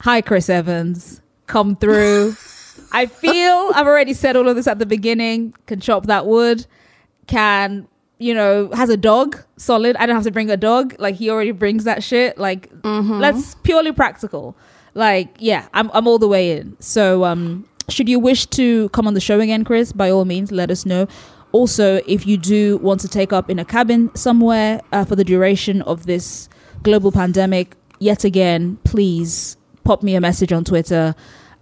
"Hi, 0.00 0.20
Chris 0.20 0.50
Evans, 0.50 1.20
come 1.46 1.76
through." 1.76 2.36
I 2.92 3.06
feel 3.06 3.70
I've 3.74 3.86
already 3.86 4.14
said 4.14 4.36
all 4.36 4.48
of 4.48 4.56
this 4.56 4.66
at 4.66 4.78
the 4.78 4.86
beginning. 4.86 5.54
Can 5.66 5.80
chop 5.80 6.06
that 6.06 6.26
wood. 6.26 6.66
Can 7.26 7.88
you 8.18 8.32
know 8.34 8.70
has 8.72 8.88
a 8.88 8.96
dog 8.96 9.42
solid. 9.56 9.96
I 9.96 10.06
don't 10.06 10.16
have 10.16 10.24
to 10.24 10.30
bring 10.30 10.50
a 10.50 10.56
dog. 10.56 10.94
Like 10.98 11.16
he 11.16 11.30
already 11.30 11.52
brings 11.52 11.84
that 11.84 12.02
shit. 12.02 12.38
Like 12.38 12.70
let's 13.20 13.54
purely 13.56 13.92
practical. 13.92 14.56
Like 14.94 15.36
yeah, 15.38 15.68
I'm 15.74 15.90
I'm 15.92 16.06
all 16.06 16.18
the 16.18 16.28
way 16.28 16.56
in. 16.56 16.76
So 16.80 17.24
um, 17.24 17.68
should 17.88 18.08
you 18.08 18.18
wish 18.18 18.46
to 18.46 18.88
come 18.90 19.06
on 19.06 19.14
the 19.14 19.20
show 19.20 19.40
again, 19.40 19.64
Chris? 19.64 19.92
By 19.92 20.10
all 20.10 20.24
means, 20.24 20.50
let 20.50 20.70
us 20.70 20.86
know. 20.86 21.06
Also, 21.52 22.00
if 22.06 22.26
you 22.26 22.36
do 22.36 22.78
want 22.78 23.00
to 23.00 23.08
take 23.08 23.32
up 23.32 23.48
in 23.48 23.58
a 23.58 23.64
cabin 23.64 24.14
somewhere 24.14 24.80
uh, 24.92 25.04
for 25.04 25.16
the 25.16 25.24
duration 25.24 25.80
of 25.82 26.06
this 26.06 26.48
global 26.82 27.12
pandemic, 27.12 27.76
yet 27.98 28.24
again, 28.24 28.78
please 28.84 29.56
pop 29.84 30.02
me 30.02 30.14
a 30.14 30.20
message 30.20 30.52
on 30.52 30.64
Twitter. 30.64 31.14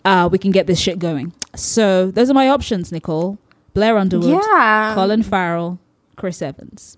Uh, 0.04 0.28
we 0.30 0.38
can 0.38 0.50
get 0.50 0.66
this 0.66 0.78
shit 0.78 0.98
going. 0.98 1.32
So 1.56 2.10
those 2.10 2.28
are 2.30 2.34
my 2.34 2.48
options, 2.48 2.92
Nicole. 2.92 3.38
Blair 3.72 3.96
Underwood, 3.98 4.30
Yeah. 4.30 4.92
Colin 4.94 5.22
Farrell, 5.22 5.78
Chris 6.16 6.40
Evans. 6.42 6.96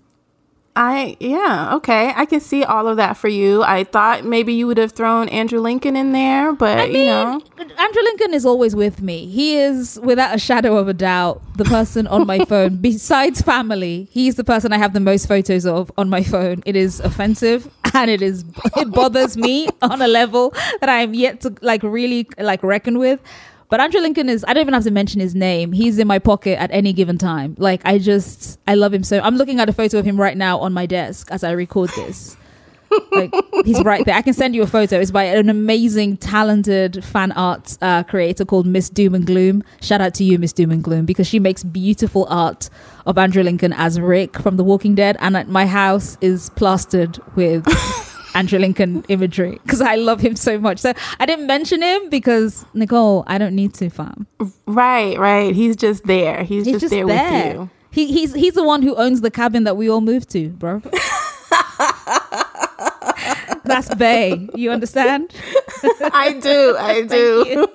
I 0.79 1.17
yeah 1.19 1.73
okay 1.77 2.13
I 2.15 2.25
can 2.25 2.39
see 2.39 2.63
all 2.63 2.87
of 2.87 2.97
that 2.97 3.17
for 3.17 3.27
you. 3.27 3.63
I 3.63 3.83
thought 3.83 4.25
maybe 4.25 4.53
you 4.53 4.67
would 4.67 4.77
have 4.77 4.91
thrown 4.91 5.27
Andrew 5.29 5.59
Lincoln 5.59 5.95
in 5.95 6.11
there, 6.11 6.53
but 6.53 6.91
you 6.91 7.05
know 7.05 7.41
Andrew 7.57 8.01
Lincoln 8.03 8.35
is 8.35 8.45
always 8.45 8.75
with 8.75 9.01
me. 9.01 9.25
He 9.25 9.57
is, 9.57 9.99
without 10.03 10.35
a 10.35 10.37
shadow 10.37 10.77
of 10.77 10.87
a 10.87 10.93
doubt, 10.93 11.41
the 11.57 11.65
person 11.65 12.05
on 12.05 12.27
my 12.27 12.45
phone. 12.45 12.77
Besides 12.77 13.41
family, 13.41 14.07
he's 14.11 14.35
the 14.35 14.43
person 14.43 14.71
I 14.71 14.77
have 14.77 14.93
the 14.93 14.99
most 14.99 15.27
photos 15.27 15.65
of 15.65 15.91
on 15.97 16.09
my 16.09 16.21
phone. 16.21 16.61
It 16.65 16.75
is 16.75 16.99
offensive 16.99 17.67
and 17.97 18.11
it 18.11 18.21
is 18.21 18.45
it 18.77 18.91
bothers 18.91 19.35
me 19.37 19.67
on 19.81 20.01
a 20.01 20.07
level 20.07 20.51
that 20.79 20.89
I 20.89 21.01
am 21.01 21.13
yet 21.13 21.41
to 21.41 21.53
like 21.61 21.83
really 21.83 22.27
like 22.37 22.63
reckon 22.63 22.99
with. 22.99 23.21
But 23.69 23.81
Andrew 23.81 23.99
Lincoln 23.99 24.29
is 24.29 24.45
I 24.47 24.53
don't 24.53 24.61
even 24.61 24.73
have 24.73 24.83
to 24.83 24.91
mention 24.91 25.19
his 25.19 25.35
name. 25.35 25.73
He's 25.73 25.99
in 25.99 26.07
my 26.07 26.19
pocket 26.19 26.59
at 26.59 26.71
any 26.71 26.93
given 26.93 27.17
time. 27.17 27.55
Like 27.57 27.81
I 27.83 27.97
just 27.97 28.59
I 28.67 28.75
love 28.75 28.93
him 28.93 29.03
so. 29.03 29.19
I'm 29.19 29.35
looking 29.35 29.59
at 29.59 29.67
a 29.67 29.73
photo 29.73 29.99
of 29.99 30.05
him 30.05 30.19
right 30.19 30.37
now 30.37 30.59
on 30.59 30.73
my 30.73 30.85
desk 30.85 31.29
as 31.31 31.43
I 31.43 31.51
record 31.51 31.89
this 31.95 32.37
like 33.11 33.33
he's 33.65 33.83
right 33.83 34.05
there. 34.05 34.15
I 34.15 34.21
can 34.21 34.33
send 34.33 34.55
you 34.55 34.63
a 34.63 34.67
photo. 34.67 34.99
It's 34.99 35.11
by 35.11 35.25
an 35.25 35.49
amazing, 35.49 36.17
talented 36.17 37.03
fan 37.03 37.31
art 37.33 37.77
uh, 37.81 38.03
creator 38.03 38.45
called 38.45 38.65
Miss 38.65 38.89
Doom 38.89 39.15
and 39.15 39.25
Gloom. 39.25 39.63
Shout 39.81 40.01
out 40.01 40.13
to 40.15 40.23
you, 40.23 40.37
Miss 40.37 40.53
Doom 40.53 40.71
and 40.71 40.83
Gloom, 40.83 41.05
because 41.05 41.27
she 41.27 41.39
makes 41.39 41.63
beautiful 41.63 42.25
art 42.29 42.69
of 43.05 43.17
Andrew 43.17 43.43
Lincoln 43.43 43.73
as 43.73 43.99
Rick 43.99 44.37
from 44.39 44.57
The 44.57 44.63
Walking 44.63 44.95
Dead, 44.95 45.17
and 45.19 45.47
my 45.47 45.65
house 45.65 46.17
is 46.21 46.49
plastered 46.51 47.19
with. 47.35 47.65
Andrew 48.35 48.59
Lincoln 48.59 49.03
imagery 49.07 49.59
because 49.63 49.81
I 49.81 49.95
love 49.95 50.21
him 50.21 50.35
so 50.35 50.59
much. 50.59 50.77
So 50.77 50.93
I 51.19 51.25
didn't 51.25 51.47
mention 51.47 51.81
him 51.81 52.07
because 52.09 52.67
Nicole, 52.75 53.23
I 53.25 53.39
don't 53.39 53.55
need 53.55 53.73
to, 53.75 53.89
fam. 53.89 54.27
right 54.67 55.17
right 55.17 55.55
he's 55.55 55.75
just 55.75 56.03
there. 56.05 56.43
He's, 56.43 56.67
just, 56.67 56.87
there, 56.91 57.07
with 57.07 57.55
you. 57.55 57.69
He, 57.89 58.11
he's 58.11 58.35
he's 58.35 58.53
the 58.53 58.63
one 58.63 58.83
who 58.83 58.95
owns 58.95 59.21
the 59.21 59.31
cabin 59.31 59.63
that 59.63 59.75
we 59.75 59.89
all 59.89 60.01
moved 60.01 60.29
to, 60.31 60.49
bro. 60.49 60.83
That's 63.67 63.93
Bay. 63.95 64.47
You 64.55 64.71
understand? 64.71 65.33
I 66.13 66.39
do. 66.41 66.75
I 66.77 67.01
do. 67.03 67.67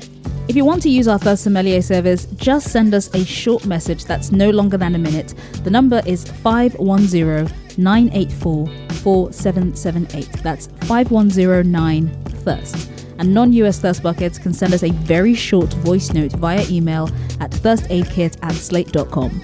If 0.47 0.55
you 0.55 0.63
want 0.63 0.84
to 0.84 0.89
use 0.89 1.07
our 1.07 1.17
Thirst 1.17 1.45
Sommelier 1.45 1.82
service, 1.82 2.25
just 2.36 2.67
send 2.67 2.93
us 2.93 3.11
a 3.15 3.25
short 3.25 3.65
message 3.65 4.05
that's 4.05 4.32
no 4.32 4.51
longer 4.51 4.77
than 4.77 4.93
a 4.93 4.99
minute. 4.99 5.34
The 5.63 5.71
number 5.71 6.03
is 6.05 6.23
510 6.23 7.51
984 7.84 8.90
4778. 9.02 10.43
That's 10.43 10.68
5109 10.88 12.08
Thirst. 12.43 12.89
And 13.20 13.34
non 13.34 13.54
US 13.54 13.80
Thirst 13.80 14.02
Buckets 14.02 14.38
can 14.38 14.54
send 14.54 14.74
us 14.74 14.84
a 14.84 14.91
very 14.91 15.34
short 15.34 15.72
voice 15.74 16.12
note 16.14 16.34
via 16.34 16.66
email 16.70 17.08
at 17.39 17.52
thirstaidkit 17.52 18.38
at 18.41 18.54
slate.com. 18.54 19.41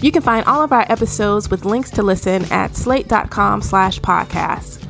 You 0.00 0.12
can 0.12 0.22
find 0.22 0.46
all 0.46 0.62
of 0.62 0.72
our 0.72 0.86
episodes 0.90 1.50
with 1.50 1.64
links 1.64 1.90
to 1.90 2.02
listen 2.02 2.44
at 2.52 2.76
slate.com 2.76 3.62
slash 3.62 4.00
podcast. 4.00 4.84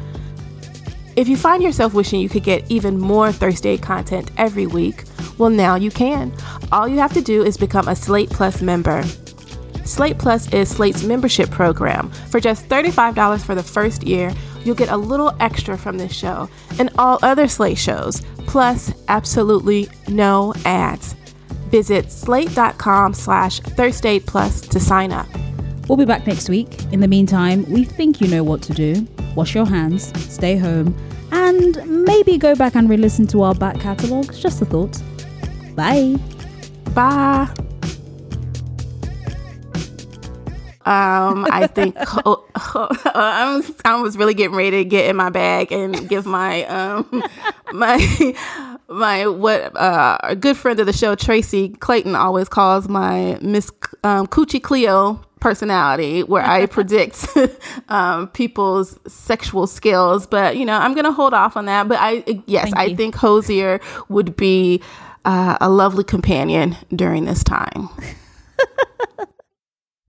If 1.17 1.29
you 1.29 1.37
find 1.37 1.63
yourself 1.63 1.95
wishing 1.95 2.21
you 2.21 2.29
could 2.29 2.45
get 2.45 2.71
even 2.71 2.99
more 2.99 3.33
Thirst 3.33 3.67
Aid 3.67 3.83
content 3.83 4.31
every 4.37 4.67
week, 4.67 5.05
well, 5.39 5.51
now 5.51 5.77
you 5.77 5.91
can. 5.91 6.33
All 6.71 6.87
you 6.87 6.99
have 6.99 7.15
to 7.15 7.21
do 7.21 7.43
is 7.43 7.57
become 7.57 7.89
a 7.89 7.97
Slate 7.97 8.31
Plus 8.31 8.61
member. 8.61 9.05
Slate 9.89 10.19
Plus 10.19 10.53
is 10.53 10.69
Slate's 10.69 11.03
membership 11.03 11.51
program. 11.51 12.11
For 12.31 12.41
just 12.41 12.69
$35 12.69 13.43
for 13.43 13.55
the 13.55 13.63
first 13.63 14.03
year, 14.03 14.31
you'll 14.63 14.75
get 14.75 14.91
a 14.91 14.97
little 14.97 15.35
extra 15.41 15.79
from 15.79 15.97
this 15.97 16.13
show 16.13 16.49
and 16.79 16.91
all 16.99 17.19
other 17.23 17.49
Slate 17.49 17.79
shows, 17.79 18.21
plus 18.47 18.93
absolutely 19.09 19.89
no 20.07 20.53
ads. 20.67 21.15
Visit 21.71 22.13
slate.com 22.13 23.15
slash 23.15 23.61
Thursday 23.61 24.21
Plus 24.21 24.61
to 24.61 24.79
sign 24.79 25.11
up. 25.11 25.27
We'll 25.89 25.97
be 25.97 26.05
back 26.05 26.27
next 26.27 26.51
week. 26.51 26.85
In 26.93 27.01
the 27.01 27.09
meantime, 27.09 27.65
we 27.71 27.85
think 27.85 28.21
you 28.21 28.29
know 28.29 28.45
what 28.45 28.61
to 28.63 28.75
do. 28.75 29.09
Wash 29.35 29.55
your 29.55 29.67
hands, 29.67 30.13
stay 30.31 30.59
home, 30.59 30.95
and 31.33 32.05
maybe 32.05 32.37
go 32.37 32.55
back 32.55 32.75
and 32.75 32.91
re 32.91 32.99
listen 32.99 33.27
to 33.29 33.43
our 33.43 33.55
back 33.55 33.81
catalogue. 33.81 34.35
Just 34.35 34.61
a 34.61 34.67
thought. 34.67 35.03
Bye. 35.75 36.17
Bye. 36.95 37.68
Um, 40.89 41.47
I 41.51 41.67
think 41.67 41.97
oh, 42.25 42.47
oh, 42.55 42.89
I'm, 43.15 43.63
I 43.85 44.01
was 44.01 44.17
really 44.17 44.33
getting 44.33 44.57
ready 44.57 44.71
to 44.71 44.85
get 44.87 45.11
in 45.11 45.17
my 45.17 45.29
bag 45.29 45.71
and 45.71 46.09
give 46.09 46.25
my 46.25 46.65
um 46.65 47.23
my 47.75 48.35
my 48.89 49.27
what 49.27 49.77
uh, 49.77 50.17
a 50.23 50.35
good 50.35 50.57
friend 50.57 50.81
of 50.81 50.87
the 50.87 50.95
show 50.95 51.15
Tracy 51.15 51.69
Clayton 51.69 52.17
always 52.17 52.49
calls 52.49 52.89
my 52.89 53.39
Miss 53.43 53.71
um, 54.03 54.27
Coochie 54.29 54.63
Cleo 54.63 55.21
personality 55.41 56.23
where 56.23 56.43
I 56.43 56.65
predict 56.79 57.29
um, 57.91 58.29
people's 58.29 58.99
sexual 59.07 59.67
skills. 59.67 60.27
But 60.27 60.57
you 60.57 60.65
know, 60.65 60.79
I'm 60.79 60.95
gonna 60.95 61.13
hold 61.13 61.35
off 61.35 61.55
on 61.59 61.67
that. 61.67 61.87
But 61.87 61.99
I 62.01 62.43
yes, 62.47 62.73
I 62.75 62.95
think 62.95 63.15
Hozier 63.15 63.81
would 64.09 64.37
be 64.37 64.81
uh, 65.27 65.59
a 65.61 65.69
lovely 65.69 66.05
companion 66.05 66.79
during 66.97 67.27
this 67.27 67.45
time. 67.45 67.91